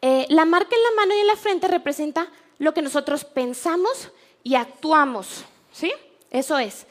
Eh, 0.00 0.26
la 0.30 0.44
marca 0.44 0.74
en 0.74 0.82
la 0.82 1.02
mano 1.02 1.14
y 1.14 1.20
en 1.20 1.26
la 1.28 1.36
frente 1.36 1.68
representa 1.68 2.28
lo 2.58 2.74
que 2.74 2.82
nosotros 2.82 3.24
pensamos 3.24 4.10
y 4.42 4.54
actuamos. 4.54 5.44
¿Sí? 5.72 5.92
Eso 6.30 6.58
es. 6.58 6.86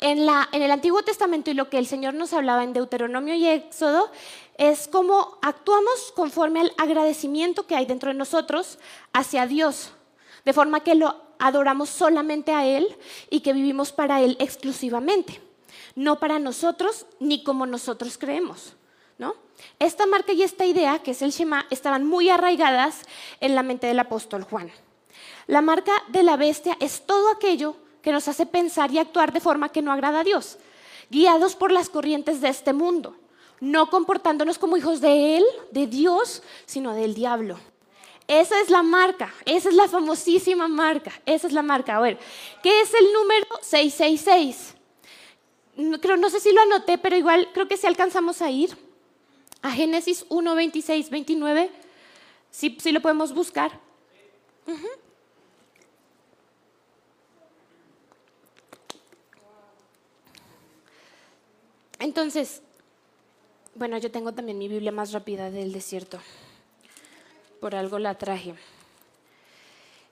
En, 0.00 0.28
el 0.52 0.70
Antiguo 0.70 1.02
Testamento 1.02 1.50
y 1.50 1.54
lo 1.54 1.70
que 1.70 1.78
el 1.78 1.86
Señor 1.86 2.14
nos 2.14 2.34
hablaba 2.34 2.62
en 2.64 2.74
Deuteronomio 2.74 3.34
y 3.34 3.46
Éxodo 3.46 4.10
es 4.58 4.88
cómo 4.88 5.38
actuamos 5.40 6.12
conforme 6.14 6.60
al 6.60 6.72
agradecimiento 6.76 7.66
que 7.66 7.76
hay 7.76 7.86
dentro 7.86 8.10
de 8.10 8.18
nosotros 8.18 8.78
hacia 9.14 9.46
Dios, 9.46 9.92
de 10.44 10.52
forma 10.52 10.80
que 10.80 10.94
lo 10.94 11.16
adoramos 11.38 11.88
solamente 11.88 12.52
a 12.52 12.66
Él 12.66 12.94
y 13.30 13.40
que 13.40 13.54
vivimos 13.54 13.92
para 13.92 14.20
Él 14.20 14.36
exclusivamente, 14.38 15.40
no 15.94 16.18
para 16.18 16.38
nosotros 16.38 17.06
ni 17.18 17.42
como 17.42 17.64
nosotros 17.64 18.18
creemos. 18.18 18.74
¿no? 19.18 19.34
Esta 19.78 20.06
marca 20.06 20.32
y 20.32 20.42
esta 20.42 20.66
idea, 20.66 20.98
que 20.98 21.12
es 21.12 21.22
el 21.22 21.30
Shema, 21.30 21.66
estaban 21.70 22.04
muy 22.04 22.28
arraigadas 22.28 23.02
en 23.40 23.54
la 23.54 23.62
mente 23.62 23.86
del 23.86 23.98
apóstol 23.98 24.44
Juan. 24.44 24.70
La 25.46 25.60
marca 25.60 25.92
de 26.08 26.22
la 26.22 26.36
bestia 26.36 26.76
es 26.80 27.06
todo 27.06 27.30
aquello 27.30 27.76
que 28.02 28.12
nos 28.12 28.28
hace 28.28 28.46
pensar 28.46 28.90
y 28.90 28.98
actuar 28.98 29.32
de 29.32 29.40
forma 29.40 29.70
que 29.70 29.82
no 29.82 29.92
agrada 29.92 30.20
a 30.20 30.24
Dios, 30.24 30.58
guiados 31.10 31.56
por 31.56 31.72
las 31.72 31.88
corrientes 31.88 32.40
de 32.40 32.48
este 32.48 32.72
mundo, 32.72 33.16
no 33.60 33.90
comportándonos 33.90 34.58
como 34.58 34.76
hijos 34.76 35.00
de 35.00 35.38
Él, 35.38 35.44
de 35.70 35.86
Dios, 35.86 36.42
sino 36.66 36.94
del 36.94 37.14
diablo. 37.14 37.58
Esa 38.28 38.60
es 38.60 38.70
la 38.70 38.82
marca, 38.82 39.32
esa 39.44 39.68
es 39.68 39.74
la 39.76 39.86
famosísima 39.86 40.66
marca, 40.66 41.12
esa 41.26 41.46
es 41.46 41.52
la 41.52 41.62
marca. 41.62 41.96
A 41.96 42.00
ver, 42.00 42.18
¿qué 42.62 42.80
es 42.80 42.92
el 42.94 43.12
número 43.12 43.46
666? 43.62 44.74
No, 45.76 46.00
creo, 46.00 46.16
no 46.16 46.28
sé 46.28 46.40
si 46.40 46.52
lo 46.52 46.60
anoté, 46.62 46.98
pero 46.98 47.16
igual 47.16 47.48
creo 47.52 47.68
que 47.68 47.76
si 47.76 47.86
alcanzamos 47.86 48.42
a 48.42 48.50
ir 48.50 48.76
a 49.62 49.70
Génesis 49.70 50.26
1, 50.28 50.54
26, 50.54 51.10
29, 51.10 51.70
si, 52.50 52.76
lo 52.90 53.00
podemos 53.00 53.32
buscar. 53.32 53.78
Entonces, 62.06 62.62
bueno, 63.74 63.98
yo 63.98 64.12
tengo 64.12 64.32
también 64.32 64.58
mi 64.58 64.68
Biblia 64.68 64.92
más 64.92 65.10
rápida 65.10 65.50
del 65.50 65.72
desierto. 65.72 66.20
Por 67.60 67.74
algo 67.74 67.98
la 67.98 68.14
traje. 68.14 68.54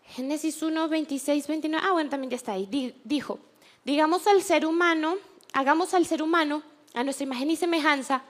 Génesis 0.08 0.60
1, 0.60 0.88
26, 0.88 1.46
29. 1.46 1.86
Ah, 1.88 1.92
bueno, 1.92 2.10
también 2.10 2.32
ya 2.32 2.36
está 2.36 2.50
ahí. 2.50 2.96
Dijo, 3.04 3.38
digamos 3.84 4.26
al 4.26 4.42
ser 4.42 4.66
humano, 4.66 5.18
hagamos 5.52 5.94
al 5.94 6.04
ser 6.04 6.20
humano 6.20 6.64
a 6.94 7.04
nuestra 7.04 7.26
imagen 7.26 7.52
y 7.52 7.56
semejanza, 7.56 8.24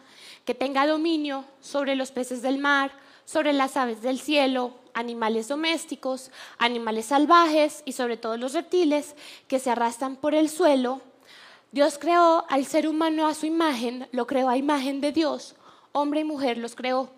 que 0.45 0.55
tenga 0.55 0.87
dominio 0.87 1.47
sobre 1.63 1.97
los 1.97 2.13
peces 2.13 2.43
del 2.43 2.59
mar, 2.59 2.93
sobre 3.25 3.55
las 3.55 3.79
aves 3.79 4.03
del 4.03 4.21
cielo, 4.21 4.75
animales 4.93 5.49
domésticos, 5.49 6.31
animales 6.59 7.07
salvajes 7.07 7.83
y 7.87 7.93
sobre 7.93 8.19
todo 8.19 8.37
los 8.37 8.53
reptiles 8.53 9.15
que 9.49 9.59
se 9.59 9.71
arrastran 9.71 10.17
por 10.17 10.35
el 10.35 10.51
suelo 10.51 11.01
Dios 11.75 11.99
creó 11.99 12.45
al 12.51 12.67
ser 12.67 12.87
humano 12.87 13.27
a 13.27 13.35
su 13.35 13.47
imagen, 13.47 14.07
lo 14.13 14.29
creó 14.29 14.49
a 14.49 14.57
imagen 14.57 15.01
de 15.01 15.11
Dios, 15.11 15.57
hombre 15.91 16.21
y 16.21 16.25
mujer 16.25 16.57
los 16.57 16.77
creó. 16.77 17.11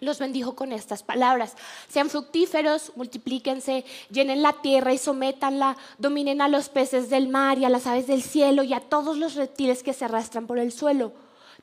Los 0.00 0.18
bendijo 0.18 0.56
con 0.56 0.72
estas 0.72 1.04
palabras. 1.04 1.54
Sean 1.88 2.10
fructíferos, 2.10 2.90
multiplíquense, 2.96 3.84
llenen 4.10 4.42
la 4.42 4.54
tierra 4.54 4.92
y 4.92 4.98
sométanla, 4.98 5.76
dominen 5.96 6.40
a 6.40 6.48
los 6.48 6.68
peces 6.70 7.08
del 7.08 7.28
mar 7.28 7.58
y 7.58 7.66
a 7.66 7.68
las 7.68 7.86
aves 7.86 8.08
del 8.08 8.24
cielo 8.24 8.64
y 8.64 8.74
a 8.74 8.80
todos 8.80 9.16
los 9.16 9.36
reptiles 9.36 9.84
que 9.84 9.92
se 9.92 10.06
arrastran 10.06 10.48
por 10.48 10.58
el 10.58 10.72
suelo. 10.72 11.12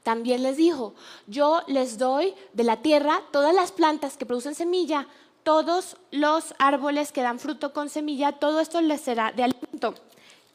También 0.01 0.41
les 0.41 0.55
dijo, 0.55 0.93
yo 1.27 1.63
les 1.67 1.97
doy 1.97 2.33
de 2.53 2.63
la 2.63 2.77
tierra 2.77 3.21
todas 3.31 3.53
las 3.53 3.73
plantas 3.73 4.15
que 4.15 4.25
producen 4.25 4.55
semilla, 4.55 5.05
todos 5.43 5.97
los 6.11 6.55
árboles 6.59 7.11
que 7.11 7.23
dan 7.23 7.39
fruto 7.39 7.73
con 7.73 7.89
semilla, 7.89 8.31
todo 8.31 8.61
esto 8.61 8.79
les 8.79 9.01
será 9.01 9.33
de 9.33 9.43
alimento. 9.43 9.95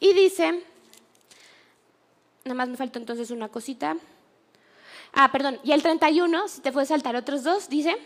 Y 0.00 0.14
dice, 0.14 0.64
Nada 2.46 2.54
más 2.54 2.68
me 2.68 2.76
falta 2.76 3.00
entonces 3.00 3.32
una 3.32 3.48
cosita. 3.48 3.96
Ah, 5.12 5.32
perdón. 5.32 5.58
Y 5.64 5.72
el 5.72 5.82
31, 5.82 6.46
si 6.46 6.60
te 6.60 6.70
puedes 6.70 6.90
saltar 6.90 7.16
otros 7.16 7.42
dos, 7.42 7.68
dice. 7.68 7.96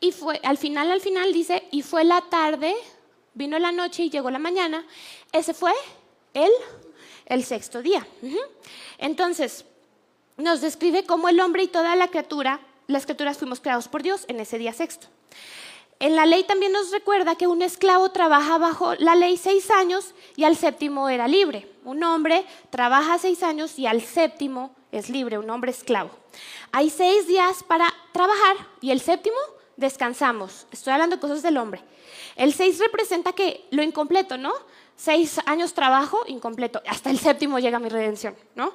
Y 0.00 0.12
fue, 0.12 0.40
al 0.42 0.56
final, 0.56 0.90
al 0.90 1.02
final 1.02 1.30
dice, 1.30 1.62
y 1.70 1.82
fue 1.82 2.04
la 2.04 2.22
tarde, 2.22 2.74
vino 3.34 3.58
la 3.58 3.70
noche 3.70 4.04
y 4.04 4.10
llegó 4.10 4.30
la 4.30 4.38
mañana. 4.38 4.86
Ese 5.30 5.52
fue 5.52 5.72
el, 6.32 6.50
el 7.26 7.44
sexto 7.44 7.82
día. 7.82 8.06
Entonces, 8.96 9.66
nos 10.38 10.62
describe 10.62 11.04
cómo 11.04 11.28
el 11.28 11.38
hombre 11.38 11.64
y 11.64 11.68
toda 11.68 11.94
la 11.96 12.08
criatura, 12.08 12.60
las 12.86 13.04
criaturas 13.04 13.36
fuimos 13.36 13.60
creados 13.60 13.88
por 13.88 14.02
Dios 14.02 14.24
en 14.28 14.40
ese 14.40 14.56
día 14.56 14.72
sexto. 14.72 15.08
En 16.00 16.16
la 16.16 16.24
ley 16.24 16.44
también 16.44 16.72
nos 16.72 16.90
recuerda 16.90 17.36
que 17.36 17.46
un 17.46 17.60
esclavo 17.60 18.10
trabaja 18.10 18.56
bajo 18.56 18.94
la 18.94 19.14
ley 19.16 19.36
seis 19.36 19.70
años 19.70 20.14
y 20.34 20.44
al 20.44 20.56
séptimo 20.56 21.10
era 21.10 21.28
libre. 21.28 21.71
Un 21.84 22.02
hombre 22.04 22.44
trabaja 22.70 23.18
seis 23.18 23.42
años 23.42 23.78
y 23.78 23.86
al 23.86 24.02
séptimo 24.02 24.74
es 24.92 25.08
libre, 25.08 25.38
un 25.38 25.50
hombre 25.50 25.70
esclavo. 25.70 26.10
Hay 26.70 26.90
seis 26.90 27.26
días 27.26 27.62
para 27.62 27.92
trabajar 28.12 28.56
y 28.80 28.90
el 28.90 29.00
séptimo 29.00 29.36
descansamos. 29.76 30.66
Estoy 30.70 30.92
hablando 30.92 31.16
de 31.16 31.20
cosas 31.20 31.42
del 31.42 31.56
hombre. 31.56 31.82
El 32.36 32.52
seis 32.52 32.78
representa 32.78 33.32
que 33.32 33.66
lo 33.70 33.82
incompleto, 33.82 34.36
¿no? 34.36 34.52
Seis 34.96 35.40
años 35.46 35.74
trabajo, 35.74 36.18
incompleto. 36.26 36.82
Hasta 36.86 37.10
el 37.10 37.18
séptimo 37.18 37.58
llega 37.58 37.78
mi 37.78 37.88
redención, 37.88 38.36
¿no? 38.54 38.74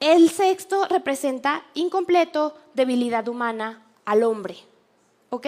El 0.00 0.28
sexto 0.30 0.86
representa 0.86 1.64
incompleto, 1.74 2.56
debilidad 2.74 3.28
humana 3.28 3.86
al 4.04 4.22
hombre. 4.22 4.56
¿Ok? 5.30 5.46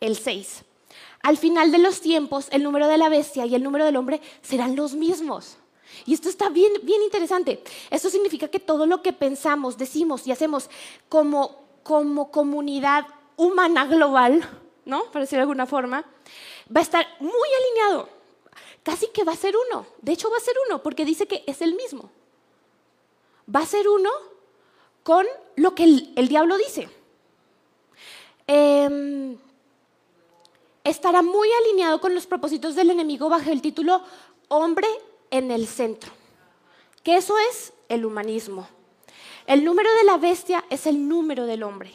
el 0.00 0.16
6. 0.16 0.64
Al 1.22 1.36
final 1.36 1.72
de 1.72 1.78
los 1.78 2.00
tiempos, 2.00 2.48
el 2.52 2.62
número 2.62 2.88
de 2.88 2.98
la 2.98 3.08
bestia 3.08 3.46
y 3.46 3.54
el 3.54 3.62
número 3.62 3.84
del 3.84 3.96
hombre 3.96 4.20
serán 4.42 4.76
los 4.76 4.94
mismos. 4.94 5.58
Y 6.04 6.14
esto 6.14 6.28
está 6.28 6.48
bien, 6.48 6.72
bien 6.82 7.02
interesante. 7.02 7.62
Esto 7.90 8.10
significa 8.10 8.48
que 8.48 8.60
todo 8.60 8.86
lo 8.86 9.02
que 9.02 9.12
pensamos, 9.12 9.78
decimos 9.78 10.26
y 10.26 10.32
hacemos 10.32 10.68
como, 11.08 11.64
como 11.82 12.30
comunidad 12.30 13.06
humana 13.36 13.86
global, 13.86 14.48
¿no? 14.84 15.04
Para 15.04 15.20
decirlo 15.20 15.40
de 15.40 15.42
alguna 15.42 15.66
forma, 15.66 16.04
va 16.74 16.80
a 16.80 16.82
estar 16.82 17.06
muy 17.20 17.48
alineado. 17.60 18.08
Casi 18.82 19.08
que 19.08 19.24
va 19.24 19.32
a 19.32 19.36
ser 19.36 19.54
uno. 19.68 19.86
De 20.00 20.12
hecho, 20.12 20.30
va 20.30 20.36
a 20.36 20.40
ser 20.40 20.54
uno 20.68 20.82
porque 20.82 21.04
dice 21.04 21.26
que 21.26 21.42
es 21.46 21.60
el 21.60 21.74
mismo. 21.74 22.10
Va 23.54 23.60
a 23.60 23.66
ser 23.66 23.88
uno 23.88 24.10
con 25.02 25.26
lo 25.56 25.74
que 25.74 25.84
el, 25.84 26.28
diablo 26.28 26.56
dice. 26.56 26.88
Em, 28.46 29.36
estará 30.84 31.22
muy 31.22 31.48
alineado 31.52 32.00
con 32.00 32.14
los 32.14 32.26
propósitos 32.26 32.74
del 32.74 32.90
enemigo 32.90 33.28
bajo 33.28 33.50
el 33.50 33.60
título 33.62 34.02
Hombre 34.48 34.88
en 35.30 35.50
el 35.50 35.66
centro, 35.66 36.12
que 37.02 37.16
eso 37.16 37.34
es 37.50 37.72
el 37.88 38.04
humanismo. 38.04 38.68
El 39.46 39.64
número 39.64 39.92
de 39.94 40.04
la 40.04 40.16
bestia 40.16 40.64
es 40.70 40.86
el 40.86 41.08
número 41.08 41.46
del 41.46 41.62
hombre, 41.62 41.92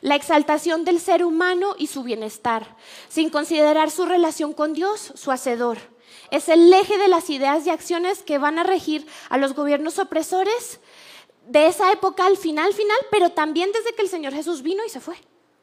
la 0.00 0.14
exaltación 0.14 0.84
del 0.84 1.00
ser 1.00 1.24
humano 1.24 1.74
y 1.78 1.88
su 1.88 2.02
bienestar, 2.02 2.76
sin 3.08 3.30
considerar 3.30 3.90
su 3.90 4.06
relación 4.06 4.52
con 4.52 4.72
Dios, 4.72 5.12
su 5.14 5.30
hacedor. 5.30 5.78
Es 6.30 6.48
el 6.48 6.72
eje 6.72 6.96
de 6.98 7.08
las 7.08 7.28
ideas 7.30 7.66
y 7.66 7.70
acciones 7.70 8.22
que 8.22 8.38
van 8.38 8.58
a 8.58 8.62
regir 8.62 9.06
a 9.28 9.36
los 9.36 9.54
gobiernos 9.54 9.98
opresores 9.98 10.80
de 11.46 11.66
esa 11.66 11.92
época 11.92 12.26
al 12.26 12.36
final, 12.36 12.72
final, 12.72 12.96
pero 13.10 13.30
también 13.30 13.70
desde 13.72 13.94
que 13.94 14.02
el 14.02 14.08
Señor 14.08 14.32
Jesús 14.32 14.62
vino 14.62 14.84
y 14.84 14.88
se 14.88 15.00
fue. 15.00 15.16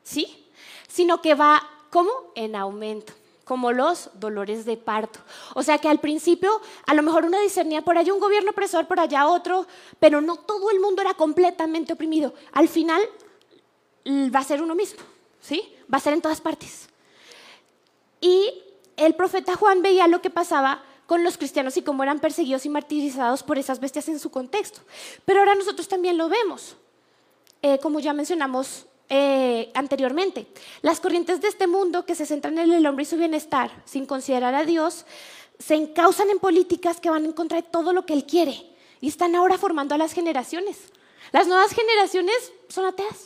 ¿Sí? 0.03 0.47
Sino 0.87 1.21
que 1.21 1.35
va 1.35 1.67
como 1.89 2.11
en 2.35 2.55
aumento 2.55 3.13
como 3.43 3.71
los 3.71 4.09
dolores 4.13 4.65
de 4.65 4.77
parto. 4.77 5.19
O 5.55 5.63
sea 5.63 5.77
que 5.77 5.87
al 5.87 5.99
principio 5.99 6.61
a 6.85 6.93
lo 6.93 7.03
mejor 7.03 7.25
uno 7.25 7.39
discernía 7.39 7.81
por 7.81 7.97
allá 7.97 8.13
un 8.13 8.19
gobierno 8.19 8.51
opresor, 8.51 8.87
por 8.87 8.99
allá 8.99 9.27
otro, 9.27 9.67
pero 9.99 10.21
no 10.21 10.37
todo 10.37 10.71
el 10.71 10.79
mundo 10.79 11.01
era 11.01 11.13
completamente 11.13 11.93
oprimido. 11.93 12.33
Al 12.51 12.67
final 12.67 13.01
va 14.07 14.39
a 14.39 14.43
ser 14.43 14.61
uno 14.61 14.75
mismo, 14.75 15.01
¿sí? 15.41 15.73
Va 15.91 15.97
a 15.97 16.01
ser 16.01 16.13
en 16.13 16.21
todas 16.21 16.41
partes. 16.41 16.87
Y 18.19 18.63
el 18.97 19.15
profeta 19.15 19.55
Juan 19.55 19.81
veía 19.81 20.07
lo 20.07 20.21
que 20.21 20.29
pasaba 20.29 20.83
con 21.07 21.23
los 21.23 21.37
cristianos 21.37 21.75
y 21.75 21.81
cómo 21.81 22.03
eran 22.03 22.19
perseguidos 22.19 22.65
y 22.65 22.69
martirizados 22.69 23.43
por 23.43 23.57
esas 23.57 23.79
bestias 23.79 24.07
en 24.07 24.19
su 24.19 24.29
contexto. 24.29 24.79
Pero 25.25 25.39
ahora 25.39 25.55
nosotros 25.55 25.87
también 25.87 26.17
lo 26.17 26.29
vemos. 26.29 26.75
Eh, 27.61 27.79
como 27.79 27.99
ya 27.99 28.13
mencionamos 28.13 28.85
eh, 29.13 29.69
anteriormente. 29.73 30.47
Las 30.81 31.01
corrientes 31.01 31.41
de 31.41 31.49
este 31.49 31.67
mundo 31.67 32.05
que 32.05 32.15
se 32.15 32.25
centran 32.25 32.57
en 32.57 32.71
el 32.71 32.85
hombre 32.85 33.03
y 33.03 33.05
su 33.05 33.17
bienestar, 33.17 33.69
sin 33.83 34.05
considerar 34.05 34.55
a 34.55 34.63
Dios, 34.63 35.05
se 35.59 35.75
encausan 35.75 36.29
en 36.29 36.39
políticas 36.39 37.01
que 37.01 37.09
van 37.09 37.25
en 37.25 37.33
contra 37.33 37.57
de 37.57 37.67
todo 37.67 37.91
lo 37.91 38.05
que 38.05 38.13
Él 38.13 38.25
quiere 38.25 38.65
y 39.01 39.09
están 39.09 39.35
ahora 39.35 39.57
formando 39.57 39.93
a 39.93 39.97
las 39.97 40.13
generaciones. 40.13 40.77
Las 41.33 41.45
nuevas 41.45 41.73
generaciones 41.73 42.53
son 42.69 42.85
ateas, 42.85 43.25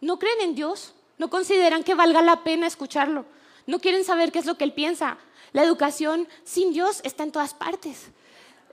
no 0.00 0.18
creen 0.18 0.40
en 0.40 0.54
Dios, 0.54 0.94
no 1.18 1.28
consideran 1.28 1.84
que 1.84 1.94
valga 1.94 2.22
la 2.22 2.42
pena 2.42 2.66
escucharlo, 2.66 3.26
no 3.66 3.78
quieren 3.78 4.04
saber 4.04 4.32
qué 4.32 4.38
es 4.38 4.46
lo 4.46 4.56
que 4.56 4.64
Él 4.64 4.72
piensa. 4.72 5.18
La 5.52 5.62
educación 5.62 6.28
sin 6.44 6.72
Dios 6.72 7.02
está 7.04 7.24
en 7.24 7.32
todas 7.32 7.52
partes 7.52 8.08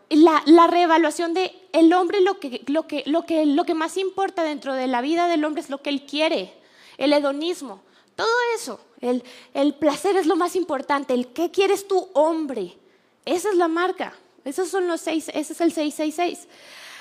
la, 0.09 0.67
reevaluación 0.67 1.33
de 1.33 1.53
el 1.73 1.93
hombre, 1.93 2.21
lo 2.21 2.39
que, 2.39 2.63
lo, 2.67 2.87
que, 2.87 3.03
lo, 3.05 3.25
que, 3.25 3.45
lo 3.45 3.63
que 3.65 3.73
más 3.73 3.97
importa 3.97 4.43
dentro 4.43 4.73
de 4.73 4.87
la 4.87 5.01
vida 5.01 5.27
del 5.27 5.43
hombre 5.43 5.61
es 5.61 5.69
lo 5.69 5.81
que 5.81 5.89
él 5.89 6.05
quiere, 6.05 6.53
el 6.97 7.13
hedonismo, 7.13 7.81
todo 8.15 8.29
eso, 8.55 8.79
el, 9.01 9.23
el 9.53 9.75
placer 9.75 10.15
es 10.17 10.25
lo 10.25 10.35
más 10.35 10.55
importante, 10.55 11.13
el 11.13 11.27
qué 11.27 11.51
quieres 11.51 11.87
tú, 11.87 12.09
hombre, 12.13 12.77
esa 13.25 13.49
es 13.49 13.55
la 13.55 13.67
marca, 13.67 14.13
esos 14.45 14.69
son 14.69 14.87
los 14.87 15.01
seis, 15.01 15.27
ese 15.33 15.53
es 15.53 15.61
el 15.61 15.73
666. 15.73 16.47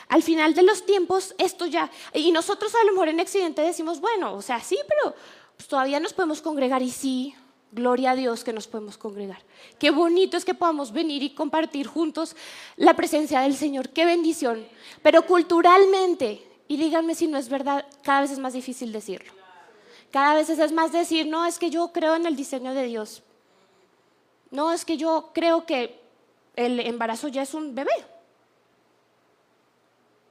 Al 0.08 0.22
final 0.22 0.54
de 0.54 0.62
los 0.62 0.84
tiempos, 0.84 1.34
esto 1.38 1.66
ya, 1.66 1.90
y 2.12 2.32
nosotros 2.32 2.74
a 2.74 2.84
lo 2.84 2.92
mejor 2.92 3.08
en 3.08 3.20
Occidente 3.20 3.62
decimos, 3.62 4.00
bueno, 4.00 4.34
o 4.34 4.42
sea, 4.42 4.60
sí, 4.60 4.78
pero 4.88 5.14
pues, 5.56 5.68
todavía 5.68 6.00
nos 6.00 6.12
podemos 6.12 6.42
congregar 6.42 6.82
y 6.82 6.90
sí, 6.90 7.34
Gloria 7.72 8.12
a 8.12 8.16
Dios 8.16 8.44
que 8.44 8.52
nos 8.52 8.66
podemos 8.66 8.96
congregar. 8.96 9.42
Qué 9.78 9.90
bonito 9.90 10.36
es 10.36 10.44
que 10.44 10.54
podamos 10.54 10.92
venir 10.92 11.22
y 11.22 11.34
compartir 11.34 11.86
juntos 11.86 12.36
la 12.76 12.94
presencia 12.94 13.40
del 13.40 13.56
Señor. 13.56 13.90
Qué 13.90 14.04
bendición. 14.04 14.66
Pero 15.02 15.26
culturalmente, 15.26 16.46
y 16.68 16.76
díganme 16.76 17.14
si 17.14 17.26
no 17.26 17.38
es 17.38 17.48
verdad, 17.48 17.84
cada 18.02 18.22
vez 18.22 18.30
es 18.30 18.38
más 18.38 18.52
difícil 18.52 18.92
decirlo. 18.92 19.32
Cada 20.10 20.34
vez 20.34 20.48
es 20.48 20.72
más 20.72 20.92
decir, 20.92 21.26
no, 21.26 21.44
es 21.44 21.58
que 21.58 21.70
yo 21.70 21.92
creo 21.92 22.14
en 22.14 22.26
el 22.26 22.36
diseño 22.36 22.72
de 22.72 22.84
Dios. 22.84 23.22
No, 24.50 24.72
es 24.72 24.84
que 24.84 24.96
yo 24.96 25.30
creo 25.34 25.66
que 25.66 26.00
el 26.54 26.80
embarazo 26.80 27.28
ya 27.28 27.42
es 27.42 27.52
un 27.52 27.74
bebé. 27.74 27.92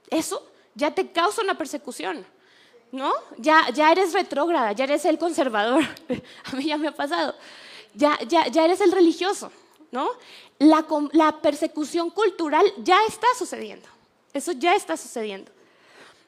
Eso 0.10 0.48
ya 0.74 0.92
te 0.92 1.12
causa 1.12 1.42
una 1.42 1.58
persecución. 1.58 2.26
¿No? 2.96 3.14
Ya, 3.38 3.70
ya 3.74 3.91
eres 3.91 4.14
retrógrada, 4.14 4.72
ya 4.72 4.86
eres 4.86 5.06
el 5.06 5.18
conservador. 5.18 5.84
A 6.46 6.56
mí 6.56 6.66
ya 6.66 6.78
me 6.78 6.88
ha 6.88 6.96
pasado. 6.96 7.36
Ya, 7.93 8.18
ya, 8.28 8.48
ya 8.48 8.66
eres 8.66 8.82
el 8.82 8.91
religioso, 8.91 9.52
¿no? 9.91 10.10
La, 10.58 10.86
la 11.12 11.41
persecución 11.41 12.10
cultural 12.10 12.66
ya 12.78 12.98
está 13.08 13.28
sucediendo. 13.38 13.88
Eso 14.34 14.54
ya 14.54 14.76
está 14.76 14.98
sucediendo. 14.98 15.52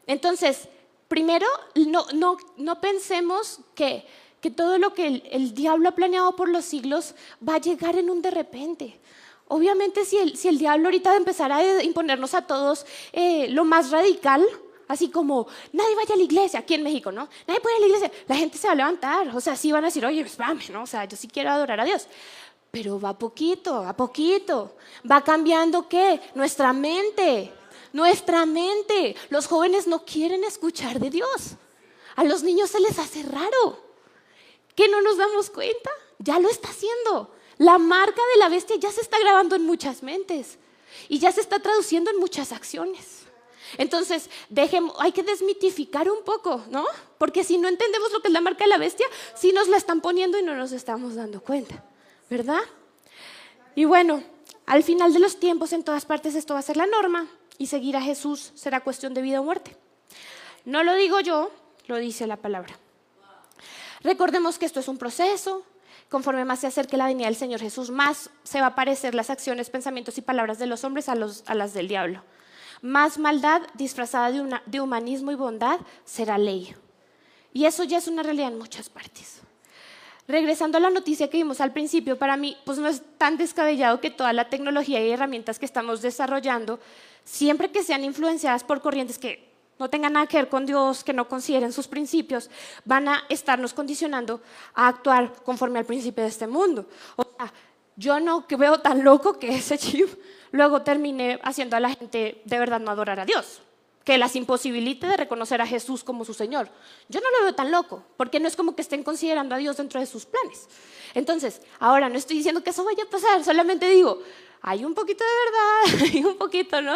Entonces, 0.05 0.67
primero, 1.07 1.47
no, 1.75 2.05
no, 2.13 2.37
no 2.57 2.81
pensemos 2.81 3.59
que, 3.73 4.05
que, 4.41 4.51
todo 4.51 4.77
lo 4.77 4.93
que 4.93 5.23
el, 5.31 5.53
diablo 5.53 5.89
ha 5.89 5.95
planeado 5.95 6.35
por 6.35 6.49
los 6.49 6.65
siglos 6.65 7.15
va 7.47 7.55
a 7.55 7.61
llegar 7.61 7.97
en 7.97 8.09
un 8.09 8.21
de 8.21 8.31
repente. 8.31 8.99
Obviamente, 9.49 10.03
si 10.05 10.17
el, 10.17 10.37
si 10.37 10.49
el 10.49 10.57
diablo 10.57 10.87
ahorita 10.87 11.15
empezara 11.15 11.57
a 11.57 11.83
imponernos 11.83 12.33
a 12.33 12.43
todos 12.43 12.85
eh, 13.13 13.47
lo 13.49 13.63
más 13.63 13.91
radical, 13.91 14.45
Así 14.87 15.09
como, 15.09 15.47
nadie 15.73 15.95
vaya 15.95 16.13
a 16.13 16.17
la 16.17 16.23
iglesia, 16.23 16.59
aquí 16.59 16.75
en 16.75 16.83
México, 16.83 17.11
¿no? 17.11 17.27
Nadie 17.45 17.59
puede 17.59 17.75
ir 17.75 17.83
a 17.83 17.87
la 17.87 17.87
iglesia. 17.87 18.11
La 18.27 18.35
gente 18.35 18.57
se 18.57 18.67
va 18.67 18.73
a 18.73 18.75
levantar. 18.75 19.35
O 19.35 19.41
sea, 19.41 19.55
sí 19.55 19.71
van 19.71 19.83
a 19.83 19.87
decir, 19.87 20.05
oye, 20.05 20.21
espérame, 20.21 20.69
¿no? 20.71 20.83
O 20.83 20.87
sea, 20.87 21.05
yo 21.05 21.17
sí 21.17 21.27
quiero 21.27 21.49
adorar 21.49 21.79
a 21.79 21.85
Dios. 21.85 22.07
Pero 22.71 22.99
va 22.99 23.17
poquito, 23.17 23.75
a 23.83 23.93
poquito. 23.93 24.77
Va 25.09 25.23
cambiando 25.23 25.87
qué? 25.89 26.21
Nuestra 26.35 26.71
mente. 26.73 27.51
Nuestra 27.91 28.45
mente. 28.45 29.15
Los 29.29 29.47
jóvenes 29.47 29.87
no 29.87 30.05
quieren 30.05 30.43
escuchar 30.43 30.99
de 30.99 31.09
Dios. 31.09 31.55
A 32.15 32.23
los 32.23 32.43
niños 32.43 32.69
se 32.69 32.79
les 32.79 32.97
hace 32.97 33.23
raro. 33.23 33.87
¿Que 34.75 34.87
no 34.87 35.01
nos 35.01 35.17
damos 35.17 35.49
cuenta? 35.49 35.89
Ya 36.19 36.39
lo 36.39 36.49
está 36.49 36.69
haciendo. 36.69 37.33
La 37.57 37.77
marca 37.77 38.21
de 38.33 38.39
la 38.39 38.49
bestia 38.49 38.75
ya 38.77 38.91
se 38.91 39.01
está 39.01 39.17
grabando 39.19 39.55
en 39.55 39.65
muchas 39.65 40.03
mentes 40.03 40.59
y 41.09 41.19
ya 41.19 41.31
se 41.31 41.41
está 41.41 41.59
traduciendo 41.59 42.11
en 42.11 42.19
muchas 42.19 42.51
acciones. 42.51 43.16
Entonces, 43.77 44.29
hay 44.99 45.11
que 45.11 45.23
desmitificar 45.23 46.09
un 46.09 46.23
poco, 46.23 46.63
¿no? 46.69 46.85
Porque 47.17 47.43
si 47.43 47.57
no 47.57 47.67
entendemos 47.67 48.11
lo 48.11 48.21
que 48.21 48.27
es 48.27 48.33
la 48.33 48.41
marca 48.41 48.63
de 48.63 48.69
la 48.69 48.77
bestia, 48.77 49.05
sí 49.35 49.51
nos 49.51 49.67
la 49.67 49.77
están 49.77 50.01
poniendo 50.01 50.39
y 50.39 50.43
no 50.43 50.55
nos 50.55 50.71
estamos 50.71 51.15
dando 51.15 51.41
cuenta, 51.41 51.83
¿verdad? 52.29 52.61
Y 53.75 53.85
bueno, 53.85 54.23
al 54.65 54.83
final 54.83 55.13
de 55.13 55.19
los 55.19 55.39
tiempos, 55.39 55.73
en 55.73 55.83
todas 55.83 56.05
partes 56.05 56.35
esto 56.35 56.53
va 56.53 56.59
a 56.59 56.63
ser 56.63 56.77
la 56.77 56.87
norma 56.87 57.27
y 57.57 57.67
seguir 57.67 57.97
a 57.97 58.01
Jesús 58.01 58.51
será 58.55 58.81
cuestión 58.81 59.13
de 59.13 59.21
vida 59.21 59.41
o 59.41 59.43
muerte. 59.43 59.75
No 60.65 60.83
lo 60.83 60.95
digo 60.95 61.19
yo, 61.19 61.51
lo 61.87 61.97
dice 61.97 62.27
la 62.27 62.37
palabra. 62.37 62.77
Recordemos 64.01 64.57
que 64.57 64.65
esto 64.65 64.79
es 64.79 64.87
un 64.87 64.97
proceso. 64.97 65.63
Conforme 66.09 66.45
más 66.45 66.59
se 66.59 66.67
acerque 66.67 66.95
la 66.95 67.07
venida 67.07 67.27
del 67.27 67.35
Señor 67.35 67.59
Jesús, 67.59 67.89
más 67.89 68.29
se 68.43 68.61
va 68.61 68.67
a 68.67 68.75
parecer 68.75 69.13
las 69.13 69.29
acciones, 69.29 69.69
pensamientos 69.69 70.17
y 70.17 70.21
palabras 70.21 70.57
de 70.57 70.65
los 70.65 70.83
hombres 70.85 71.09
a 71.09 71.15
las 71.15 71.73
del 71.73 71.87
diablo. 71.89 72.23
Más 72.81 73.17
maldad 73.17 73.61
disfrazada 73.73 74.31
de, 74.65 74.81
humanismo 74.81 75.31
y 75.31 75.35
bondad 75.35 75.79
será 76.05 76.37
ley. 76.37 76.75
Y 77.53 77.65
eso 77.65 77.83
ya 77.83 77.97
es 77.97 78.07
una 78.07 78.23
realidad 78.23 78.49
en 78.49 78.59
muchas 78.59 78.89
partes. 78.89 79.41
Regresando 80.27 80.77
a 80.77 80.81
la 80.81 80.89
noticia 80.89 81.29
que 81.29 81.37
vimos 81.37 81.61
al 81.61 81.71
principio, 81.71 82.17
para 82.17 82.35
mí 82.35 82.57
pues 82.65 82.77
no 82.77 82.87
es 82.87 83.01
tan 83.17 83.37
descabellado 83.37 84.01
que 84.01 84.11
toda 84.11 84.33
la 84.33 84.49
tecnología 84.49 85.03
y 85.03 85.09
herramientas 85.09 85.57
que 85.57 85.65
estamos 85.65 86.01
desarrollando, 86.01 86.79
siempre 87.23 87.71
que 87.71 87.83
sean 87.83 88.03
influenciadas 88.03 88.63
por 88.63 88.81
corrientes 88.81 89.17
que 89.17 89.47
no 89.79 89.89
tengan 89.89 90.13
nada 90.13 90.27
que 90.27 90.37
ver 90.37 90.49
con 90.49 90.65
Dios, 90.65 91.03
que 91.03 91.13
no 91.13 91.27
consideren 91.27 91.71
sus 91.71 91.87
principios, 91.87 92.49
van 92.83 93.07
a 93.07 93.23
estarnos 93.29 93.73
condicionando 93.73 94.41
a 94.73 94.87
actuar 94.87 95.33
conforme 95.43 95.79
al 95.79 95.85
principio 95.85 96.23
de 96.23 96.29
este 96.29 96.47
mundo. 96.47 96.87
O 97.15 97.23
sea, 97.23 97.53
yo 97.97 98.19
no 98.19 98.45
veo 98.47 98.79
tan 98.79 99.03
loco 99.03 99.37
que 99.37 99.55
ese 99.55 99.77
chip 99.77 100.07
luego 100.51 100.83
termine 100.83 101.39
haciendo 101.43 101.75
a 101.75 101.79
la 101.79 101.89
gente 101.89 102.41
de 102.45 102.59
verdad 102.59 102.79
no 102.79 102.91
adorar 102.91 103.19
a 103.19 103.25
Dios, 103.25 103.59
que 104.05 104.17
las 104.17 104.35
imposibilite 104.35 105.07
de 105.07 105.17
reconocer 105.17 105.59
a 105.61 105.67
Jesús 105.67 106.03
como 106.03 106.23
su 106.23 106.33
Señor. 106.33 106.69
Yo 107.09 107.19
no 107.19 107.29
lo 107.31 107.43
veo 107.43 107.55
tan 107.55 107.71
loco, 107.71 108.03
porque 108.15 108.39
no 108.39 108.47
es 108.47 108.55
como 108.55 108.75
que 108.75 108.81
estén 108.81 109.03
considerando 109.03 109.55
a 109.55 109.57
Dios 109.57 109.75
dentro 109.75 109.99
de 109.99 110.05
sus 110.05 110.25
planes. 110.25 110.67
Entonces, 111.13 111.61
ahora 111.79 112.07
no 112.07 112.17
estoy 112.17 112.37
diciendo 112.37 112.63
que 112.63 112.69
eso 112.69 112.85
vaya 112.85 113.03
a 113.03 113.09
pasar, 113.09 113.43
solamente 113.43 113.89
digo, 113.89 114.21
hay 114.61 114.85
un 114.85 114.93
poquito 114.93 115.23
de 115.23 115.91
verdad, 115.91 116.07
hay 116.13 116.23
un 116.23 116.37
poquito, 116.37 116.81
¿no? 116.81 116.93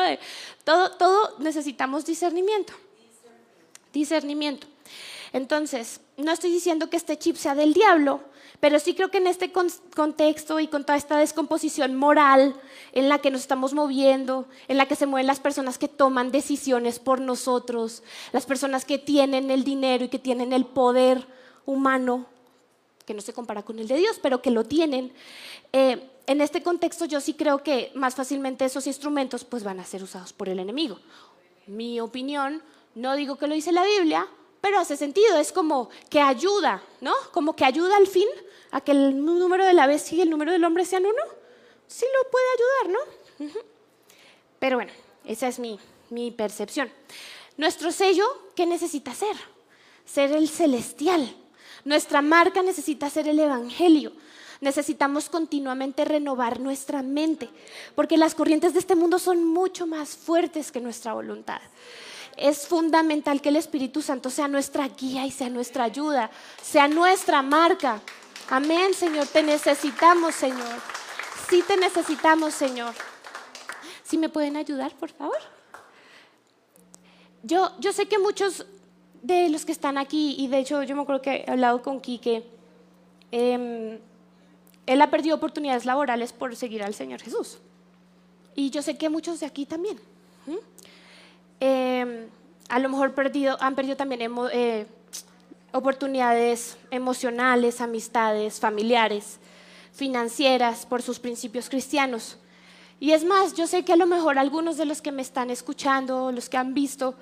Todo, 0.63 0.91
todo 0.91 1.35
necesitamos 1.39 2.05
discernimiento. 2.05 2.73
Discernimiento. 3.91 4.67
Entonces, 5.33 6.01
no 6.17 6.31
estoy 6.31 6.51
diciendo 6.51 6.89
que 6.89 6.97
este 6.97 7.17
chip 7.17 7.35
sea 7.35 7.55
del 7.55 7.73
diablo, 7.73 8.21
pero 8.62 8.80
sí 8.80 8.93
creo 8.93 9.09
que 9.09 9.18
en 9.18 9.26
este 9.26 9.51
contexto 9.51 10.59
y 10.59 10.68
con 10.68 10.86
toda 10.86 10.95
esta 10.95 11.18
descomposición 11.18 11.95
moral 11.95 12.55
en 12.93 13.09
la 13.09 13.18
que 13.18 13.32
nos 13.32 13.41
estamos 13.41 13.74
moviendo, 13.74 14.47
en 14.68 14.78
la 14.78 14.86
que 14.86 14.95
se 14.95 15.07
mueven 15.07 15.26
las 15.26 15.39
personas 15.39 15.80
que 15.80 15.88
toman 15.88 16.32
decisiones 16.32 16.99
por 16.99 17.20
nosotros, 17.20 18.03
las 18.32 18.45
personas 18.45 18.86
que 18.86 18.99
tienen 18.99 19.49
el 19.49 19.64
dinero 19.64 20.05
y 20.05 20.09
que 20.09 20.20
tienen 20.20 20.53
el 20.53 20.66
poder 20.66 21.28
humano, 21.66 22.28
que 23.07 23.16
no 23.16 23.22
se 23.22 23.34
compara 23.34 23.64
con 23.64 23.80
el 23.80 23.88
de 23.88 23.97
Dios, 23.97 24.20
pero 24.22 24.43
que 24.43 24.51
lo 24.51 24.64
tienen, 24.64 25.12
eh, 25.74 26.07
en 26.28 26.39
este 26.39 26.62
contexto 26.62 27.05
yo 27.05 27.20
sí 27.20 27.34
creo 27.34 27.64
que 27.64 27.91
más 27.95 28.14
fácilmente 28.14 28.64
esos 28.64 28.86
instrumentos 28.86 29.43
pues 29.43 29.64
van 29.64 29.80
a 29.80 29.86
ser 29.86 30.03
usados 30.03 30.34
por 30.34 30.47
el 30.49 30.59
enemigo. 30.59 30.99
Mi 31.66 31.99
opinión 31.99 32.62
No 32.93 33.16
digo 33.16 33.38
que 33.38 33.47
lo 33.47 33.55
dice 33.55 33.72
la 33.72 33.86
Biblia, 33.86 34.28
pero 34.59 34.78
hace 34.78 34.97
sentido, 34.97 35.38
es 35.38 35.51
como 35.51 35.89
que 36.09 36.20
ayuda, 36.20 36.84
¿no? 36.99 37.14
Como 37.32 37.55
que 37.55 37.66
ayuda 37.66 37.95
al 37.97 38.05
fin 38.05 38.28
a 38.72 38.82
que 38.82 38.91
el 38.91 39.24
número 39.24 39.65
de 39.65 39.74
la 39.74 39.88
bestia 39.88 40.17
y 40.17 40.22
el 40.22 40.30
número 40.30 40.51
del 40.51 40.63
hombre 40.63 40.86
sean 40.86 41.05
uno. 41.05 41.22
Sí 41.88 42.05
lo 42.05 42.32
puede 42.32 42.45
ayudar, 42.55 43.05
¿no? 43.39 43.53
Pero 44.59 44.78
bueno, 44.78 44.91
esa 45.26 45.47
es 45.47 45.59
mi, 45.59 45.80
mi 46.09 46.32
percepción. 46.32 46.91
Nuestro 47.57 47.91
sello, 47.91 48.26
¿qué 48.55 48.65
necesita 48.65 49.13
ser? 49.13 49.36
Ser 50.05 50.32
el 50.32 50.47
celestial. 50.47 51.36
Nuestra 51.84 52.22
marca 52.22 52.61
necesita 52.61 53.09
ser 53.09 53.28
el 53.28 53.39
Evangelio. 53.39 54.13
Necesitamos 54.61 55.28
continuamente 55.28 56.05
renovar 56.05 56.59
nuestra 56.59 57.01
mente, 57.01 57.49
porque 57.95 58.17
las 58.17 58.36
corrientes 58.36 58.74
de 58.74 58.80
este 58.80 58.95
mundo 58.95 59.17
son 59.17 59.43
mucho 59.43 59.88
más 59.88 60.09
fuertes 60.15 60.72
que 60.72 60.80
nuestra 60.80 61.13
voluntad. 61.13 61.59
Es 62.38 62.67
fundamental 62.67 63.41
que 63.41 63.49
el 63.49 63.55
Espíritu 63.55 64.03
Santo 64.03 64.30
sea 64.30 64.47
nuestra 64.47 64.88
guía 64.88 65.26
y 65.26 65.32
sea 65.32 65.49
nuestra 65.49 65.86
ayuda, 65.86 66.30
sea 66.61 66.88
nuestra 66.88 67.41
marca. 67.41 68.01
Amén, 68.51 68.93
Señor. 68.93 69.27
Te 69.27 69.41
necesitamos, 69.43 70.35
Señor. 70.35 70.81
Sí 71.49 71.63
te 71.65 71.77
necesitamos, 71.77 72.53
Señor. 72.53 72.93
¿Sí 74.03 74.17
me 74.17 74.27
pueden 74.27 74.57
ayudar, 74.57 74.93
por 74.97 75.09
favor? 75.09 75.37
Yo, 77.43 77.71
yo 77.79 77.93
sé 77.93 78.09
que 78.09 78.19
muchos 78.19 78.65
de 79.21 79.47
los 79.47 79.63
que 79.63 79.71
están 79.71 79.97
aquí, 79.97 80.35
y 80.37 80.49
de 80.49 80.59
hecho 80.59 80.83
yo 80.83 80.97
me 80.97 81.03
acuerdo 81.03 81.21
que 81.21 81.45
he 81.47 81.49
hablado 81.49 81.81
con 81.81 82.01
Quique, 82.01 82.43
em, 83.31 83.99
él 84.85 85.01
ha 85.01 85.09
perdido 85.09 85.37
oportunidades 85.37 85.85
laborales 85.85 86.33
por 86.33 86.53
seguir 86.57 86.83
al 86.83 86.93
Señor 86.93 87.21
Jesús. 87.21 87.59
Y 88.53 88.69
yo 88.69 88.81
sé 88.81 88.97
que 88.97 89.07
muchos 89.07 89.39
de 89.39 89.45
aquí 89.45 89.65
también. 89.65 89.97
Em, 91.61 92.27
a 92.67 92.79
lo 92.79 92.89
mejor 92.89 93.13
perdido, 93.13 93.55
han 93.61 93.75
perdido 93.75 93.95
también 93.95 94.29
eh, 94.51 94.87
oportunidades 95.74 96.78
emocionales, 96.89 97.82
amistades, 97.82 98.59
familiares, 98.59 99.39
financieras 99.93 100.86
por 100.86 101.01
sus 101.01 101.19
principios 101.19 101.69
cristianos. 101.69 102.38
Y 102.99 103.11
es 103.11 103.24
más, 103.24 103.55
yo 103.55 103.67
sé 103.67 103.84
que 103.84 103.93
a 103.93 103.97
lo 103.97 104.05
mejor 104.05 104.38
algunos 104.38 104.78
de 104.78 104.86
los 104.86 105.01
que 105.01 105.11
me 105.11 105.22
están 105.22 105.49
escuchando, 105.49 106.32
los 106.32 106.49
que 106.49 106.57
han 106.57 106.74
visto, 106.74 107.15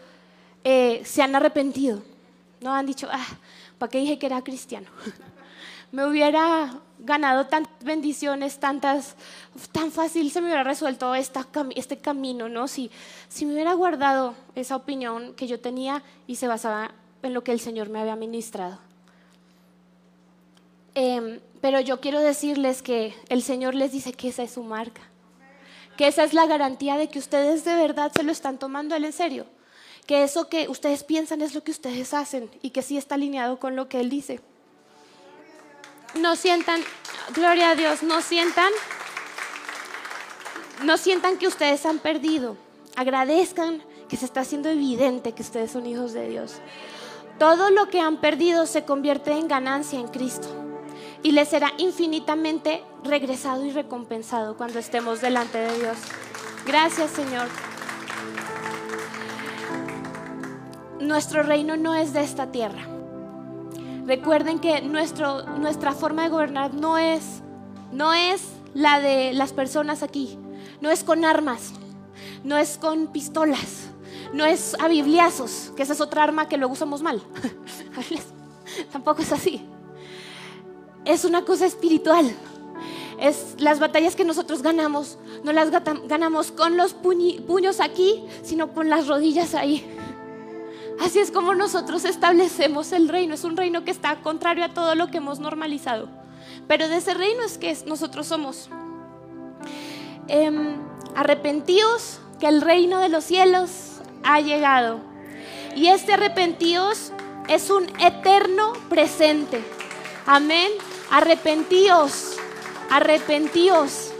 eh, 0.63 1.01
se 1.05 1.21
han 1.21 1.35
arrepentido. 1.35 2.01
No 2.61 2.73
han 2.73 2.85
dicho, 2.85 3.07
ah, 3.11 3.25
¿para 3.77 3.89
qué 3.89 3.99
dije 3.99 4.19
que 4.19 4.25
era 4.25 4.43
cristiano? 4.43 4.87
me 5.91 6.05
hubiera 6.05 6.79
ganado 6.99 7.47
tantas 7.47 7.83
bendiciones, 7.83 8.59
tantas, 8.59 9.15
tan 9.71 9.91
fácil 9.91 10.29
se 10.31 10.41
me 10.41 10.47
hubiera 10.47 10.63
resuelto 10.63 11.15
esta, 11.15 11.47
este 11.75 11.97
camino, 11.97 12.49
¿no? 12.49 12.67
Si, 12.67 12.91
si 13.27 13.45
me 13.45 13.53
hubiera 13.53 13.73
guardado 13.73 14.35
esa 14.55 14.75
opinión 14.75 15.33
que 15.33 15.47
yo 15.47 15.59
tenía 15.59 16.03
y 16.27 16.35
se 16.35 16.47
basaba 16.47 16.91
en 17.23 17.33
lo 17.33 17.43
que 17.43 17.51
el 17.51 17.59
Señor 17.59 17.89
me 17.89 17.99
había 17.99 18.15
ministrado. 18.15 18.79
Em, 20.95 21.39
pero 21.61 21.79
yo 21.79 21.99
quiero 21.99 22.19
decirles 22.19 22.81
que 22.81 23.13
el 23.29 23.43
Señor 23.43 23.75
les 23.75 23.91
dice 23.91 24.13
que 24.13 24.29
esa 24.29 24.43
es 24.43 24.51
su 24.51 24.63
marca 24.63 25.01
que 25.99 26.07
esa 26.07 26.23
es 26.23 26.33
la 26.33 26.45
garantía 26.45 26.95
de 26.95 27.09
que 27.09 27.19
ustedes 27.19 27.65
de 27.65 27.75
verdad 27.75 28.09
se 28.15 28.23
lo 28.23 28.31
están 28.31 28.57
tomando 28.57 28.95
él 28.95 29.03
en 29.03 29.11
serio, 29.11 29.45
que 30.07 30.23
eso 30.23 30.47
que 30.47 30.69
ustedes 30.69 31.03
piensan 31.03 31.41
es 31.41 31.53
lo 31.53 31.61
que 31.61 31.71
ustedes 31.71 32.13
hacen 32.13 32.49
y 32.61 32.69
que 32.69 32.81
sí 32.81 32.97
está 32.97 33.15
alineado 33.15 33.59
con 33.59 33.75
lo 33.75 33.89
que 33.89 33.99
él 33.99 34.09
dice. 34.09 34.39
No 36.15 36.37
sientan, 36.37 36.81
gloria 37.33 37.71
a 37.71 37.75
Dios, 37.75 38.01
no 38.01 38.21
sientan, 38.21 38.71
no 40.85 40.97
sientan 40.97 41.37
que 41.37 41.49
ustedes 41.49 41.85
han 41.85 41.99
perdido. 41.99 42.55
Agradezcan 42.95 43.83
que 44.07 44.15
se 44.15 44.23
está 44.23 44.39
haciendo 44.39 44.69
evidente 44.69 45.33
que 45.33 45.41
ustedes 45.41 45.71
son 45.71 45.85
hijos 45.85 46.13
de 46.13 46.29
Dios. 46.29 46.61
Todo 47.39 47.71
lo 47.71 47.87
que 47.87 48.01
han 48.01 48.17
perdido 48.17 48.65
se 48.65 48.83
convierte 48.83 49.31
en 49.31 49.47
ganancia 49.47 49.97
en 49.97 50.09
Cristo 50.09 50.49
y 51.23 51.31
les 51.31 51.47
será 51.47 51.71
infinitamente 51.77 52.83
regresado 53.03 53.65
y 53.65 53.71
recompensado 53.71 54.57
cuando 54.57 54.77
estemos 54.77 55.21
delante 55.21 55.57
de 55.57 55.79
Dios. 55.79 55.97
Gracias 56.65 57.11
Señor. 57.11 57.47
Nuestro 60.99 61.43
reino 61.43 61.77
no 61.77 61.95
es 61.95 62.11
de 62.11 62.23
esta 62.23 62.51
tierra. 62.51 62.85
Recuerden 64.05 64.59
que 64.59 64.81
nuestro, 64.81 65.43
nuestra 65.59 65.93
forma 65.93 66.23
de 66.23 66.29
gobernar 66.29 66.73
no 66.73 66.97
es, 66.97 67.41
no 67.93 68.13
es 68.13 68.41
la 68.73 68.99
de 68.99 69.31
las 69.31 69.53
personas 69.53 70.03
aquí. 70.03 70.37
No 70.81 70.89
es 70.89 71.05
con 71.05 71.23
armas, 71.23 71.71
no 72.43 72.57
es 72.57 72.77
con 72.77 73.07
pistolas, 73.07 73.88
no 74.33 74.45
es 74.45 74.75
a 74.79 74.87
bibliazos, 74.87 75.71
que 75.75 75.83
esa 75.83 75.93
es 75.93 76.01
otra 76.01 76.23
arma 76.23 76.47
que 76.47 76.57
luego 76.57 76.73
usamos 76.73 77.01
mal. 77.01 77.21
Tampoco 78.91 79.21
es 79.21 79.31
así 79.31 79.65
es 81.05 81.25
una 81.25 81.43
cosa 81.43 81.65
espiritual. 81.65 82.31
Es 83.19 83.55
las 83.57 83.79
batallas 83.79 84.15
que 84.15 84.23
nosotros 84.23 84.61
ganamos, 84.61 85.17
no 85.43 85.51
las 85.51 85.71
ganamos 85.71 86.51
con 86.51 86.77
los 86.77 86.93
puños 86.93 87.81
aquí, 87.81 88.23
sino 88.43 88.73
con 88.73 88.89
las 88.89 89.07
rodillas 89.07 89.55
ahí. 89.55 89.85
Así 91.01 91.19
es 91.19 91.31
como 91.31 91.55
nosotros 91.55 92.05
establecemos 92.05 92.91
el 92.91 93.09
reino. 93.09 93.33
Es 93.33 93.43
un 93.43 93.57
reino 93.57 93.83
que 93.83 93.91
está 93.91 94.21
contrario 94.21 94.65
a 94.65 94.73
todo 94.73 94.95
lo 94.95 95.07
que 95.11 95.17
hemos 95.17 95.39
normalizado. 95.39 96.09
Pero 96.67 96.87
de 96.87 96.97
ese 96.97 97.13
reino 97.13 97.43
es 97.43 97.57
que 97.57 97.75
nosotros 97.85 98.27
somos. 98.27 98.69
Eh, 100.27 100.77
arrepentíos 101.15 102.19
que 102.39 102.47
el 102.47 102.61
reino 102.61 102.99
de 102.99 103.09
los 103.09 103.23
cielos 103.23 103.88
ha 104.23 104.39
llegado. 104.41 104.99
Y 105.75 105.87
este 105.87 106.13
arrepentíos 106.13 107.11
es 107.47 107.69
un 107.69 107.87
eterno 107.99 108.73
presente. 108.89 109.63
Amén. 110.25 110.71
Arrepentíos, 111.11 112.37
arrepentíos. 112.89 114.11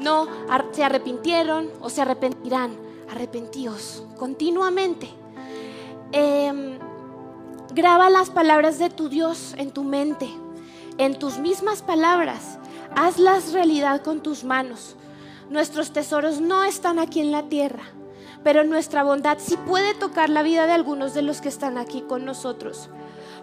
No, 0.00 0.28
se 0.72 0.84
arrepintieron 0.84 1.70
o 1.80 1.90
se 1.90 2.02
arrepentirán. 2.02 2.76
Arrepentíos 3.10 4.04
continuamente. 4.18 5.08
Em, 6.12 6.78
graba 7.74 8.08
las 8.10 8.30
palabras 8.30 8.78
de 8.78 8.90
tu 8.90 9.08
Dios 9.08 9.54
en 9.58 9.70
tu 9.70 9.84
mente, 9.84 10.28
en 10.96 11.18
tus 11.18 11.38
mismas 11.38 11.82
palabras. 11.82 12.58
Hazlas 12.96 13.52
realidad 13.52 14.02
con 14.02 14.22
tus 14.22 14.44
manos. 14.44 14.96
Nuestros 15.50 15.92
tesoros 15.92 16.40
no 16.40 16.64
están 16.64 16.98
aquí 16.98 17.20
en 17.20 17.32
la 17.32 17.44
tierra, 17.48 17.84
pero 18.42 18.64
nuestra 18.64 19.02
bondad 19.02 19.38
sí 19.40 19.56
puede 19.66 19.94
tocar 19.94 20.30
la 20.30 20.42
vida 20.42 20.66
de 20.66 20.72
algunos 20.72 21.14
de 21.14 21.22
los 21.22 21.40
que 21.40 21.48
están 21.48 21.78
aquí 21.78 22.02
con 22.02 22.24
nosotros. 22.24 22.88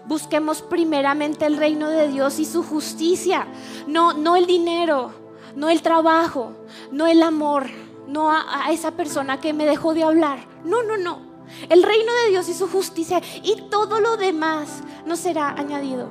Busquemos 0.06 0.62
primeramente 0.62 1.46
el 1.46 1.56
reino 1.56 1.88
de 1.88 2.08
Dios 2.08 2.38
y 2.38 2.44
su 2.44 2.62
justicia, 2.62 3.46
no, 3.86 4.12
no 4.12 4.36
el 4.36 4.46
dinero, 4.46 5.12
no 5.56 5.68
el 5.68 5.82
trabajo, 5.82 6.52
no 6.92 7.06
el 7.06 7.22
amor, 7.22 7.66
no 8.06 8.30
a, 8.30 8.66
a 8.66 8.72
esa 8.72 8.92
persona 8.92 9.40
que 9.40 9.52
me 9.52 9.66
dejó 9.66 9.94
de 9.94 10.04
hablar. 10.04 10.38
No, 10.64 10.82
no, 10.82 10.96
no. 10.96 11.20
El 11.68 11.82
reino 11.82 12.12
de 12.24 12.30
Dios 12.30 12.48
y 12.48 12.54
su 12.54 12.68
justicia 12.68 13.20
y 13.42 13.62
todo 13.70 14.00
lo 14.00 14.16
demás 14.16 14.82
nos 15.04 15.20
será 15.20 15.50
añadido. 15.50 16.08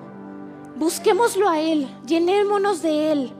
Busquémoslo 0.75 1.47
a 1.47 1.59
Él, 1.59 1.87
llenémonos 2.05 2.81
de 2.81 3.11
Él. 3.11 3.33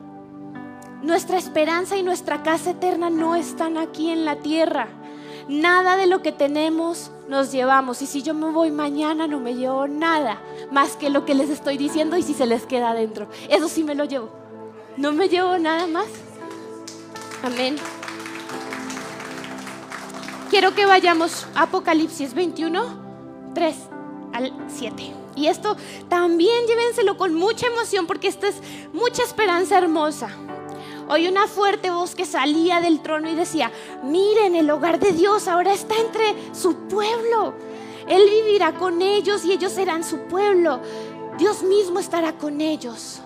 Nuestra 1.02 1.38
esperanza 1.38 1.98
y 1.98 2.04
nuestra 2.04 2.44
casa 2.44 2.72
eterna 2.72 3.10
no 3.10 3.36
están 3.36 3.78
aquí 3.78 4.10
en 4.10 4.26
la 4.26 4.38
tierra. 4.38 4.88
Nada 5.48 5.96
de 5.96 6.08
lo 6.08 6.22
que 6.22 6.32
tenemos 6.32 7.12
nos 7.28 7.52
llevamos. 7.52 8.02
Y 8.02 8.08
si 8.08 8.24
yo 8.24 8.34
me 8.34 8.52
voy 8.52 8.72
mañana 8.72 9.28
no 9.28 9.40
me 9.40 9.56
llevo 9.56 9.88
nada 9.88 10.42
más 10.72 10.96
que 10.96 11.10
lo 11.10 11.26
que 11.26 11.36
les 11.36 11.50
estoy 11.50 11.78
diciendo 11.78 12.18
y 12.18 12.24
si 12.24 12.34
se 12.34 12.46
les 12.46 12.66
queda 12.66 12.92
adentro. 12.92 13.28
Eso 13.50 13.68
sí 13.68 13.84
me 13.84 13.96
lo 13.96 14.06
llevo. 14.06 14.30
No 14.98 15.12
me 15.12 15.30
llevo 15.30 15.58
nada 15.58 15.88
más. 15.88 16.08
Amén. 17.44 17.76
Quiero 20.50 20.74
que 20.74 20.86
vayamos 20.86 21.46
a 21.54 21.64
Apocalipsis 21.64 22.34
21, 22.34 23.52
3 23.54 23.76
al 24.34 24.54
7. 24.68 25.14
Y 25.36 25.48
esto 25.48 25.76
también 26.08 26.66
llévenselo 26.66 27.18
con 27.18 27.34
mucha 27.34 27.68
emoción 27.68 28.08
porque 28.08 28.28
esta 28.28 28.48
es 28.48 28.56
mucha 28.94 29.24
esperanza 29.24 29.78
hermosa. 29.78 30.30
Oí 31.08 31.28
una 31.28 31.48
fuerte 31.48 31.92
voz 31.92 32.16
que 32.16 32.26
salía 32.26 32.82
del 32.82 33.02
trono 33.02 33.30
y 33.30 33.36
decía, 33.36 33.72
miren, 34.04 34.56
el 34.56 34.70
hogar 34.72 35.00
de 35.00 35.12
Dios 35.12 35.48
ahora 35.48 35.74
está 35.74 35.96
entre 36.00 36.54
su 36.54 36.76
pueblo. 36.88 37.54
Él 38.08 38.24
vivirá 38.30 38.74
con 38.74 39.02
ellos 39.02 39.46
y 39.46 39.52
ellos 39.52 39.72
serán 39.72 40.04
su 40.04 40.18
pueblo. 40.22 40.80
Dios 41.38 41.64
mismo 41.64 42.00
estará 42.00 42.34
con 42.34 42.60
ellos. 42.62 43.22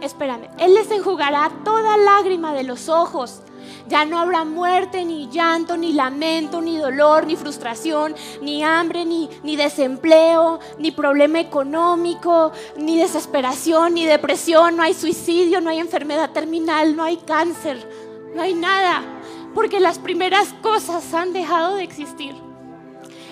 Espérame, 0.00 0.48
Él 0.58 0.74
les 0.74 0.90
enjugará 0.90 1.50
toda 1.64 1.96
lágrima 1.96 2.54
de 2.54 2.64
los 2.64 2.88
ojos. 2.88 3.42
Ya 3.88 4.04
no 4.04 4.18
habrá 4.18 4.44
muerte, 4.44 5.04
ni 5.04 5.28
llanto, 5.28 5.76
ni 5.76 5.92
lamento, 5.92 6.60
ni 6.60 6.78
dolor, 6.78 7.26
ni 7.26 7.36
frustración, 7.36 8.14
ni 8.42 8.62
hambre, 8.62 9.04
ni, 9.04 9.28
ni 9.42 9.56
desempleo, 9.56 10.60
ni 10.78 10.90
problema 10.90 11.40
económico, 11.40 12.52
ni 12.76 12.98
desesperación, 12.98 13.94
ni 13.94 14.06
depresión. 14.06 14.76
No 14.76 14.82
hay 14.82 14.94
suicidio, 14.94 15.60
no 15.60 15.70
hay 15.70 15.78
enfermedad 15.78 16.30
terminal, 16.30 16.96
no 16.96 17.04
hay 17.04 17.16
cáncer, 17.16 17.88
no 18.34 18.42
hay 18.42 18.54
nada. 18.54 19.02
Porque 19.54 19.80
las 19.80 19.98
primeras 19.98 20.52
cosas 20.62 21.12
han 21.14 21.32
dejado 21.32 21.76
de 21.76 21.82
existir. 21.82 22.34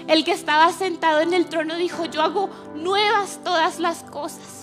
el 0.09 0.25
que 0.25 0.33
estaba 0.33 0.73
sentado 0.73 1.21
en 1.21 1.35
el 1.35 1.47
trono 1.47 1.77
dijo, 1.77 2.07
yo 2.07 2.23
hago 2.23 2.49
nuevas 2.75 3.41
todas 3.45 3.79
las 3.79 4.03
cosas. 4.05 4.58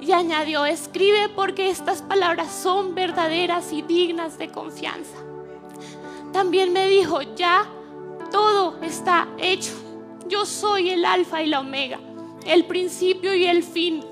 Y 0.00 0.12
añadió, 0.12 0.64
escribe 0.64 1.28
porque 1.28 1.70
estas 1.70 2.02
palabras 2.02 2.50
son 2.50 2.94
verdaderas 2.94 3.72
y 3.72 3.82
dignas 3.82 4.38
de 4.38 4.48
confianza. 4.48 5.16
También 6.32 6.72
me 6.72 6.86
dijo, 6.86 7.20
ya 7.36 7.66
todo 8.30 8.78
está 8.82 9.28
hecho. 9.38 9.72
Yo 10.26 10.46
soy 10.46 10.90
el 10.90 11.04
alfa 11.04 11.42
y 11.42 11.46
la 11.46 11.60
omega, 11.60 11.98
el 12.46 12.64
principio 12.64 13.34
y 13.34 13.46
el 13.46 13.62
fin. 13.62 14.04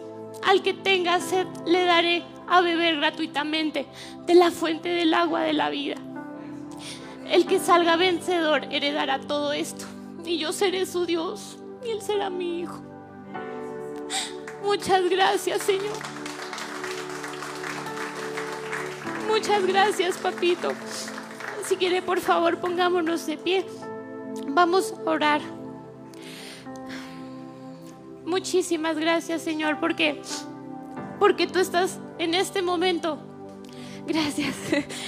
Al 0.44 0.62
que 0.62 0.74
tenga 0.74 1.20
sed 1.20 1.46
le 1.66 1.84
daré 1.84 2.22
a 2.48 2.60
beber 2.60 2.96
gratuitamente 2.96 3.86
de 4.26 4.34
la 4.34 4.50
fuente 4.50 4.88
del 4.88 5.14
agua 5.14 5.40
de 5.40 5.52
la 5.52 5.70
vida. 5.70 5.96
El 7.26 7.46
que 7.46 7.58
salga 7.58 7.96
vencedor 7.96 8.66
heredará 8.70 9.20
todo 9.20 9.52
esto. 9.52 9.84
Y 10.24 10.38
yo 10.38 10.52
seré 10.52 10.86
su 10.86 11.06
Dios 11.06 11.58
y 11.84 11.90
él 11.90 12.02
será 12.02 12.30
mi 12.30 12.60
hijo. 12.60 12.82
Muchas 14.62 15.08
gracias, 15.08 15.62
Señor. 15.62 15.96
Muchas 19.28 19.66
gracias, 19.66 20.16
papito. 20.18 20.72
Si 21.64 21.76
quiere, 21.76 22.00
por 22.00 22.20
favor, 22.20 22.58
pongámonos 22.58 23.26
de 23.26 23.36
pie. 23.36 23.66
Vamos 24.48 24.94
a 25.06 25.10
orar. 25.10 25.40
Muchísimas 28.24 28.98
gracias, 28.98 29.42
Señor, 29.42 29.78
porque 29.80 30.20
porque 31.18 31.46
tú 31.46 31.58
estás 31.58 31.98
en 32.18 32.34
este 32.34 32.62
momento. 32.62 33.18
Gracias. 34.06 34.56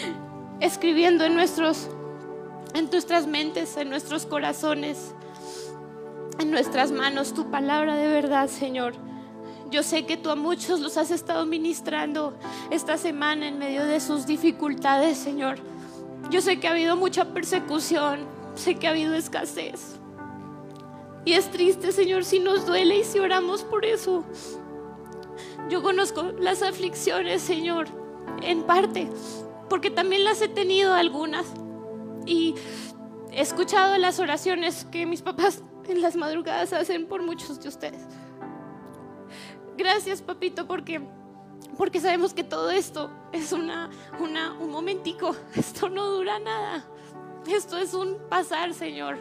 Escribiendo 0.60 1.24
en 1.24 1.34
nuestros 1.34 1.88
en 2.74 2.90
nuestras 2.90 3.26
mentes, 3.26 3.76
en 3.76 3.88
nuestros 3.90 4.26
corazones, 4.26 5.14
en 6.38 6.50
nuestras 6.50 6.92
manos 6.92 7.34
tu 7.34 7.50
palabra 7.50 7.96
de 7.96 8.08
verdad, 8.08 8.48
Señor. 8.48 9.09
Yo 9.70 9.84
sé 9.84 10.04
que 10.04 10.16
tú 10.16 10.30
a 10.30 10.36
muchos 10.36 10.80
los 10.80 10.96
has 10.96 11.12
estado 11.12 11.46
ministrando 11.46 12.34
esta 12.70 12.96
semana 12.96 13.46
en 13.46 13.58
medio 13.58 13.84
de 13.84 14.00
sus 14.00 14.26
dificultades, 14.26 15.16
Señor. 15.16 15.58
Yo 16.28 16.40
sé 16.40 16.58
que 16.58 16.66
ha 16.66 16.72
habido 16.72 16.96
mucha 16.96 17.26
persecución, 17.26 18.26
sé 18.56 18.74
que 18.74 18.88
ha 18.88 18.90
habido 18.90 19.14
escasez. 19.14 19.96
Y 21.24 21.34
es 21.34 21.50
triste, 21.50 21.92
Señor, 21.92 22.24
si 22.24 22.40
nos 22.40 22.66
duele 22.66 22.98
y 22.98 23.04
si 23.04 23.20
oramos 23.20 23.62
por 23.62 23.84
eso. 23.84 24.24
Yo 25.68 25.82
conozco 25.82 26.32
las 26.40 26.62
aflicciones, 26.62 27.40
Señor, 27.40 27.86
en 28.42 28.64
parte, 28.64 29.08
porque 29.68 29.90
también 29.90 30.24
las 30.24 30.42
he 30.42 30.48
tenido 30.48 30.94
algunas. 30.94 31.46
Y 32.26 32.56
he 33.30 33.40
escuchado 33.40 33.96
las 33.98 34.18
oraciones 34.18 34.84
que 34.90 35.06
mis 35.06 35.22
papás 35.22 35.62
en 35.88 36.00
las 36.02 36.16
madrugadas 36.16 36.72
hacen 36.72 37.06
por 37.06 37.22
muchos 37.22 37.60
de 37.60 37.68
ustedes. 37.68 38.02
Gracias, 39.80 40.20
papito, 40.20 40.66
porque, 40.66 41.00
porque 41.78 42.00
sabemos 42.00 42.34
que 42.34 42.44
todo 42.44 42.70
esto 42.70 43.10
es 43.32 43.50
una, 43.50 43.88
una, 44.18 44.52
un 44.52 44.70
momentico. 44.70 45.34
Esto 45.56 45.88
no 45.88 46.04
dura 46.10 46.38
nada. 46.38 46.84
Esto 47.50 47.78
es 47.78 47.94
un 47.94 48.18
pasar, 48.28 48.74
Señor. 48.74 49.16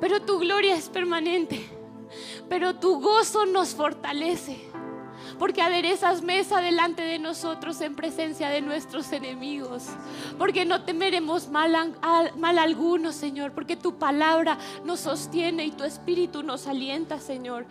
Pero 0.00 0.20
tu 0.20 0.40
gloria 0.40 0.74
es 0.74 0.88
permanente. 0.88 1.64
Pero 2.48 2.74
tu 2.74 3.00
gozo 3.00 3.46
nos 3.46 3.76
fortalece. 3.76 4.58
Porque 5.38 5.62
aderezas 5.62 6.22
mesa 6.22 6.60
delante 6.60 7.02
de 7.02 7.20
nosotros 7.20 7.80
en 7.80 7.94
presencia 7.94 8.48
de 8.48 8.60
nuestros 8.60 9.12
enemigos. 9.12 9.84
Porque 10.38 10.64
no 10.64 10.82
temeremos 10.82 11.50
mal, 11.50 11.94
mal 12.36 12.58
alguno, 12.58 13.12
Señor. 13.12 13.52
Porque 13.52 13.76
tu 13.76 13.96
palabra 13.96 14.58
nos 14.84 14.98
sostiene 14.98 15.66
y 15.66 15.70
tu 15.70 15.84
espíritu 15.84 16.42
nos 16.42 16.66
alienta, 16.66 17.20
Señor. 17.20 17.64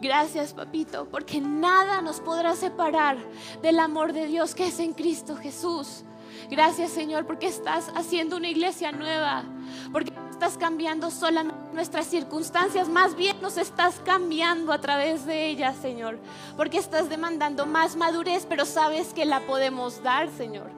Gracias, 0.00 0.54
papito, 0.54 1.08
porque 1.10 1.40
nada 1.40 2.02
nos 2.02 2.20
podrá 2.20 2.54
separar 2.54 3.16
del 3.62 3.80
amor 3.80 4.12
de 4.12 4.26
Dios 4.26 4.54
que 4.54 4.66
es 4.68 4.78
en 4.80 4.92
Cristo 4.92 5.36
Jesús. 5.36 6.04
Gracias, 6.50 6.90
Señor, 6.92 7.26
porque 7.26 7.46
estás 7.46 7.90
haciendo 7.94 8.36
una 8.36 8.48
iglesia 8.48 8.92
nueva, 8.92 9.44
porque 9.92 10.12
estás 10.30 10.56
cambiando 10.56 11.10
solamente 11.10 11.58
nuestras 11.72 12.06
circunstancias, 12.06 12.88
más 12.88 13.16
bien 13.16 13.40
nos 13.40 13.56
estás 13.56 14.00
cambiando 14.04 14.72
a 14.72 14.80
través 14.80 15.26
de 15.26 15.48
ellas, 15.48 15.76
Señor, 15.76 16.18
porque 16.56 16.78
estás 16.78 17.08
demandando 17.08 17.66
más 17.66 17.96
madurez, 17.96 18.46
pero 18.48 18.64
sabes 18.64 19.12
que 19.12 19.24
la 19.24 19.40
podemos 19.40 20.02
dar, 20.02 20.30
Señor, 20.30 20.70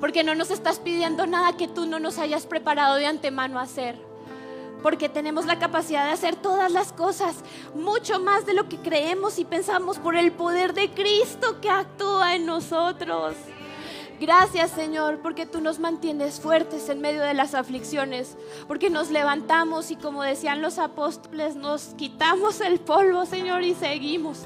porque 0.00 0.24
no 0.24 0.34
nos 0.34 0.50
estás 0.50 0.80
pidiendo 0.80 1.26
nada 1.26 1.56
que 1.56 1.68
tú 1.68 1.86
no 1.86 1.98
nos 1.98 2.18
hayas 2.18 2.46
preparado 2.46 2.96
de 2.96 3.06
antemano 3.06 3.58
a 3.58 3.62
hacer 3.62 4.09
porque 4.82 5.08
tenemos 5.08 5.46
la 5.46 5.58
capacidad 5.58 6.04
de 6.06 6.12
hacer 6.12 6.36
todas 6.36 6.72
las 6.72 6.92
cosas, 6.92 7.36
mucho 7.74 8.20
más 8.20 8.46
de 8.46 8.54
lo 8.54 8.68
que 8.68 8.78
creemos 8.78 9.38
y 9.38 9.44
pensamos 9.44 9.98
por 9.98 10.16
el 10.16 10.32
poder 10.32 10.74
de 10.74 10.90
Cristo 10.90 11.60
que 11.60 11.70
actúa 11.70 12.34
en 12.34 12.46
nosotros. 12.46 13.34
Gracias 14.20 14.72
Señor, 14.72 15.20
porque 15.22 15.46
tú 15.46 15.62
nos 15.62 15.78
mantienes 15.78 16.40
fuertes 16.40 16.90
en 16.90 17.00
medio 17.00 17.22
de 17.22 17.32
las 17.32 17.54
aflicciones, 17.54 18.36
porque 18.68 18.90
nos 18.90 19.10
levantamos 19.10 19.90
y 19.90 19.96
como 19.96 20.22
decían 20.22 20.60
los 20.60 20.78
apóstoles, 20.78 21.56
nos 21.56 21.94
quitamos 21.96 22.60
el 22.60 22.80
polvo 22.80 23.24
Señor 23.24 23.62
y 23.62 23.74
seguimos. 23.74 24.40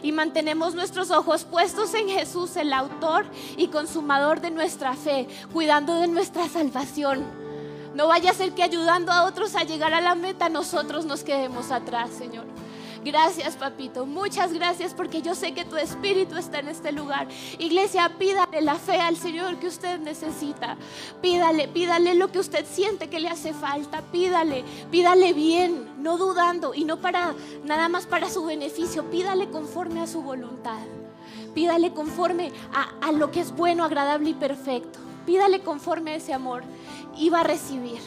Y 0.00 0.12
mantenemos 0.12 0.76
nuestros 0.76 1.10
ojos 1.10 1.44
puestos 1.44 1.92
en 1.94 2.08
Jesús, 2.08 2.54
el 2.54 2.72
autor 2.72 3.26
y 3.56 3.66
consumador 3.66 4.40
de 4.40 4.52
nuestra 4.52 4.94
fe, 4.94 5.26
cuidando 5.52 5.96
de 5.96 6.06
nuestra 6.06 6.48
salvación. 6.48 7.45
No 7.96 8.08
vaya 8.08 8.32
a 8.32 8.34
ser 8.34 8.52
que 8.52 8.62
ayudando 8.62 9.10
a 9.10 9.24
otros 9.24 9.56
a 9.56 9.64
llegar 9.64 9.94
a 9.94 10.02
la 10.02 10.14
meta, 10.14 10.50
nosotros 10.50 11.06
nos 11.06 11.24
quedemos 11.24 11.70
atrás, 11.70 12.10
Señor. 12.10 12.44
Gracias, 13.02 13.56
papito. 13.56 14.04
Muchas 14.04 14.52
gracias 14.52 14.92
porque 14.92 15.22
yo 15.22 15.34
sé 15.34 15.54
que 15.54 15.64
tu 15.64 15.76
espíritu 15.76 16.36
está 16.36 16.58
en 16.58 16.68
este 16.68 16.92
lugar. 16.92 17.26
Iglesia, 17.58 18.12
pídale 18.18 18.60
la 18.60 18.74
fe 18.74 19.00
al 19.00 19.16
Señor 19.16 19.56
que 19.56 19.68
usted 19.68 19.98
necesita. 19.98 20.76
Pídale, 21.22 21.68
pídale 21.68 22.14
lo 22.16 22.30
que 22.30 22.38
usted 22.38 22.66
siente 22.70 23.08
que 23.08 23.18
le 23.18 23.30
hace 23.30 23.54
falta. 23.54 24.02
Pídale, 24.12 24.62
pídale 24.90 25.32
bien, 25.32 26.02
no 26.02 26.18
dudando 26.18 26.74
y 26.74 26.84
no 26.84 26.98
para 26.98 27.32
nada 27.64 27.88
más 27.88 28.04
para 28.04 28.28
su 28.28 28.44
beneficio. 28.44 29.10
Pídale 29.10 29.48
conforme 29.48 30.02
a 30.02 30.06
su 30.06 30.20
voluntad. 30.20 30.84
Pídale 31.54 31.94
conforme 31.94 32.52
a, 33.00 33.10
lo 33.12 33.30
que 33.30 33.40
es 33.40 33.56
bueno, 33.56 33.84
agradable 33.84 34.28
y 34.28 34.34
perfecto. 34.34 35.05
Pídale 35.26 35.60
conforme 35.60 36.12
a 36.12 36.14
ese 36.16 36.32
amor 36.32 36.62
y 37.16 37.28
va 37.28 37.40
a 37.40 37.44
recibir. 37.44 37.98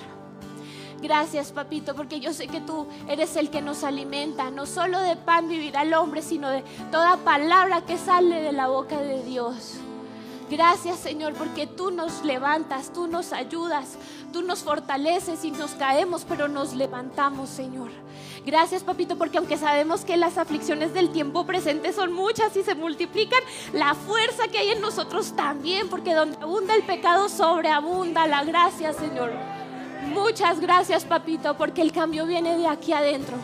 Gracias, 1.02 1.52
papito, 1.52 1.96
porque 1.96 2.20
yo 2.20 2.34
sé 2.34 2.48
que 2.48 2.60
tú 2.60 2.88
eres 3.08 3.36
el 3.36 3.50
que 3.50 3.62
nos 3.62 3.84
alimenta. 3.84 4.52
No 4.52 4.66
solo 4.66 5.00
de 5.00 5.16
pan 5.16 5.48
vivirá 5.48 5.84
el 5.84 5.94
hombre, 5.94 6.22
sino 6.22 6.50
de 6.50 6.64
toda 6.92 7.18
palabra 7.18 7.82
que 7.86 7.98
sale 7.98 8.42
de 8.42 8.52
la 8.52 8.68
boca 8.68 9.00
de 9.00 9.24
Dios. 9.24 9.80
Gracias 10.50 10.98
Señor 10.98 11.34
porque 11.34 11.68
tú 11.68 11.92
nos 11.92 12.26
levantas, 12.26 12.92
tú 12.92 13.06
nos 13.06 13.34
ayudas, 13.34 13.98
tú 14.34 14.42
nos 14.42 14.64
fortaleces 14.64 15.46
y 15.46 15.52
nos 15.52 15.72
caemos, 15.72 16.26
pero 16.28 16.48
nos 16.48 16.74
levantamos 16.74 17.50
Señor. 17.50 17.92
Gracias 18.50 18.82
papito 18.82 19.16
porque 19.16 19.38
aunque 19.38 19.58
sabemos 19.58 20.04
que 20.04 20.18
las 20.18 20.40
aflicciones 20.40 20.92
del 20.92 21.12
tiempo 21.12 21.46
presente 21.46 21.94
son 21.94 22.12
muchas 22.12 22.58
y 22.58 22.64
se 22.64 22.74
multiplican, 22.74 23.40
la 23.74 23.94
fuerza 23.94 24.48
que 24.48 24.58
hay 24.58 24.70
en 24.70 24.82
nosotros 24.82 25.36
también, 25.36 25.88
porque 25.88 26.16
donde 26.16 26.36
abunda 26.42 26.74
el 26.74 26.82
pecado 26.82 27.30
sobreabunda 27.30 28.26
la 28.26 28.44
gracia 28.44 28.92
Señor. 28.92 29.32
Muchas 30.08 30.60
gracias, 30.60 31.06
papito, 31.06 31.58
porque 31.58 31.84
el 31.84 31.92
cambio 31.92 32.26
viene 32.26 32.58
de 32.58 32.66
aquí 32.66 32.92
adentro, 32.92 33.38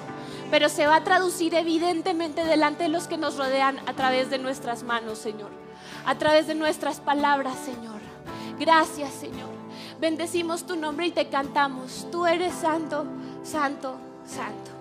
pero 0.50 0.70
se 0.70 0.88
va 0.88 0.96
a 0.96 1.04
traducir 1.04 1.54
evidentemente 1.54 2.44
delante 2.44 2.86
de 2.86 2.90
los 2.90 3.08
que 3.08 3.20
nos 3.20 3.38
rodean 3.38 3.78
a 3.86 3.94
través 3.94 4.32
de 4.32 4.40
nuestras 4.40 4.82
manos, 4.82 5.20
Señor, 5.20 5.52
a 6.08 6.16
través 6.16 6.48
de 6.48 6.56
nuestras 6.56 7.00
palabras, 7.00 7.60
Señor. 7.64 8.02
Gracias, 8.58 9.14
Señor. 9.14 9.54
Bendecimos 10.00 10.66
tu 10.66 10.76
nombre 10.76 11.06
y 11.06 11.12
te 11.12 11.28
cantamos. 11.28 12.08
Tú 12.12 12.26
eres 12.26 12.56
santo, 12.56 13.06
santo, 13.44 13.98
santo. 14.26 14.75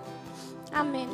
Amén. 0.75 1.07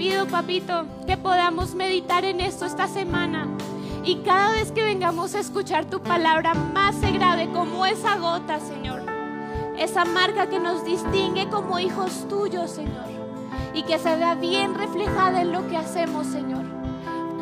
Pido, 0.01 0.25
papito, 0.25 0.85
que 1.05 1.15
podamos 1.15 1.75
meditar 1.75 2.25
en 2.25 2.39
esto 2.39 2.65
esta 2.65 2.87
semana. 2.87 3.47
Y 4.03 4.15
cada 4.23 4.53
vez 4.53 4.71
que 4.71 4.83
vengamos 4.83 5.35
a 5.35 5.39
escuchar 5.39 5.85
tu 5.85 6.01
palabra, 6.01 6.55
más 6.55 6.95
se 6.95 7.11
grave 7.11 7.51
como 7.51 7.85
esa 7.85 8.17
gota, 8.17 8.59
Señor. 8.59 9.03
Esa 9.77 10.03
marca 10.03 10.49
que 10.49 10.59
nos 10.59 10.83
distingue 10.83 11.49
como 11.49 11.77
hijos 11.77 12.27
tuyos, 12.27 12.71
Señor. 12.71 13.05
Y 13.75 13.83
que 13.83 13.99
se 13.99 14.15
vea 14.15 14.33
bien 14.33 14.73
reflejada 14.73 15.41
en 15.41 15.51
lo 15.51 15.67
que 15.67 15.77
hacemos, 15.77 16.25
Señor. 16.25 16.63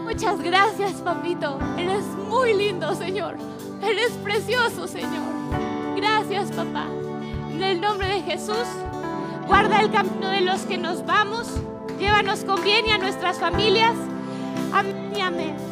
Muchas 0.03 0.41
gracias, 0.41 0.95
papito. 0.95 1.59
Eres 1.77 2.03
muy 2.27 2.53
lindo, 2.53 2.93
Señor. 2.93 3.37
Eres 3.81 4.11
precioso, 4.21 4.85
Señor. 4.85 5.31
Gracias, 5.95 6.51
papá. 6.51 6.87
En 7.53 7.63
el 7.63 7.79
nombre 7.79 8.09
de 8.09 8.21
Jesús, 8.21 8.67
guarda 9.47 9.79
el 9.79 9.91
camino 9.91 10.27
de 10.27 10.41
los 10.41 10.63
que 10.63 10.77
nos 10.77 11.05
vamos. 11.05 11.61
Llévanos 11.99 12.45
con 12.45 12.63
bien 12.63 12.85
y 12.85 12.91
a 12.91 12.97
nuestras 12.97 13.39
familias. 13.39 13.93
Amén 14.71 15.11
y 15.15 15.19
amén. 15.19 15.68